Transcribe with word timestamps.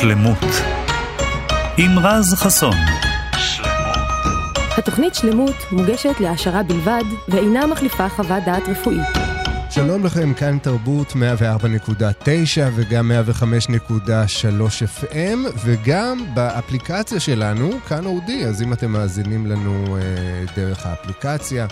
שלמות 0.00 0.44
עם 1.76 1.98
רז 1.98 2.34
חסון. 2.34 2.76
שלמות. 3.38 3.96
התוכנית 4.78 5.14
שלמות 5.14 5.54
מוגשת 5.72 6.20
להעשרה 6.20 6.62
בלבד 6.62 7.04
ואינה 7.28 7.66
מחליפה 7.66 8.08
חוות 8.08 8.42
דעת 8.46 8.68
רפואית. 8.68 9.08
שלום 9.70 10.04
לכם, 10.04 10.34
כאן 10.34 10.58
תרבות 10.58 11.12
104.9 11.12 11.16
וגם 12.74 13.10
105.3 13.40 15.02
FM 15.02 15.38
וגם 15.64 16.18
באפליקציה 16.34 17.20
שלנו, 17.20 17.70
כאן 17.88 18.06
אודי, 18.06 18.44
אז 18.44 18.62
אם 18.62 18.72
אתם 18.72 18.90
מאזינים 18.90 19.46
לנו 19.46 19.96
אה, 19.96 20.02
דרך 20.56 20.86
האפליקציה, 20.86 21.66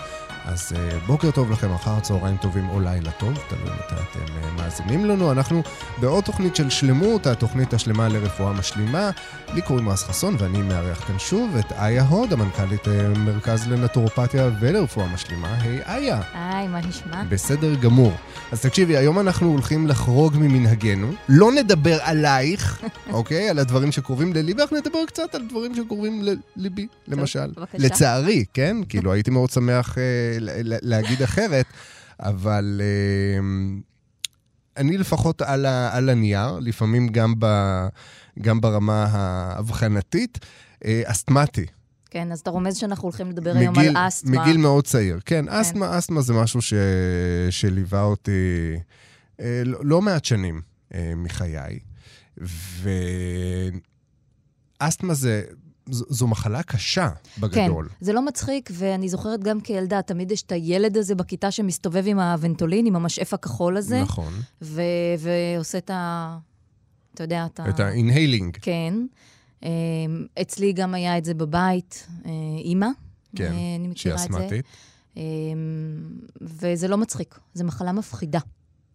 אז 0.51 0.71
uh, 0.71 1.07
בוקר 1.07 1.31
טוב 1.31 1.51
לכם, 1.51 1.71
אחר 1.71 1.99
צהריים 1.99 2.37
טובים 2.37 2.69
או 2.69 2.79
לילה 2.79 3.11
טוב, 3.11 3.33
תלוי 3.47 3.63
מתי 3.63 3.95
אתם 3.95 4.25
uh, 4.25 4.61
מאזינים 4.61 5.05
לנו. 5.05 5.31
אנחנו 5.31 5.63
בעוד 6.01 6.23
תוכנית 6.23 6.55
של 6.55 6.69
שלמות, 6.69 7.27
התוכנית 7.27 7.73
השלמה 7.73 8.07
לרפואה 8.07 8.53
משלימה. 8.53 9.11
לי 9.53 9.61
קוראים 9.61 9.89
רז 9.89 10.03
חסון 10.03 10.35
ואני 10.39 10.61
מארח 10.61 11.07
כאן 11.07 11.19
שוב 11.19 11.55
את 11.55 11.71
איה 11.71 12.03
הוד, 12.03 12.33
המנכ"לית 12.33 12.85
uh, 12.85 13.17
מרכז 13.17 13.67
לנטורופתיה 13.67 14.49
ולרפואה 14.59 15.07
משלימה. 15.13 15.57
היי 15.61 15.81
איה. 15.85 16.21
היי, 16.33 16.67
מה 16.67 16.79
נשמע? 16.87 17.23
בסדר 17.29 17.75
גמור. 17.75 18.13
אז 18.51 18.61
תקשיבי, 18.61 18.97
היום 18.97 19.19
אנחנו 19.19 19.47
הולכים 19.47 19.87
לחרוג 19.87 20.37
ממנהגנו. 20.37 21.11
לא 21.29 21.51
נדבר 21.51 21.97
עלייך, 22.01 22.81
אוקיי? 23.11 23.49
על 23.49 23.59
הדברים 23.59 23.91
שקרובים 23.91 24.33
לליבי, 24.33 24.63
אך 24.63 24.73
נדבר 24.73 25.05
קצת 25.07 25.35
על 25.35 25.41
דברים 25.49 25.75
שקרובים 25.75 26.21
לליבי, 26.57 26.87
למשל. 27.07 27.51
בבקשה. 27.55 27.77
לצערי, 27.77 28.45
כן? 28.53 28.77
כאילו, 28.89 29.13
הייתי 29.13 29.31
מאוד 29.31 29.49
שמח... 29.49 29.97
להגיד 30.81 31.21
אחרת, 31.21 31.65
אבל 32.19 32.81
uh, 32.81 33.43
אני 34.77 34.97
לפחות 34.97 35.41
על, 35.41 35.65
ה, 35.65 35.97
על 35.97 36.09
הנייר, 36.09 36.59
לפעמים 36.59 37.07
גם, 37.07 37.33
ב, 37.39 37.45
גם 38.41 38.61
ברמה 38.61 39.07
האבחנתית, 39.11 40.37
uh, 40.37 40.87
אסתמטי. 41.03 41.65
כן, 42.09 42.31
אז 42.31 42.39
אתה 42.39 42.49
רומז 42.49 42.77
שאנחנו 42.77 43.03
הולכים 43.03 43.29
לדבר 43.29 43.53
מגיל, 43.53 43.63
היום 43.63 43.77
על 43.77 44.07
אסתמה. 44.07 44.41
מגיל 44.41 44.57
מאוד 44.57 44.85
צעיר, 44.85 45.19
כן. 45.25 45.45
כן. 45.45 45.53
אסתמה, 45.53 45.97
אסתמה 45.97 46.21
זה 46.21 46.33
משהו 46.33 46.61
ש, 46.61 46.73
שליווה 47.49 48.01
אותי 48.01 48.75
uh, 49.37 49.43
לא, 49.65 49.79
לא 49.83 50.01
מעט 50.01 50.25
שנים 50.25 50.61
מחיי, 51.15 51.79
ואסתמה 54.81 55.13
זה... 55.13 55.43
זו 55.91 56.27
מחלה 56.27 56.63
קשה, 56.63 57.09
בגדול. 57.39 57.87
כן, 57.89 57.95
זה 58.05 58.13
לא 58.13 58.25
מצחיק, 58.25 58.69
ואני 58.73 59.09
זוכרת 59.09 59.43
גם 59.43 59.61
כילדה, 59.61 60.01
תמיד 60.01 60.31
יש 60.31 60.41
את 60.41 60.51
הילד 60.51 60.97
הזה 60.97 61.15
בכיתה 61.15 61.51
שמסתובב 61.51 62.03
עם 62.07 62.19
האבנטולין, 62.19 62.85
עם 62.85 62.95
המשאף 62.95 63.33
הכחול 63.33 63.77
הזה. 63.77 64.01
נכון. 64.01 64.33
ו- 64.61 64.81
ועושה 65.19 65.77
את 65.77 65.89
ה... 65.89 66.37
אתה 67.13 67.23
יודע, 67.23 67.45
את 67.45 67.59
ה... 67.59 67.69
את 67.69 67.79
ה-inhaling. 67.79 68.59
כן. 68.61 68.93
אמ, 69.63 69.69
אצלי 70.41 70.73
גם 70.73 70.93
היה 70.93 71.17
את 71.17 71.25
זה 71.25 71.33
בבית, 71.33 72.07
אה, 72.25 72.31
אימא. 72.57 72.87
כן, 73.35 73.53
אה, 73.53 73.91
שהיא 73.95 74.15
אסתמטית. 74.15 74.65
אמ, 75.17 75.21
וזה 76.41 76.87
לא 76.87 76.97
מצחיק, 76.97 77.39
זו 77.53 77.63
מחלה 77.63 77.91
מפחידה. 77.91 78.39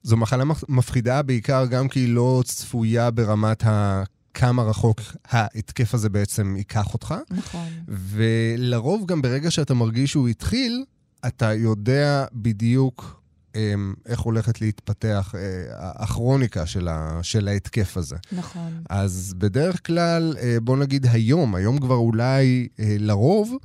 זו 0.03 0.17
מחלה 0.17 0.45
מפחידה 0.69 1.23
בעיקר 1.23 1.67
גם 1.67 1.89
כי 1.89 2.01
היא 2.01 2.15
לא 2.15 2.43
צפויה 2.45 3.11
ברמת 3.11 3.65
ה... 3.65 4.03
כמה 4.35 4.63
רחוק 4.63 5.01
ההתקף 5.25 5.95
הזה 5.95 6.09
בעצם 6.09 6.55
ייקח 6.57 6.95
אותך. 6.95 7.15
נכון. 7.31 7.69
ולרוב 7.89 9.07
גם 9.07 9.23
ברגע 9.23 9.51
שאתה 9.51 9.75
מרגיש 9.75 10.11
שהוא 10.11 10.29
התחיל, 10.29 10.85
אתה 11.27 11.53
יודע 11.55 12.27
בדיוק 12.33 13.25
אמ, 13.55 13.95
איך 14.07 14.21
הולכת 14.21 14.61
להתפתח 14.61 15.35
אה, 15.35 15.41
הכרוניקה 15.79 16.67
של, 16.67 16.89
ה, 16.89 17.19
של 17.23 17.49
ההתקף 17.49 17.97
הזה. 17.97 18.17
נכון. 18.33 18.83
אז 18.91 19.35
בדרך 19.39 19.87
כלל, 19.87 20.37
אה, 20.43 20.57
בוא 20.63 20.77
נגיד 20.77 21.07
היום, 21.11 21.55
היום 21.55 21.79
כבר 21.79 21.95
אולי 21.95 22.69
אה, 22.81 22.97
לרוב, 22.99 23.57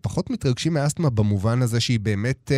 פחות 0.00 0.30
מתרגשים 0.30 0.74
מאסתמה 0.74 1.10
במובן 1.10 1.62
הזה 1.62 1.80
שהיא 1.80 2.00
באמת... 2.00 2.50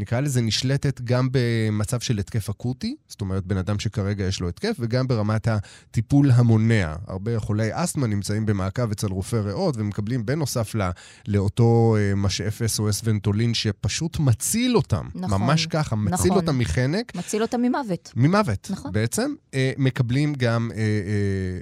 נקרא 0.00 0.20
לזה, 0.20 0.40
נשלטת 0.40 1.00
גם 1.00 1.28
במצב 1.32 2.00
של 2.00 2.18
התקף 2.18 2.48
אקוטי, 2.48 2.96
זאת 3.08 3.20
אומרת, 3.20 3.46
בן 3.46 3.56
אדם 3.56 3.78
שכרגע 3.78 4.24
יש 4.24 4.40
לו 4.40 4.48
התקף, 4.48 4.76
וגם 4.78 5.08
ברמת 5.08 5.48
הטיפול 5.48 6.30
המונע. 6.30 6.94
הרבה 7.06 7.40
חולי 7.40 7.68
אסתמה 7.72 8.06
נמצאים 8.06 8.46
במעקב 8.46 8.90
אצל 8.90 9.06
רופא 9.06 9.36
ריאות 9.36 9.76
ומקבלים 9.76 10.26
בנוסף 10.26 10.74
לא, 10.74 10.84
לאותו 11.28 11.96
אה, 11.98 12.14
משאף 12.14 12.62
SOS 12.62 13.00
ונטולין 13.04 13.54
שפשוט 13.54 14.18
מציל 14.18 14.76
אותם. 14.76 15.08
נכון. 15.14 15.42
ממש 15.42 15.66
ככה, 15.66 15.96
מציל 15.96 16.14
נכון. 16.14 16.30
אותם 16.30 16.58
מחנק. 16.58 17.14
מציל 17.14 17.42
אותם 17.42 17.60
ממוות. 17.62 18.12
ממוות, 18.16 18.68
נכון. 18.70 18.92
בעצם. 18.92 19.34
אה, 19.54 19.72
מקבלים 19.78 20.34
גם 20.34 20.70
אה, 20.74 20.78
אה, 20.78 20.82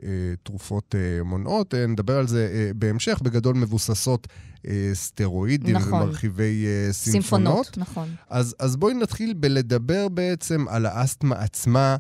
אה, 0.09 0.35
תרופות 0.43 0.95
אה, 0.95 1.25
מונעות, 1.25 1.75
נדבר 1.75 2.19
על 2.19 2.27
זה 2.27 2.51
אה, 2.55 2.71
בהמשך, 2.75 3.21
בגדול 3.23 3.55
מבוססות 3.57 4.29
אה, 4.67 4.91
סטרואידים 4.95 5.77
נכון. 5.77 6.03
ומרחיבי 6.03 6.67
אה, 6.67 6.93
סימפונות. 6.93 7.67
סימפונות, 7.67 7.79
נכון. 7.79 8.09
אז, 8.31 8.57
אז 8.59 8.77
בואי 8.77 8.95
נתחיל 8.95 9.35
בלדבר 9.37 10.09
בעצם 10.09 10.69
על 10.69 10.87
האסתמה 10.87 11.37
עצמה. 11.37 11.97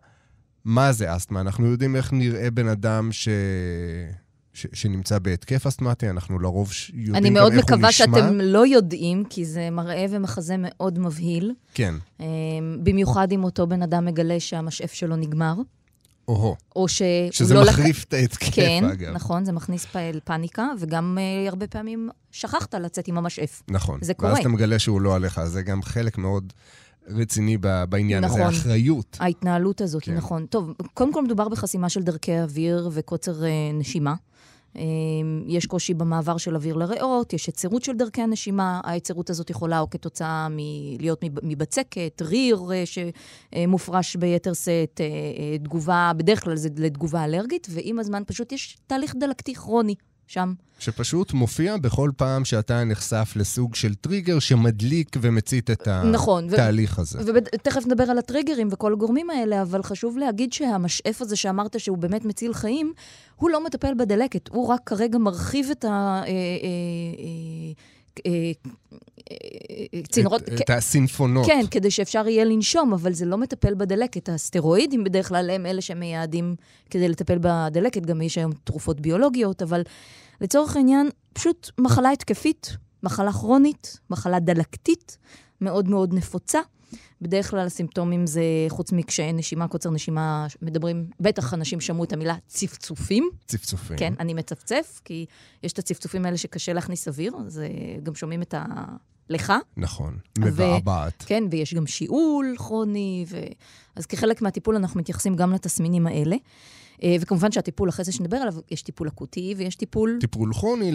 מה 0.65 0.93
זה 0.93 1.17
אסתמה? 1.17 1.41
אנחנו 1.41 1.67
יודעים 1.67 1.97
איך 1.97 2.13
נראה 2.13 2.51
בן 2.51 2.69
אדם 2.69 3.09
ש... 3.13 3.29
ש... 4.53 4.67
שנמצא 4.73 5.19
בהתקף 5.19 5.67
אסתמטי, 5.67 6.11
אנחנו 6.11 6.39
לרוב 6.39 6.73
יודעים 6.95 7.15
גם 7.15 7.15
איך 7.15 7.15
הוא 7.15 7.19
נשמע. 7.19 7.19
אני 7.19 7.31
מאוד 7.31 7.65
מקווה 7.65 7.93
שאתם 7.93 8.41
לא 8.41 8.67
יודעים, 8.67 9.25
כי 9.31 9.45
זה 9.45 9.71
מראה 9.71 10.07
ומחזה 10.11 10.55
מאוד 10.59 10.99
מבהיל. 10.99 11.53
כן. 11.75 11.95
במיוחד 12.83 13.33
אם 13.33 13.45
אותו 13.45 13.67
בן 13.67 13.83
אדם 13.83 14.05
מגלה 14.05 14.41
שהמשאף 14.41 14.93
שלו 14.93 15.17
נגמר. 15.17 15.55
או-הו. 16.29 16.57
או 16.77 16.89
ש... 16.89 17.03
שזה 17.31 17.55
לא 17.55 17.63
מחריף 17.63 17.99
לק... 18.01 18.09
את 18.09 18.13
ההתקף, 18.13 18.55
כן, 18.55 18.85
אגב. 18.85 19.07
כן, 19.07 19.13
נכון, 19.13 19.45
זה 19.45 19.53
מכניס 19.53 19.87
פאניקה, 20.25 20.69
וגם 20.79 21.19
uh, 21.19 21.49
הרבה 21.51 21.67
פעמים 21.67 22.09
שכחת 22.31 22.75
לצאת 22.75 23.09
עם 23.09 23.19
המשאף. 23.19 23.63
נכון. 23.69 23.99
זה 24.03 24.15
קורה. 24.15 24.33
ואז 24.33 24.41
אתה 24.41 24.49
מגלה 24.49 24.79
שהוא 24.79 25.01
לא 25.01 25.15
עליך, 25.15 25.45
זה 25.45 25.63
גם 25.63 25.83
חלק 25.83 26.19
מאוד 26.19 26.53
רציני 27.09 27.59
בעניין 27.89 28.25
נכון. 28.25 28.41
הזה, 28.41 28.47
האחריות. 28.47 29.17
ההתנהלות 29.21 29.81
הזאת, 29.81 30.03
כן. 30.03 30.15
נכון. 30.15 30.47
טוב, 30.47 30.73
קודם 30.95 31.13
כל 31.13 31.25
מדובר 31.25 31.49
בחסימה 31.49 31.89
של 31.89 32.03
דרכי 32.03 32.41
אוויר 32.41 32.91
וקוצר 32.93 33.41
uh, 33.41 33.45
נשימה. 33.75 34.15
Um, 34.79 34.81
יש 35.47 35.67
קושי 35.67 35.95
במעבר 35.95 36.37
של 36.37 36.55
אוויר 36.57 36.77
לריאות, 36.77 37.33
יש 37.33 37.47
היצרות 37.47 37.83
של 37.83 37.97
דרכי 37.97 38.23
הנשימה, 38.23 38.81
ההיצרות 38.85 39.31
הזאת 39.31 39.51
יכולה 39.51 39.81
או 39.81 39.91
כתוצאה 39.91 40.49
מלהיות 40.51 41.25
מבצקת, 41.43 42.23
ריר 42.23 42.63
uh, 42.69 43.01
שמופרש 43.55 44.17
ביתר 44.17 44.53
שאת, 44.53 45.01
uh, 45.01 45.61
uh, 45.61 45.65
תגובה, 45.65 46.13
בדרך 46.17 46.45
כלל 46.45 46.57
זה 46.57 46.69
לתגובה 46.77 47.25
אלרגית, 47.25 47.67
ועם 47.71 47.99
הזמן 47.99 48.23
פשוט 48.27 48.53
יש 48.53 48.79
תהליך 48.87 49.15
דלקתי 49.17 49.55
כרוני 49.55 49.95
שם. 50.29 50.55
שפשוט 50.79 51.33
מופיע 51.33 51.77
בכל 51.77 52.11
פעם 52.17 52.45
שאתה 52.45 52.85
נחשף 52.85 53.33
לסוג 53.37 53.75
של 53.75 53.95
טריגר 53.95 54.39
שמדליק 54.39 55.17
ומצית 55.21 55.71
את 55.71 55.89
נכון, 55.89 56.49
התהליך 56.49 56.99
הזה. 56.99 57.19
ותכף 57.35 57.87
נדבר 57.87 58.05
על 58.05 58.19
הטריגרים 58.19 58.69
וכל 58.71 58.93
הגורמים 58.93 59.31
האלה, 59.31 59.63
אבל 59.63 59.83
חשוב 59.83 60.19
להגיד 60.19 60.53
שהמשאף 60.53 61.23
הזה 61.23 61.37
שאמרת 61.37 61.81
שהוא 61.81 61.99
באמת 61.99 62.25
מציל 62.25 62.55
חיים, 62.55 62.93
הוא 63.37 63.51
לא 63.51 63.65
מטפל 63.65 63.95
בדלקת, 63.95 64.49
הוא 64.49 64.67
רק 64.67 64.81
כרגע 64.87 65.19
מרחיב 65.19 65.69
את 65.71 65.85
ה... 65.85 66.23
צינורות... 70.09 70.43
את, 70.43 70.61
את 70.61 70.71
הסינפונות. 70.71 71.47
כן, 71.47 71.65
כדי 71.71 71.91
שאפשר 71.91 72.29
יהיה 72.29 72.45
לנשום, 72.45 72.93
אבל 72.93 73.13
זה 73.13 73.27
לא 73.27 73.39
מטפל 73.39 73.75
בדלקת. 73.75 74.29
הסטרואידים 74.29 75.05
בדרך 75.05 75.29
כלל 75.29 75.51
הם 75.51 75.67
אלה 75.67 75.81
שמייעדים 75.81 76.55
כדי 76.91 77.09
לטפל 77.09 77.39
בדלקת, 77.41 78.07
גם 78.07 78.23
יש 78.23 78.39
היום 78.39 78.53
תרופות 78.65 79.01
ביולוגיות, 79.01 79.63
אבל 79.63 79.83
לצורך 80.41 80.77
העניין, 80.77 81.09
פשוט 81.33 81.71
מחלה 81.79 82.11
התקפית, 82.11 82.77
מחלה 83.03 83.33
כרונית, 83.33 84.01
מחלה 84.11 84.39
דלקתית, 84.39 85.19
מאוד 85.61 85.89
מאוד 85.89 86.15
נפוצה. 86.15 86.61
בדרך 87.23 87.51
כלל 87.51 87.67
הסימפטומים 87.67 88.27
זה, 88.27 88.43
חוץ 88.69 88.93
מקשיי 88.93 89.33
נשימה, 89.33 89.69
קוצר 89.69 89.91
נשימה, 89.91 90.47
מדברים, 90.63 91.07
בטח 91.21 91.55
אנשים 91.55 91.81
שמעו 91.81 92.05
את 92.05 92.13
המילה 92.13 92.35
צפצופים. 92.47 93.29
צפצופים. 93.47 93.97
כן, 93.97 94.15
אני 94.21 94.35
מצפצף, 94.35 95.01
כי 95.05 95.27
יש 95.63 95.73
את 95.73 95.79
הצפצופים 95.79 96.25
האלה 96.25 96.37
שקשה 96.37 96.73
להכניס 96.73 97.09
אוויר, 97.09 97.33
אז 97.47 97.63
גם 98.03 98.15
שומעים 98.15 98.43
את 98.43 98.55
הלכה. 99.29 99.59
נכון, 99.77 100.19
מבעבעת. 100.39 101.25
כן, 101.27 101.45
ויש 101.51 101.75
גם 101.75 101.87
שיעול 101.87 102.55
כרוני, 102.59 103.25
ו... 103.29 103.41
אז 103.97 104.07
כחלק 104.07 104.43
מהטיפול 104.43 104.77
אנחנו 104.77 105.01
מתייחסים 105.01 105.37
גם 105.37 105.53
לתסמינים 105.53 106.07
האלה. 106.07 106.37
וכמובן 107.21 107.53
שהטיפול, 107.53 107.89
אחרי 107.89 108.05
זה 108.05 108.13
שנדבר 108.13 108.37
עליו, 108.37 108.55
יש 108.71 108.83
טיפול 108.83 109.09
אקוטי 109.09 109.55
ויש 109.57 109.75
טיפול... 109.75 110.17
טיפול 110.21 110.55
כרוני 110.55 110.93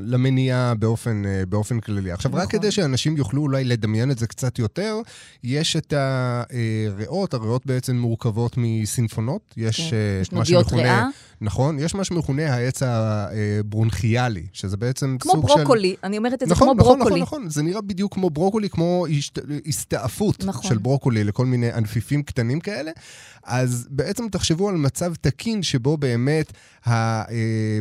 למניעה 0.00 0.74
באופן, 0.74 1.22
באופן 1.48 1.80
כללי. 1.80 2.12
עכשיו, 2.12 2.30
נכון. 2.30 2.42
רק 2.42 2.50
כדי 2.50 2.70
שאנשים 2.70 3.16
יוכלו 3.16 3.42
אולי 3.42 3.64
לדמיין 3.64 4.10
את 4.10 4.18
זה 4.18 4.26
קצת 4.26 4.58
יותר, 4.58 4.96
יש 5.44 5.76
את 5.76 5.92
הריאות, 5.96 7.34
הריאות 7.34 7.66
בעצם 7.66 7.96
מורכבות 7.96 8.54
מסינפונות. 8.56 9.54
יש, 9.56 9.90
כן. 9.90 9.96
יש 10.20 10.32
נודיות 10.32 10.72
ריאה. 10.72 11.08
נכון, 11.40 11.78
יש 11.78 11.94
מה 11.94 12.04
שמכונה 12.04 12.54
העץ 12.54 12.82
הברונכיאלי, 12.82 14.46
שזה 14.52 14.76
בעצם 14.76 15.16
כמו 15.20 15.32
סוג 15.32 15.46
ברוקולי, 15.46 15.90
של... 16.00 16.06
אני 16.06 16.18
אומרת 16.18 16.42
את 16.42 16.48
נכון, 16.48 16.68
זה 16.68 16.74
כמו 16.74 16.74
נכון, 16.74 16.98
ברוקולי. 16.98 17.22
נכון, 17.22 17.38
נכון, 17.38 17.50
זה 17.50 17.62
נראה 17.62 17.80
בדיוק 17.80 18.14
כמו 18.14 18.30
ברוקולי, 18.30 18.68
כמו 18.68 19.06
השת... 19.10 19.38
הסתעפות 19.66 20.44
נכון. 20.44 20.70
של 20.70 20.78
ברוקולי 20.78 21.24
לכל 21.24 21.46
מיני 21.46 21.72
ענפיפים 21.72 22.22
קטנים. 22.22 22.60
כאלה. 22.66 22.90
אז 23.44 23.88
בעצם 23.90 24.28
תחשבו 24.28 24.68
על 24.68 24.74
מצב 24.74 25.12
תקין 25.36 25.62
שבו 25.62 25.96
באמת 25.96 26.52
ה... 26.86 26.90
אה, 27.30 27.78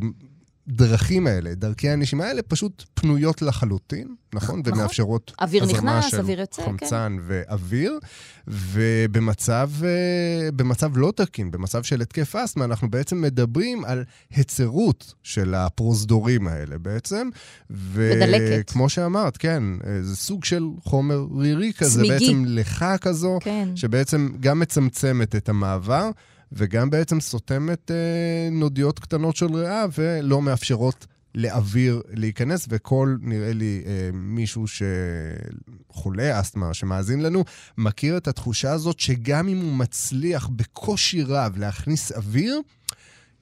הדרכים 0.67 1.27
האלה, 1.27 1.55
דרכי 1.55 1.89
הנשימה 1.89 2.25
האלה, 2.25 2.41
פשוט 2.41 2.83
פנויות 2.93 3.41
לחלוטין, 3.41 4.15
נכון? 4.33 4.59
נכון. 4.59 4.73
ומאפשרות 4.75 5.31
אוויר 5.41 5.63
הזרמה 5.63 5.99
נכנס, 5.99 6.11
של 6.11 6.19
אוויר 6.19 6.39
יוצא, 6.39 6.61
כן. 6.61 6.67
חמצן 6.67 7.17
ואוויר. 7.27 7.99
ובמצב 8.47 9.69
אה, 9.83 10.51
במצב 10.51 10.97
לא 10.97 11.13
תקין, 11.15 11.51
במצב 11.51 11.83
של 11.83 12.01
התקף 12.01 12.35
אסתמה, 12.35 12.65
אנחנו 12.65 12.89
בעצם 12.89 13.21
מדברים 13.21 13.85
על 13.85 14.03
היצרות 14.35 15.13
של 15.23 15.53
הפרוזדורים 15.53 16.47
האלה 16.47 16.77
בעצם. 16.77 17.29
ודלקת. 17.69 18.57
וכמו 18.59 18.89
שאמרת, 18.89 19.37
כן, 19.37 19.63
אה, 19.87 20.03
זה 20.03 20.15
סוג 20.15 20.45
של 20.45 20.63
חומר 20.83 21.25
רירי 21.37 21.73
כזה, 21.73 21.99
צמיגי. 21.99 22.13
בעצם 22.13 22.43
לחה 22.47 22.97
כזו, 22.97 23.37
כן. 23.41 23.69
שבעצם 23.75 24.29
גם 24.39 24.59
מצמצמת 24.59 25.35
את 25.35 25.49
המעבר. 25.49 26.09
וגם 26.55 26.89
בעצם 26.89 27.19
סותמת 27.19 27.91
אה, 27.91 28.49
נודיות 28.51 28.99
קטנות 28.99 29.35
של 29.35 29.55
ריאה 29.55 29.85
ולא 29.97 30.41
מאפשרות 30.41 31.05
לאוויר 31.35 32.01
להיכנס, 32.13 32.65
וכל, 32.69 33.15
נראה 33.21 33.53
לי, 33.53 33.83
אה, 33.85 34.09
מישהו 34.13 34.65
שחולה 34.67 36.39
אסתמה, 36.39 36.73
שמאזין 36.73 37.21
לנו, 37.21 37.43
מכיר 37.77 38.17
את 38.17 38.27
התחושה 38.27 38.71
הזאת 38.71 38.99
שגם 38.99 39.47
אם 39.47 39.57
הוא 39.57 39.73
מצליח 39.73 40.47
בקושי 40.47 41.21
רב 41.21 41.57
להכניס 41.57 42.11
אוויר, 42.11 42.61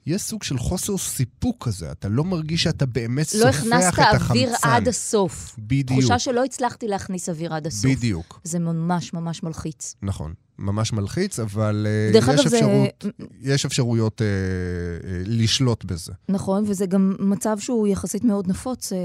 יש 0.06 0.22
סוג 0.22 0.42
של 0.42 0.58
חוסר 0.58 0.96
סיפוק 0.98 1.64
כזה, 1.68 1.92
אתה 1.92 2.08
לא 2.08 2.24
מרגיש 2.24 2.62
שאתה 2.62 2.86
באמת 2.86 3.34
לא 3.34 3.52
סופח 3.52 3.64
את 3.64 3.72
הכנסת 3.72 3.98
החמצן. 3.98 4.24
אוויר 4.30 4.54
עד 4.62 4.88
הסוף. 4.88 5.56
בדיוק, 5.58 6.00
תחושה 6.00 6.18
שלא 6.18 6.44
הצלחתי 6.44 6.88
להכניס 6.88 7.28
אוויר 7.28 7.54
עד 7.54 7.66
הסוף. 7.66 7.90
בדיוק, 7.90 8.40
זה 8.44 8.58
ממש 8.58 9.12
ממש 9.12 9.42
מלחיץ. 9.42 9.94
נכון. 10.02 10.34
ממש 10.58 10.92
מלחיץ, 10.92 11.38
אבל 11.40 11.86
אה, 11.88 12.18
יש, 12.18 12.24
אגב, 12.28 12.48
זה- 12.48 12.56
אפשרות, 12.56 13.04
יש 13.40 13.64
אפשרויות 13.66 14.22
אה, 14.22 14.26
אה, 14.26 15.22
לשלוט 15.26 15.84
בזה. 15.84 16.12
נכון, 16.28 16.64
וזה 16.66 16.86
גם 16.86 17.14
מצב 17.18 17.58
שהוא 17.58 17.88
יחסית 17.88 18.24
מאוד 18.24 18.48
נפוץ, 18.48 18.92
אה, 18.92 18.98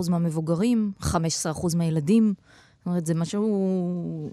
10% 0.00 0.10
מהמבוגרים, 0.10 0.92
15% 1.00 1.14
מהילדים. 1.76 2.34
זאת 2.78 2.86
אומרת, 2.86 3.06
זה 3.06 3.14
משהו 3.14 4.30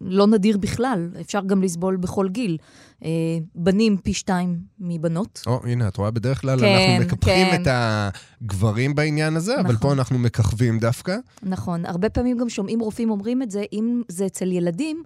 לא 0.00 0.26
נדיר 0.26 0.58
בכלל, 0.58 1.08
אפשר 1.20 1.40
גם 1.46 1.62
לסבול 1.62 1.96
בכל 1.96 2.28
גיל. 2.28 2.56
אה, 3.04 3.10
בנים 3.54 3.96
פי 3.96 4.12
שתיים 4.12 4.58
מבנות. 4.80 5.42
או, 5.46 5.60
הנה, 5.64 5.88
את 5.88 5.96
רואה, 5.96 6.10
בדרך 6.10 6.40
כלל 6.40 6.60
כן, 6.60 6.66
אנחנו 6.66 7.04
מקפחים 7.04 7.46
כן. 7.50 7.62
את 7.62 7.68
הגברים 8.42 8.94
בעניין 8.94 9.36
הזה, 9.36 9.54
אבל 9.60 9.62
נכון. 9.62 9.76
פה 9.76 9.92
אנחנו 9.92 10.18
מככבים 10.18 10.78
דווקא. 10.78 11.16
נכון, 11.42 11.86
הרבה 11.86 12.08
פעמים 12.08 12.38
גם 12.38 12.48
שומעים 12.48 12.80
רופאים 12.80 13.10
אומרים 13.10 13.42
את 13.42 13.50
זה, 13.50 13.62
אם 13.72 14.02
זה 14.08 14.26
אצל 14.26 14.52
ילדים, 14.52 15.02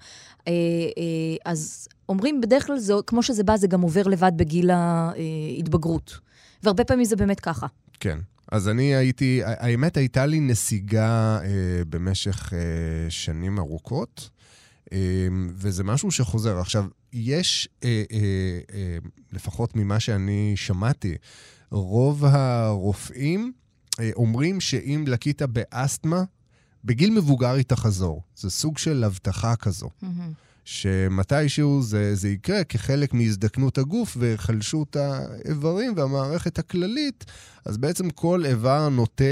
אה, 0.49 0.52
אה, 0.52 1.37
אז 1.44 1.88
אומרים 2.08 2.41
בדרך 2.41 2.67
כלל, 2.67 2.79
זה, 2.79 2.94
כמו 3.06 3.23
שזה 3.23 3.44
בא, 3.44 3.56
זה 3.56 3.67
גם 3.67 3.81
עובר 3.81 4.02
לבד 4.02 4.32
בגיל 4.37 4.70
ההתבגרות. 4.70 6.19
והרבה 6.62 6.85
פעמים 6.85 7.05
זה 7.05 7.17
באמת 7.17 7.41
ככה. 7.41 7.67
כן. 8.00 8.19
אז 8.52 8.69
אני 8.69 8.94
הייתי, 8.94 9.41
האמת 9.44 9.96
הייתה 9.96 10.26
לי 10.26 10.41
נסיגה 10.41 11.38
אה, 11.43 11.49
במשך 11.88 12.52
אה, 12.52 13.11
שנים 13.11 13.58
ארוכות, 13.58 14.31
אה, 14.93 14.99
וזה 15.55 15.85
משהו 15.85 16.11
שחוזר. 16.11 16.58
עכשיו, 16.58 16.85
יש, 17.15 17.69
אה, 17.85 18.03
אה, 18.13 18.19
אה, 18.75 18.99
לפחות 19.33 19.77
ממה 19.77 20.01
שאני 20.01 20.53
שמעתי, 20.57 21.15
רוב 21.71 22.25
הרופאים 22.25 23.53
אה, 24.01 24.11
אומרים 24.17 24.61
שאם 24.61 25.05
לקית 25.07 25.43
באסתמה, 25.43 26.25
בגיל 26.85 27.11
מבוגר 27.11 27.53
היא 27.55 27.65
תחזור. 27.65 28.23
זה 28.37 28.51
סוג 28.51 28.79
של 28.79 29.05
הבטחה 29.05 29.57
כזו. 29.57 29.91
שמתישהו 30.65 31.83
זה, 31.83 32.15
זה 32.15 32.29
יקרה 32.29 32.65
כחלק 32.65 33.15
מהזדקנות 33.15 33.79
הגוף 33.79 34.17
והיחלשות 34.21 34.97
האיברים 34.97 35.93
והמערכת 35.97 36.59
הכללית, 36.59 37.25
אז 37.65 37.77
בעצם 37.77 38.11
כל 38.11 38.47
איבר 38.47 38.89
נוטה 38.89 39.25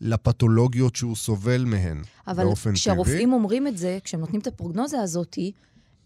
לפתולוגיות 0.00 0.96
שהוא 0.96 1.16
סובל 1.16 1.64
מהן 1.64 2.02
אבל 2.26 2.44
באופן 2.44 2.72
כשהרופאים 2.72 3.18
טבעי. 3.18 3.34
אומרים 3.34 3.66
את 3.66 3.76
זה, 3.76 3.98
כשהם 4.04 4.20
נותנים 4.20 4.40
את 4.40 4.46
הפרוגנוזה 4.46 5.00
הזאת, 5.00 5.38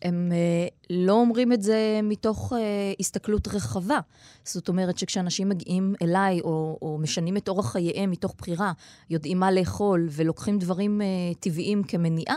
הם 0.02 0.32
אה, 0.32 0.66
לא 0.90 1.12
אומרים 1.12 1.52
את 1.52 1.62
זה 1.62 2.00
מתוך 2.02 2.52
אה, 2.52 2.93
הסתכלות 3.00 3.49
רחבה. 3.49 3.99
זאת 4.44 4.69
אומרת 4.69 4.99
שכשאנשים 4.99 5.49
מגיעים 5.49 5.94
אליי, 6.02 6.40
או, 6.40 6.78
או 6.82 6.99
משנים 6.99 7.37
את 7.37 7.49
אורח 7.49 7.72
חייהם 7.72 8.10
מתוך 8.10 8.34
בחירה, 8.38 8.72
יודעים 9.10 9.38
מה 9.38 9.50
לאכול 9.50 10.08
ולוקחים 10.10 10.58
דברים 10.58 11.02
אה, 11.02 11.06
טבעיים 11.40 11.82
כמניעה, 11.82 12.37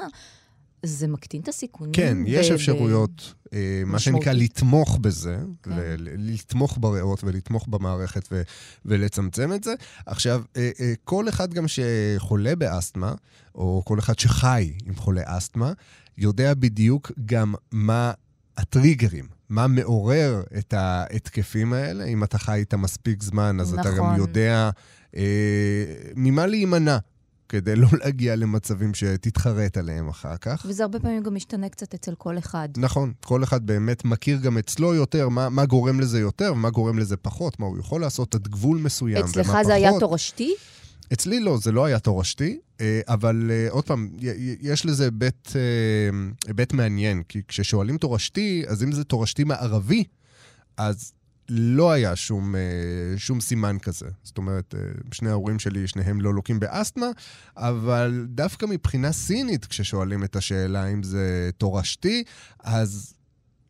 זה 0.84 1.08
מקטין 1.08 1.42
את 1.42 1.48
הסיכונים. 1.48 1.94
כן, 1.94 2.18
יש 2.26 2.52
אפשרויות, 2.52 3.34
מה 3.86 4.00
שנקרא. 4.00 4.34
לתמוך 4.34 4.98
בזה, 4.98 5.38
כן. 5.64 5.72
לתמוך 6.00 6.78
בריאות 6.82 7.24
ולתמוך 7.24 7.68
במערכת 7.68 8.28
ו- 8.32 8.42
ולצמצם 8.86 9.54
את 9.54 9.64
זה. 9.64 9.74
עכשיו, 10.06 10.42
כל 11.04 11.30
אחד 11.30 11.54
גם 11.54 11.66
שחולה 11.68 12.56
באסתמה, 12.56 13.14
או 13.56 13.82
כל 13.86 14.00
אחד 14.00 14.20
שחי 14.20 14.74
עם 14.86 14.96
חולה 14.96 15.22
אסתמה, 15.26 15.74
יודע 16.18 16.54
בדיוק 16.54 17.12
גם 17.26 17.54
מה 17.72 18.12
הטריגרים, 18.58 19.28
מה 19.50 19.68
מעורר 19.68 20.44
את 20.58 20.74
ההתקפים 20.74 21.74
האלה. 21.74 22.06
אם 22.06 22.24
אתה 22.24 22.38
חי 22.38 22.58
איתם 22.58 22.82
מספיק 22.82 23.24
זמן, 23.24 23.60
אז 23.60 23.74
אתה 23.74 23.92
גם 23.92 24.06
נכון. 24.06 24.16
יודע 24.16 24.70
אה, 25.16 25.86
ממה 26.16 26.46
להימנע. 26.46 26.98
כדי 27.50 27.76
לא 27.76 27.88
להגיע 28.04 28.36
למצבים 28.36 28.94
שתתחרט 28.94 29.78
עליהם 29.78 30.10
אחר 30.10 30.38
כך. 30.38 30.66
וזה 30.70 30.84
הרבה 30.84 31.00
פעמים 31.00 31.24
גם 31.24 31.36
משתנה 31.36 31.70
קצת 31.70 31.94
אצל 31.94 32.16
כל 32.16 32.38
אחד. 32.38 32.70
נכון, 32.78 33.14
כל 33.26 33.44
אחד 33.44 33.66
באמת 33.66 34.06
מכיר 34.06 34.40
גם 34.40 34.58
אצלו 34.58 34.94
יותר, 34.94 35.30
מה, 35.30 35.50
מה 35.50 35.66
גורם 35.66 36.00
לזה 36.00 36.20
יותר 36.20 36.52
ומה 36.54 36.70
גורם 36.70 37.00
לזה 37.00 37.18
פחות, 37.18 37.60
מה 37.60 37.66
הוא 37.66 37.80
יכול 37.80 38.02
לעשות 38.02 38.36
עד 38.36 38.48
גבול 38.48 38.78
מסוים 38.78 39.24
ומה 39.24 39.28
פחות. 39.28 39.38
אצלך 39.38 39.58
זה 39.66 39.74
היה 39.74 39.92
תורשתי? 40.00 40.54
אצלי 41.14 41.40
לא, 41.40 41.58
זה 41.58 41.72
לא 41.72 41.86
היה 41.86 42.00
תורשתי, 42.00 42.60
אה, 42.82 43.02
אבל 43.08 43.52
אה, 43.52 43.68
עוד 43.70 43.86
פעם, 43.86 44.10
יש 44.62 44.86
לזה 44.86 45.04
היבט, 45.04 45.56
אה, 45.56 45.62
היבט 46.48 46.74
מעניין, 46.74 47.24
כי 47.24 47.42
כששואלים 47.48 47.98
תורשתי, 47.98 48.64
אז 48.68 48.84
אם 48.84 48.92
זה 48.92 49.04
תורשתי 49.04 49.44
מערבי, 49.44 50.04
אז 50.78 51.12
לא 51.50 51.92
היה 51.92 52.16
שום, 52.16 52.56
שום 53.18 53.42
סימן 53.42 53.78
כזה. 53.80 54.06
זאת 54.24 54.38
אומרת, 54.38 54.76
שני 55.12 55.30
ההורים 55.30 55.60
שלי, 55.60 55.88
שניהם 55.88 56.22
לא 56.22 56.34
לוקים 56.34 56.60
באסתמה, 56.60 57.10
אבל 57.58 58.26
דווקא 58.30 58.66
מבחינה 58.66 59.12
סינית, 59.12 59.66
כששואלים 59.66 60.24
את 60.24 60.36
השאלה 60.36 60.88
אם 60.88 61.04
זה 61.04 61.50
תורשתי, 61.58 62.24
אז 62.60 63.14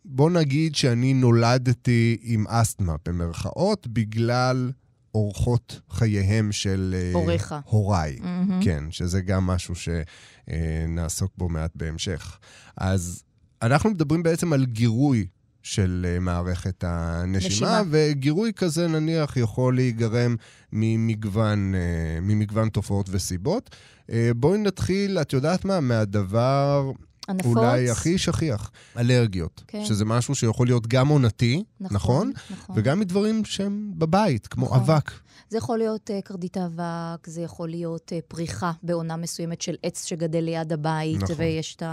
בוא 0.06 0.30
נגיד 0.30 0.76
שאני 0.76 1.14
נולדתי 1.14 2.18
עם 2.22 2.48
אסתמה, 2.48 2.96
במרכאות, 3.06 3.88
בגלל 3.88 4.72
אורחות 5.16 5.82
חייהם 5.90 6.52
של 6.52 6.96
אה, 6.98 7.12
הוריך. 7.14 7.56
הוריי. 7.66 8.18
מהמם. 8.22 8.60
כן, 8.64 8.84
שזה 8.90 9.22
גם 9.22 9.48
משהו 9.48 9.74
שנעסוק 9.76 11.32
בו 11.38 11.50
מעט 11.50 11.72
בהמשך. 11.76 12.40
אז 12.78 13.24
אנחנו 13.62 13.90
מדברים 13.90 14.24
בעצם 14.24 14.54
על 14.54 14.66
גירוי 14.66 15.26
של 15.66 16.06
אה, 16.10 16.20
מערכת 16.20 16.84
הנשימה, 16.88 17.48
נשימה. 17.48 17.82
וגירוי 17.90 18.52
כזה 18.56 18.88
נניח 18.88 19.38
יכול 19.38 19.76
להיגרם 19.76 20.36
ממגוון, 20.74 21.76
אה, 21.76 22.20
ממגוון 22.22 22.70
תופעות 22.70 23.10
וסיבות. 23.10 23.76
אה, 24.12 24.32
בואי 24.36 24.58
נתחיל, 24.58 25.18
את 25.22 25.34
יודעת 25.34 25.66
מה? 25.66 25.80
מהדבר 25.80 26.92
הנפוץ? 27.28 27.58
אולי 27.58 27.90
הכי 27.90 28.18
שכיח, 28.18 28.72
אלרגיות. 28.98 29.64
כן. 29.68 29.86
שזה 29.86 30.06
משהו 30.06 30.36
שיכול 30.36 30.68
להיות 30.68 30.88
גם 30.88 31.08
עונתי, 31.08 31.64
נכון? 31.82 32.32
נכון. 32.52 32.76
וגם 32.78 33.00
מדברים 33.00 33.46
שהם 33.46 33.92
בבית, 33.94 34.48
כמו 34.48 34.66
נכון. 34.66 34.80
אבק. 34.80 35.12
זה 35.50 35.58
יכול 35.58 35.78
להיות 35.78 36.10
uh, 36.10 36.22
קרדית 36.22 36.58
אבק, 36.58 37.28
זה 37.28 37.42
יכול 37.42 37.70
להיות 37.70 38.12
uh, 38.12 38.22
פריחה 38.28 38.72
בעונה 38.84 39.16
מסוימת 39.16 39.62
של 39.62 39.76
עץ 39.84 40.06
שגדל 40.06 40.40
ליד 40.40 40.74
הבית, 40.74 41.24
נכון. 41.24 41.36
ויש 41.40 41.76
את 41.76 41.84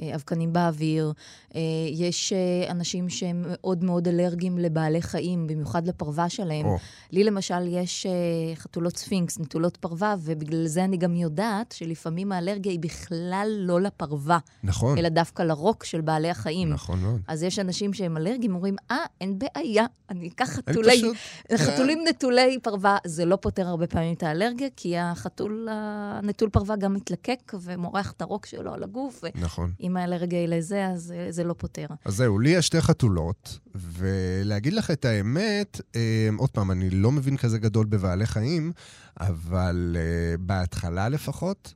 האבקנים 0.00 0.52
באוויר. 0.52 1.12
Uh, 1.48 1.54
יש 1.92 2.32
uh, 2.32 2.70
אנשים 2.70 3.08
שהם 3.08 3.44
מאוד 3.48 3.84
מאוד 3.84 4.08
אלרגיים 4.08 4.58
לבעלי 4.58 5.02
חיים, 5.02 5.46
במיוחד 5.46 5.86
לפרווה 5.86 6.28
שלהם. 6.28 6.66
או, 6.66 6.76
לי 7.12 7.24
למשל 7.24 7.66
יש 7.66 8.06
חתולות 8.54 8.96
ספינקס, 8.96 9.38
נטולות 9.38 9.76
פרווה, 9.76 10.14
ובגלל 10.20 10.66
זה 10.66 10.84
אני 10.84 10.96
גם 10.96 11.14
יודעת 11.14 11.72
שלפעמים 11.72 12.32
האלרגיה 12.32 12.72
היא 12.72 12.80
בכלל 12.80 13.48
לא 13.58 13.80
לפרווה, 13.80 14.38
נכון, 14.64 14.98
אלא 14.98 15.08
דווקא 15.08 15.42
לרוק 15.42 15.84
של 15.84 16.00
בעלי 16.00 16.30
החיים. 16.30 16.68
נכון 16.68 16.98
מאוד. 17.00 17.20
אז 17.28 17.42
יש 17.42 17.58
אנשים 17.58 17.92
שהם 17.94 18.16
אלרגיים, 18.16 18.54
אומרים, 18.54 18.76
אה, 18.90 18.96
אין 19.20 19.38
בעיה, 19.38 19.86
אני 20.10 20.28
אקח 20.28 20.44
חתולי... 20.50 20.96
פשוט- 20.96 21.16
חתולים 21.56 22.04
נטולי 22.08 22.58
פרווה, 22.62 22.98
זה 23.06 23.24
לא 23.24 23.36
פותר 23.36 23.66
הרבה 23.68 23.86
פעמים 23.86 24.14
את 24.14 24.22
האלרגיה, 24.22 24.68
כי 24.76 24.98
החתול 24.98 25.68
הנטול 25.70 26.48
פרווה 26.50 26.76
גם 26.76 26.94
מתלקק 26.94 27.52
ומורח 27.62 28.12
את 28.12 28.22
הרוק 28.22 28.46
שלו 28.46 28.74
על 28.74 28.82
הגוף, 28.82 29.24
נכון. 29.34 29.72
ואם 29.90 29.96
האלרגיה 29.96 30.38
היא 30.38 30.48
לזה, 30.48 30.86
אז 30.86 31.02
זה, 31.02 31.26
זה 31.30 31.44
לא 31.44 31.54
פותר. 31.58 31.86
אז 32.04 32.14
זהו, 32.14 32.38
לי 32.38 32.50
יש 32.50 32.66
שתי 32.66 32.80
חתולות, 32.80 33.58
ולהגיד 33.74 34.72
לך 34.72 34.90
את 34.90 35.04
האמת, 35.04 35.80
אה, 35.96 36.28
עוד 36.36 36.50
פעם, 36.50 36.70
אני 36.70 36.90
לא 36.90 37.12
מבין 37.12 37.36
כזה 37.36 37.58
גדול 37.58 37.86
בבעלי 37.86 38.26
חיים, 38.26 38.72
אבל 39.20 39.96
אה, 39.98 40.36
בהתחלה 40.38 41.08
לפחות, 41.08 41.74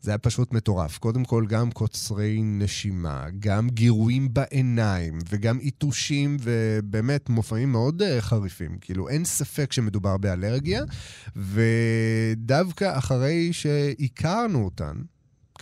זה 0.00 0.10
היה 0.10 0.18
פשוט 0.18 0.52
מטורף. 0.52 0.98
קודם 0.98 1.24
כל, 1.24 1.46
גם 1.48 1.70
קוצרי 1.70 2.40
נשימה, 2.42 3.26
גם 3.38 3.68
גירויים 3.68 4.34
בעיניים, 4.34 5.18
וגם 5.28 5.58
יתושים, 5.62 6.36
ובאמת 6.40 7.28
מופעים 7.28 7.72
מאוד 7.72 8.02
uh, 8.02 8.20
חריפים. 8.20 8.78
כאילו, 8.80 9.08
אין 9.08 9.24
ספק 9.24 9.72
שמדובר 9.72 10.16
באלרגיה, 10.16 10.82
ודווקא 11.36 12.98
אחרי 12.98 13.52
שהכרנו 13.52 14.64
אותן, 14.64 14.96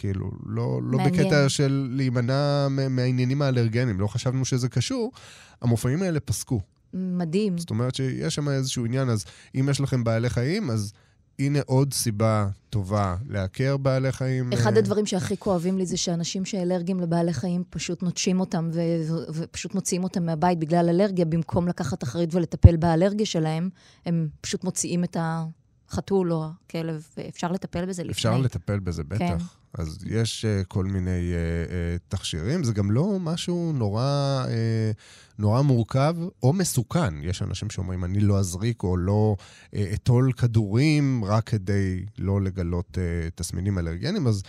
כאילו, 0.02 0.30
לא, 0.46 0.80
לא 0.84 0.98
בקטע 1.04 1.48
של 1.48 1.88
להימנע 1.90 2.68
מהעניינים 2.68 3.42
האלרגניים, 3.42 4.00
לא 4.00 4.06
חשבנו 4.06 4.44
שזה 4.44 4.68
קשור, 4.68 5.12
המופעים 5.60 6.02
האלה 6.02 6.20
פסקו. 6.20 6.60
מדהים. 6.94 7.58
זאת 7.58 7.70
אומרת 7.70 7.94
שיש 7.94 8.34
שם 8.34 8.48
איזשהו 8.48 8.84
עניין, 8.84 9.08
אז 9.08 9.24
אם 9.54 9.68
יש 9.70 9.80
לכם 9.80 10.04
בעלי 10.04 10.30
חיים, 10.30 10.70
אז 10.70 10.92
הנה 11.38 11.58
עוד 11.66 11.92
סיבה 11.92 12.48
טובה 12.70 13.16
לעקר 13.28 13.76
בעלי 13.76 14.12
חיים. 14.12 14.52
אחד 14.52 14.76
הדברים 14.76 15.06
שהכי 15.06 15.36
כואבים 15.36 15.78
לי 15.78 15.86
זה 15.86 15.96
שאנשים 15.96 16.44
שאלרגיים 16.44 17.00
לבעלי 17.00 17.32
חיים 17.32 17.64
פשוט 17.70 18.02
נוטשים 18.02 18.40
אותם 18.40 18.70
ו- 18.72 18.80
ו- 19.08 19.32
ופשוט 19.34 19.74
מוציאים 19.74 20.04
אותם 20.04 20.26
מהבית 20.26 20.58
בגלל 20.58 20.88
אלרגיה, 20.88 21.24
במקום 21.24 21.68
לקחת 21.68 22.02
אחריות 22.02 22.34
ולטפל 22.34 22.76
באלרגיה 22.76 23.26
שלהם, 23.26 23.68
הם 24.06 24.28
פשוט 24.40 24.64
מוציאים 24.64 25.04
את 25.04 25.16
החתול 25.20 26.32
או 26.32 26.44
הכלב, 26.66 27.06
ואפשר 27.16 27.52
לטפל 27.52 27.86
בזה 27.86 28.02
לפני. 28.02 28.12
אפשר 28.12 28.38
לטפל 28.38 28.78
בזה, 28.78 29.04
בטח. 29.04 29.18
כן. 29.18 29.61
אז 29.78 29.98
יש 30.06 30.44
uh, 30.44 30.64
כל 30.64 30.84
מיני 30.84 31.10
uh, 31.10 31.68
uh, 31.68 32.08
תכשירים, 32.08 32.64
זה 32.64 32.72
גם 32.72 32.90
לא 32.90 33.18
משהו 33.20 33.72
נורא, 33.74 34.44
uh, 34.46 35.38
נורא 35.38 35.62
מורכב 35.62 36.16
או 36.42 36.52
מסוכן. 36.52 37.14
יש 37.22 37.42
אנשים 37.42 37.70
שאומרים, 37.70 38.04
אני 38.04 38.20
לא 38.20 38.38
אזריק 38.38 38.82
או 38.82 38.96
לא 38.96 39.36
uh, 39.38 39.78
אטול 39.94 40.32
כדורים 40.32 41.24
רק 41.24 41.44
כדי 41.44 42.04
לא 42.18 42.40
לגלות 42.40 42.98
uh, 42.98 43.30
תסמינים 43.34 43.78
אלרגניים, 43.78 44.26
אז 44.26 44.42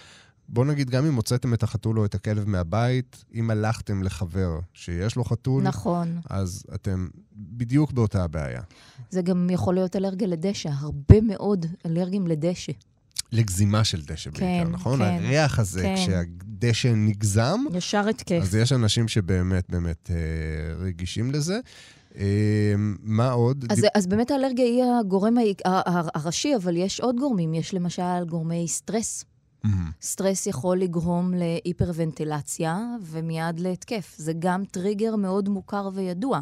בואו 0.49 0.65
נגיד, 0.65 0.89
גם 0.89 1.05
אם 1.05 1.15
הוצאתם 1.15 1.53
את 1.53 1.63
החתול 1.63 1.99
או 1.99 2.05
את 2.05 2.15
הכלב 2.15 2.49
מהבית, 2.49 3.25
אם 3.33 3.49
הלכתם 3.49 4.03
לחבר 4.03 4.59
שיש 4.73 5.15
לו 5.15 5.23
חתול, 5.23 5.63
נכון. 5.63 6.19
אז 6.29 6.63
אתם 6.75 7.07
בדיוק 7.35 7.91
באותה 7.91 8.23
הבעיה. 8.23 8.61
זה 9.09 9.21
גם 9.21 9.49
יכול 9.49 9.73
להיות 9.73 9.95
אלרגיה 9.95 10.27
לדשא, 10.27 10.69
הרבה 10.73 11.21
מאוד 11.21 11.65
אלרגיים 11.85 12.27
לדשא. 12.27 12.71
לגזימה 13.33 13.83
של 13.83 14.01
דשא 14.01 14.31
כן, 14.31 14.39
בעיקר, 14.39 14.69
נכון? 14.69 14.99
כן, 14.99 15.03
הריח 15.03 15.59
הזה, 15.59 15.81
כן. 15.81 15.95
כשהדשא 15.95 16.93
נגזם, 16.95 17.59
ישר 17.73 18.09
התקף. 18.09 18.39
אז 18.41 18.55
יש 18.55 18.71
אנשים 18.71 19.07
שבאמת 19.07 19.69
באמת 19.69 20.11
אה, 20.11 20.85
רגישים 20.85 21.31
לזה. 21.31 21.59
אה, 22.17 22.73
מה 23.03 23.31
עוד? 23.31 23.65
אז, 23.69 23.77
דיפ... 23.79 23.89
אז 23.95 24.07
באמת 24.07 24.31
האלרגיה 24.31 24.65
היא 24.65 24.83
הגורם 24.99 25.35
הראשי, 26.15 26.55
אבל 26.55 26.77
יש 26.77 26.99
עוד 26.99 27.15
גורמים. 27.19 27.53
יש 27.53 27.73
למשל 27.73 28.25
גורמי 28.29 28.67
סטרס. 28.67 29.25
Mm-hmm. 29.65 29.69
סטרס 30.01 30.47
יכול 30.47 30.77
לגרום 30.79 31.33
להיפרוונטילציה 31.33 32.79
ומיד 33.01 33.59
להתקף. 33.59 34.13
זה 34.17 34.33
גם 34.39 34.65
טריגר 34.65 35.15
מאוד 35.15 35.49
מוכר 35.49 35.89
וידוע. 35.93 36.39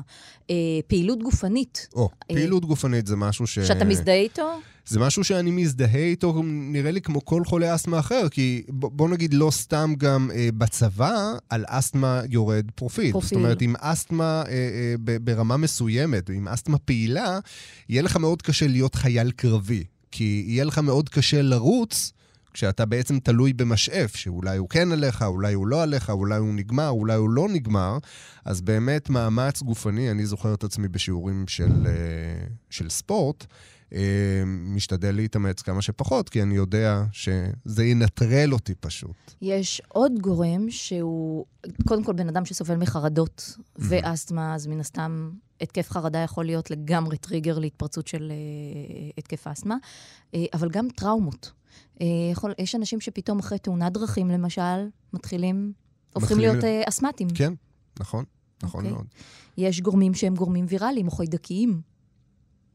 אה, 0.50 0.56
פעילות 0.88 1.24
גופנית. 1.24 1.88
או, 1.96 2.10
אה, 2.32 2.36
פעילות 2.36 2.66
גופנית 2.66 3.08
זה 3.08 3.16
משהו 3.16 3.48
ש... 3.48 3.60
שאתה 3.60 3.86
מזדהה 3.86 4.16
איתו? 4.16 4.60
זה 4.86 5.00
משהו 5.00 5.24
שאני 5.24 5.52
מזדהה 5.52 6.04
איתו, 6.04 6.42
נראה 6.46 6.92
לי 6.92 7.02
כמו 7.02 7.26
כל 7.26 7.46
חולה 7.46 7.76
אסתמה 7.76 8.00
אחר, 8.00 8.30
כי 8.30 8.64
בוא 8.70 9.10
נגיד 9.10 9.34
לא 9.34 9.52
סתם 9.52 9.94
גם 9.98 10.32
אה, 10.34 10.50
בצבא, 10.58 11.34
על 11.50 11.66
אסתמה 11.68 12.22
יורד 12.30 12.72
פרופיל. 12.76 13.12
פרופיל. 13.12 13.30
זאת 13.30 13.36
אומרת, 13.36 13.62
עם 13.62 13.76
אסתמה 13.80 14.44
אה, 14.48 14.52
אה, 14.52 15.20
ברמה 15.22 15.58
מסוימת, 15.58 16.30
עם 16.30 16.48
אסתמה 16.48 16.78
פעילה, 16.78 17.40
יהיה 17.90 18.02
לך 18.02 18.18
מאוד 18.18 18.42
קשה 18.42 18.68
להיות 18.68 18.96
חייל 18.96 19.32
קרבי. 19.32 19.84
כי 20.12 20.44
יהיה 20.48 20.64
לך 20.64 20.78
מאוד 20.78 21.10
קשה 21.10 21.42
לרוץ 21.42 22.12
כשאתה 22.54 22.86
בעצם 22.86 23.20
תלוי 23.20 23.54
במשאף, 23.54 24.16
שאולי 24.16 24.58
הוא 24.58 24.70
כן 24.70 24.92
עליך, 24.92 25.22
אולי 25.22 25.54
הוא 25.54 25.68
לא 25.68 25.84
עליך, 25.84 26.10
אולי 26.10 26.38
הוא 26.38 26.54
נגמר, 26.54 26.90
אולי 26.90 27.16
הוא 27.16 27.30
לא 27.30 27.48
נגמר, 27.50 27.98
אז 28.46 28.62
באמת 28.62 29.10
מאמץ 29.10 29.62
גופני, 29.62 30.12
אני 30.12 30.26
זוכר 30.26 30.54
את 30.54 30.64
עצמי 30.64 30.88
בשיעורים 30.88 31.48
של, 31.48 31.88
אה, 31.88 32.48
של 32.70 32.90
ספורט, 32.90 33.46
אה, 33.94 34.44
משתדל 34.46 35.16
להתאמץ 35.16 35.62
כמה 35.62 35.82
שפחות, 35.82 36.30
כי 36.30 36.42
אני 36.42 36.56
יודע 36.56 37.04
שזה 37.12 37.86
ינטרל 37.86 38.54
אותי 38.54 38.76
פשוט. 38.76 39.16
יש 39.42 39.82
עוד 39.88 40.12
גורם 40.22 40.70
שהוא, 40.70 41.46
קודם 41.88 42.04
כל 42.04 42.14
בן 42.14 42.28
אדם 42.28 42.46
שסובל 42.46 42.76
מחרדות 42.76 43.58
ואסתמה, 43.76 44.56
אז 44.56 44.68
מן 44.68 44.80
הסתם 44.80 45.32
התקף 45.62 45.90
חרדה 45.90 46.20
יכול 46.20 46.46
להיות 46.46 46.72
לגמרי 46.72 47.18
טריגר 47.18 47.60
להתפרצות 47.60 48.08
של 48.08 48.32
uh, 48.32 49.14
התקף 49.18 49.48
אסתמה, 49.48 49.76
אבל 50.54 50.70
גם 50.70 50.88
טראומות. 50.96 51.52
Uh, 52.02 52.04
יכול, 52.32 52.54
יש 52.58 52.76
אנשים 52.76 53.02
שפתאום 53.02 53.40
אחרי 53.40 53.60
תאונת 53.60 53.94
דרכים, 53.94 54.30
למשל, 54.30 54.88
מתחילים, 55.14 55.74
הופכים 56.14 56.38
להיות 56.38 56.64
uh, 56.64 56.90
אסתמטיים. 56.90 57.30
כן, 57.30 57.54
נכון, 58.00 58.26
נכון 58.64 58.84
okay. 58.84 58.88
אוקיי. 58.88 58.92
מאוד. 58.92 59.08
יש 59.58 59.82
גורמים 59.82 60.14
שהם 60.14 60.36
גורמים 60.36 60.66
ויראליים 60.70 61.08
או 61.08 61.12
חיידקיים. 61.12 61.82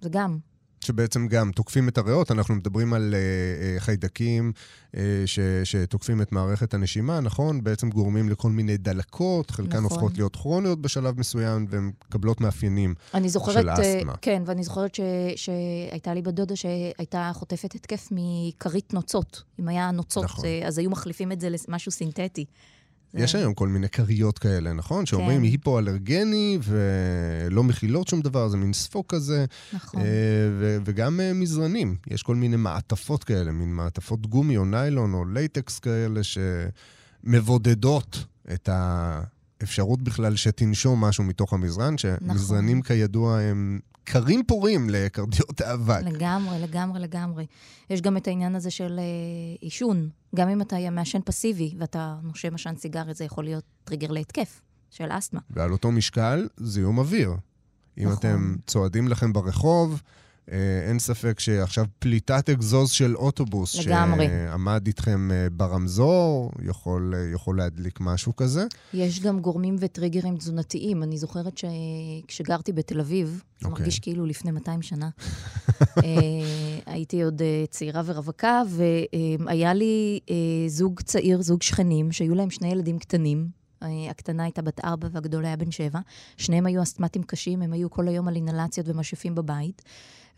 זה 0.01 0.09
גם. 0.09 0.39
שבעצם 0.87 1.29
גם 1.29 1.51
תוקפים 1.53 1.89
את 1.89 1.99
הריאות, 1.99 2.31
אנחנו 2.31 2.55
מדברים 2.55 2.93
על 2.93 3.15
uh, 3.15 3.79
uh, 3.79 3.81
חיידקים 3.81 4.53
uh, 4.93 4.99
ש, 5.27 5.39
שתוקפים 5.65 6.23
את 6.23 6.33
מערכת 6.33 6.75
הנשימה, 6.75 7.21
נכון? 7.21 7.65
בעצם 7.65 7.91
גורמים 7.91 8.29
לכל 8.29 8.51
מיני 8.51 8.77
דלקות, 8.77 9.51
חלקן 9.51 9.69
נכון. 9.69 9.85
הופכות 9.85 10.19
להיות 10.19 10.37
כרוניות 10.37 10.81
בשלב 10.83 11.21
מסוים, 11.21 11.67
והן 11.71 11.91
מקבלות 12.09 12.41
מאפיינים 12.41 12.95
זוכרת, 13.29 13.63
של 13.63 13.71
אסתמה. 13.71 14.15
כן, 14.23 14.43
ואני 14.47 14.65
זוכרת 14.65 14.95
ש, 14.95 15.01
שהייתה 15.37 16.15
לי 16.15 16.23
בת 16.23 16.34
דודה 16.34 16.57
שהייתה 16.57 17.31
חוטפת 17.35 17.75
התקף 17.75 18.09
מכרית 18.11 18.95
נוצות. 18.95 19.43
אם 19.61 19.69
היה 19.69 19.91
נוצות, 19.91 20.25
נכון. 20.25 20.45
אז 20.67 20.79
היו 20.79 20.91
מחליפים 20.91 21.33
את 21.33 21.41
זה 21.41 21.49
למשהו 21.69 21.93
סינתטי. 21.93 22.45
יש 23.17 23.35
היום 23.35 23.55
כל 23.55 23.69
מיני 23.69 23.89
כריות 23.89 24.39
כאלה, 24.39 24.73
נכון? 24.73 25.07
שאומרים 25.07 25.39
כן. 25.39 25.45
היפו-אלרגני 25.45 26.59
ולא 26.63 27.65
מכילות 27.65 28.09
שום 28.09 28.21
דבר, 28.21 28.49
זה 28.49 28.57
מין 28.57 28.73
ספוג 28.73 29.05
כזה. 29.09 29.45
נכון. 29.73 30.01
אה, 30.01 30.07
ו- 30.61 30.77
וגם 30.85 31.21
אה, 31.21 31.33
מזרנים, 31.33 31.97
יש 32.07 32.23
כל 32.23 32.37
מיני 32.37 32.57
מעטפות 32.57 33.25
כאלה, 33.25 33.53
מין 33.53 33.75
מעטפות 33.75 34.27
גומי 34.27 34.57
או 34.57 34.65
ניילון 34.65 35.15
או 35.15 35.25
לייטקס 35.25 35.79
כאלה 35.79 36.21
שמבודדות 37.25 38.25
את 38.55 38.69
האפשרות 38.73 40.03
בכלל 40.03 40.37
שתנשום 40.37 41.05
משהו 41.05 41.25
מתוך 41.25 41.53
המזרן, 41.53 41.95
נכון. 41.95 42.09
שמזרנים 42.29 42.79
נכון. 42.79 42.97
כידוע 42.97 43.41
הם 43.41 43.81
קרים 44.07 44.43
פורים 44.47 44.91
לקרדיות 44.91 45.61
האבק. 45.61 46.03
לגמרי, 46.05 46.59
לגמרי, 46.61 47.01
לגמרי. 47.01 47.47
יש 47.91 48.01
גם 48.01 48.17
את 48.17 48.29
העניין 48.29 48.55
הזה 48.55 48.71
של 48.71 48.99
אה, 48.99 49.05
עישון. 49.61 50.09
גם 50.37 50.49
אם 50.49 50.63
אתה 50.63 50.77
מעשן 50.91 51.21
פסיבי 51.25 51.75
ואתה 51.79 52.17
נושם 52.23 52.55
עשן 52.55 52.77
סיגריה, 52.77 53.15
זה 53.15 53.25
יכול 53.25 53.45
להיות 53.45 53.65
טריגר 53.85 54.11
להתקף 54.11 54.61
של 54.91 55.09
אסתמה. 55.11 55.41
ועל 55.51 55.73
אותו 55.73 55.93
משקל, 55.93 56.49
זיהום 56.57 56.99
אוויר. 56.99 57.31
אם 57.99 58.05
נכון. 58.05 58.17
אתם 58.19 58.57
צועדים 58.67 59.09
לכם 59.09 59.33
ברחוב, 59.33 60.03
אין 60.89 60.99
ספק 60.99 61.41
שעכשיו 61.41 61.87
פליטת 61.99 62.51
אגזוז 62.51 62.91
של 62.91 63.17
אוטובוס, 63.17 63.77
לגמרי. 63.77 64.27
שעמד 64.27 64.87
איתכם 64.87 65.31
אה, 65.33 65.47
ברמזור, 65.53 66.51
יכול, 66.63 67.15
אה, 67.17 67.33
יכול 67.35 67.57
להדליק 67.57 68.01
משהו 68.01 68.37
כזה. 68.37 68.67
יש 68.95 69.21
גם 69.21 69.41
גורמים 69.41 69.77
וטריגרים 69.81 70.37
תזונתיים. 70.37 71.03
אני 71.03 71.19
זוכרת 71.19 71.59
שכשגרתי 71.59 72.73
בתל 72.73 73.01
אביב, 73.01 73.43
okay. 73.43 73.65
אוקיי. 73.65 73.71
מרגיש 73.71 73.99
כאילו 73.99 74.27
לפני 74.27 74.51
200 74.51 74.83
שנה, 74.83 75.09
הייתי 76.87 77.23
עוד 77.23 77.43
צעירה 77.71 78.03
ורווקה, 78.05 78.63
והיה 78.69 79.75
לי 79.75 80.21
זוג 80.69 81.01
צעיר, 81.01 81.43
זוג 81.43 81.63
שכנים, 81.63 82.13
שהיו 82.13 82.35
להם 82.35 82.51
שני 82.51 82.69
ילדים 82.69 82.99
קטנים. 82.99 83.49
הקטנה 84.11 84.43
הייתה 84.43 84.63
בת 84.63 84.85
ארבע 84.85 85.09
והגדול 85.13 85.45
היה 85.45 85.57
בן 85.57 85.71
שבע. 85.71 85.99
שניהם 86.37 86.67
היו 86.67 86.83
אסתמטים 86.83 87.23
קשים, 87.23 87.63
הם 87.63 87.73
היו 87.73 87.91
כל 87.91 88.09
היום 88.09 88.29
על 88.29 88.37
אינהלציות 88.37 88.89
ומשאפים 88.89 89.35
בבית. 89.35 89.83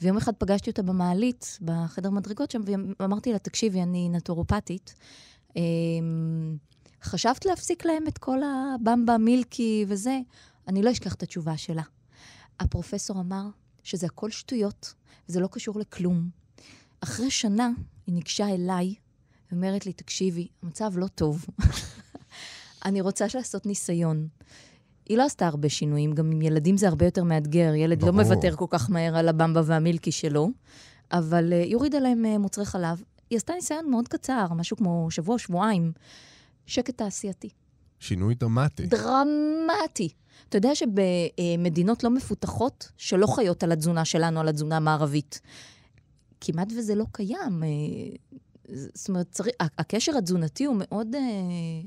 ויום 0.02 0.16
אחד 0.16 0.32
פגשתי 0.34 0.70
אותה 0.70 0.82
במעלית, 0.82 1.58
בחדר 1.62 2.10
מדרגות 2.10 2.50
שם, 2.50 2.62
ואמרתי 3.00 3.32
לה, 3.32 3.38
תקשיבי, 3.38 3.82
אני 3.82 4.08
נטורופטית. 4.08 4.94
אמ, 5.56 6.56
חשבת 7.02 7.44
להפסיק 7.44 7.84
להם 7.84 8.06
את 8.08 8.18
כל 8.18 8.38
הבמבה 8.42 9.18
מילקי 9.18 9.84
וזה? 9.88 10.18
אני 10.68 10.82
לא 10.82 10.90
אשכח 10.90 11.14
את 11.14 11.22
התשובה 11.22 11.56
שלה. 11.56 11.82
הפרופסור 12.60 13.20
אמר 13.20 13.46
שזה 13.82 14.06
הכל 14.06 14.30
שטויות, 14.30 14.94
וזה 15.28 15.40
לא 15.40 15.48
קשור 15.52 15.80
לכלום. 15.80 16.30
אחרי 17.00 17.30
שנה 17.30 17.70
היא 18.06 18.14
ניגשה 18.14 18.48
אליי 18.48 18.94
ואומרת 19.50 19.86
לי, 19.86 19.92
תקשיבי, 19.92 20.48
המצב 20.62 20.92
לא 20.96 21.06
טוב. 21.06 21.46
אני 22.84 23.00
רוצה 23.00 23.26
לעשות 23.34 23.66
ניסיון. 23.66 24.28
היא 25.08 25.18
לא 25.18 25.22
עשתה 25.22 25.46
הרבה 25.46 25.68
שינויים, 25.68 26.12
גם 26.12 26.30
עם 26.30 26.42
ילדים 26.42 26.76
זה 26.76 26.88
הרבה 26.88 27.04
יותר 27.04 27.24
מאתגר. 27.24 27.74
ילד 27.74 28.02
לא 28.02 28.10
ברור. 28.10 28.22
לא 28.22 28.28
מוותר 28.28 28.56
כל 28.56 28.66
כך 28.70 28.90
מהר 28.90 29.16
על 29.16 29.28
הבמבה 29.28 29.60
והמילקי 29.64 30.12
שלו, 30.12 30.50
אבל 31.12 31.52
uh, 31.52 31.64
היא 31.64 31.74
הורידה 31.74 31.98
להם 31.98 32.24
uh, 32.24 32.38
מוצרי 32.38 32.64
חלב. 32.64 33.02
היא 33.30 33.36
עשתה 33.36 33.52
ניסיון 33.54 33.90
מאוד 33.90 34.08
קצר, 34.08 34.46
משהו 34.56 34.76
כמו 34.76 35.10
שבוע, 35.10 35.38
שבועיים. 35.38 35.92
שקט 36.66 36.98
תעשייתי. 36.98 37.48
שינוי 38.00 38.34
דרמטי. 38.34 38.86
דרמטי. 38.86 40.08
אתה 40.48 40.56
יודע 40.56 40.70
שבמדינות 40.74 42.04
לא 42.04 42.10
מפותחות, 42.10 42.92
שלא 42.96 43.26
חיות 43.26 43.62
על 43.62 43.72
התזונה 43.72 44.04
שלנו, 44.04 44.40
על 44.40 44.48
התזונה 44.48 44.76
המערבית, 44.76 45.40
כמעט 46.40 46.68
וזה 46.78 46.94
לא 46.94 47.04
קיים. 47.12 47.62
אה, 48.70 48.74
זאת 48.94 49.08
אומרת, 49.08 49.26
צריך, 49.30 49.48
הקשר 49.78 50.12
התזונתי 50.18 50.64
הוא 50.64 50.76
מאוד 50.78 51.14
אה, 51.14 51.20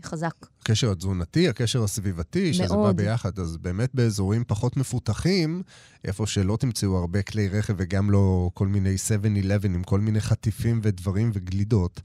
חזק. 0.04 0.34
הקשר 0.62 0.92
התזונתי, 0.92 1.50
הקשר 1.50 1.84
הסביבתי, 1.84 2.54
שזה 2.54 2.68
מאוד. 2.68 2.96
בא 2.96 3.04
ביחד. 3.04 3.40
אז 3.40 3.58
באמת 3.58 3.90
באזורים 3.96 4.44
פחות 4.48 4.78
מפותחים, 4.78 5.64
איפה 6.06 6.28
שלא 6.28 6.58
תמצאו 6.60 6.98
הרבה 6.98 7.22
כלי 7.22 7.48
רכב 7.48 7.74
וגם 7.78 8.12
לא 8.12 8.50
כל 8.54 8.68
מיני 8.68 8.96
7-11 9.64 9.66
עם 9.66 9.84
כל 9.84 10.00
מיני 10.00 10.22
חטיפים 10.22 10.80
ודברים 10.84 11.32
וגלידות. 11.34 12.02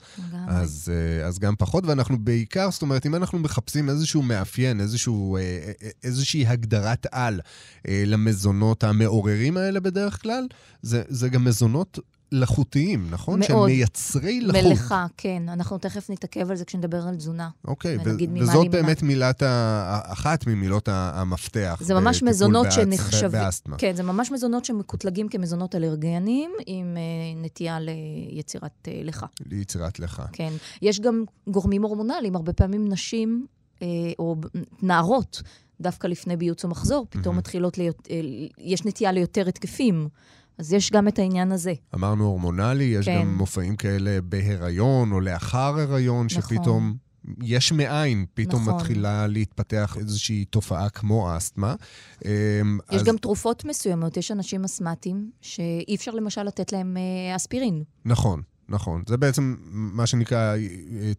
אז, 0.48 0.92
אה, 0.94 1.26
אז 1.26 1.38
גם 1.38 1.54
פחות. 1.58 1.86
ואנחנו 1.86 2.18
בעיקר, 2.18 2.70
זאת 2.70 2.82
אומרת, 2.82 3.06
אם 3.06 3.14
אנחנו 3.14 3.38
מחפשים 3.38 3.88
איזשהו 3.88 4.22
מאפיין, 4.22 4.80
איזשהו, 4.80 5.36
אה, 5.36 5.42
אה, 5.82 5.88
איזושהי 6.04 6.46
הגדרת 6.46 7.06
על 7.12 7.40
אה, 7.88 8.02
למזונות 8.06 8.84
המעוררים 8.84 9.56
האלה 9.56 9.80
בדרך 9.80 10.22
כלל, 10.22 10.46
זה, 10.82 11.02
זה 11.08 11.28
גם 11.28 11.44
מזונות 11.44 11.98
לחוטיים, 12.32 13.06
נכון? 13.10 13.42
שהם 13.42 13.56
מאוד. 13.56 13.70
מייצרי 13.70 14.40
לחות. 14.40 14.62
מלאכה, 14.64 15.06
כן. 15.16 15.42
אנחנו 15.48 15.78
תכף 15.78 16.10
נתעכב 16.10 16.50
על 16.50 16.56
זה 16.56 16.64
כשנדבר 16.64 17.08
על 17.08 17.16
תזונה. 17.16 17.48
אוקיי, 17.64 17.96
ו- 18.04 18.40
וזאת. 18.40 18.70
באמת 18.70 19.02
מילת 19.02 19.42
ה... 19.42 20.00
אחת 20.04 20.46
ממילות 20.46 20.88
המפתח. 20.92 21.78
זה 21.80 21.94
ממש 21.94 22.22
מזונות 22.22 22.66
שנחשבים... 22.72 23.30
באסתמה. 23.30 23.76
כן, 23.76 23.96
זה 23.96 24.02
ממש 24.02 24.30
מזונות 24.30 24.64
שמקוטלגים 24.64 25.28
כמזונות 25.28 25.74
אלרגניים, 25.74 26.50
עם 26.66 26.96
אה, 26.96 27.42
נטייה 27.42 27.78
ליצירת 27.80 28.88
אה, 28.88 29.00
לחה. 29.04 29.26
ליצירת 29.46 29.98
לך. 30.00 30.22
כן. 30.32 30.52
יש 30.82 31.00
גם 31.00 31.24
גורמים 31.48 31.82
הורמונליים, 31.82 32.36
הרבה 32.36 32.52
פעמים 32.52 32.88
נשים 32.88 33.46
אה, 33.82 33.86
או 34.18 34.36
נערות, 34.82 35.42
דווקא 35.80 36.06
לפני 36.06 36.36
ביוץ 36.36 36.64
או 36.64 36.68
מחזור, 36.68 37.06
פתאום 37.10 37.24
מהמם. 37.24 37.38
מתחילות 37.38 37.78
להיות... 37.78 38.08
אה, 38.10 38.16
יש 38.58 38.84
נטייה 38.84 39.12
ליותר 39.12 39.48
התקפים. 39.48 40.08
אז 40.58 40.72
יש 40.72 40.92
גם 40.92 41.08
את 41.08 41.18
העניין 41.18 41.52
הזה. 41.52 41.72
אמרנו 41.94 42.24
הורמונלי, 42.24 42.84
יש 42.84 43.04
כן. 43.06 43.20
גם 43.20 43.34
מופעים 43.36 43.76
כאלה 43.76 44.18
בהיריון 44.22 45.12
או 45.12 45.20
לאחר 45.20 45.80
הריון, 45.80 46.26
נכון. 46.26 46.42
שפתאום... 46.42 46.96
יש 47.42 47.72
מאין, 47.72 48.24
פתאום 48.34 48.62
נכון. 48.62 48.74
מתחילה 48.74 49.26
להתפתח 49.26 49.96
איזושהי 50.00 50.44
תופעה 50.44 50.88
כמו 50.88 51.36
אסתמה. 51.36 51.74
אמ, 52.24 52.30
יש 52.92 53.00
אז- 53.00 53.06
גם 53.06 53.16
תרופות 53.16 53.64
מסוימות, 53.64 54.16
יש 54.16 54.30
אנשים 54.30 54.64
אסתמטיים 54.64 55.30
שאי 55.40 55.94
אפשר 55.96 56.10
למשל 56.10 56.42
לתת 56.42 56.72
להם 56.72 56.96
אה, 56.96 57.36
אספירין. 57.36 57.82
נכון, 58.04 58.42
נכון. 58.68 59.02
זה 59.08 59.16
בעצם 59.16 59.54
מה 59.70 60.06
שנקרא 60.06 60.56
אה, 60.56 60.62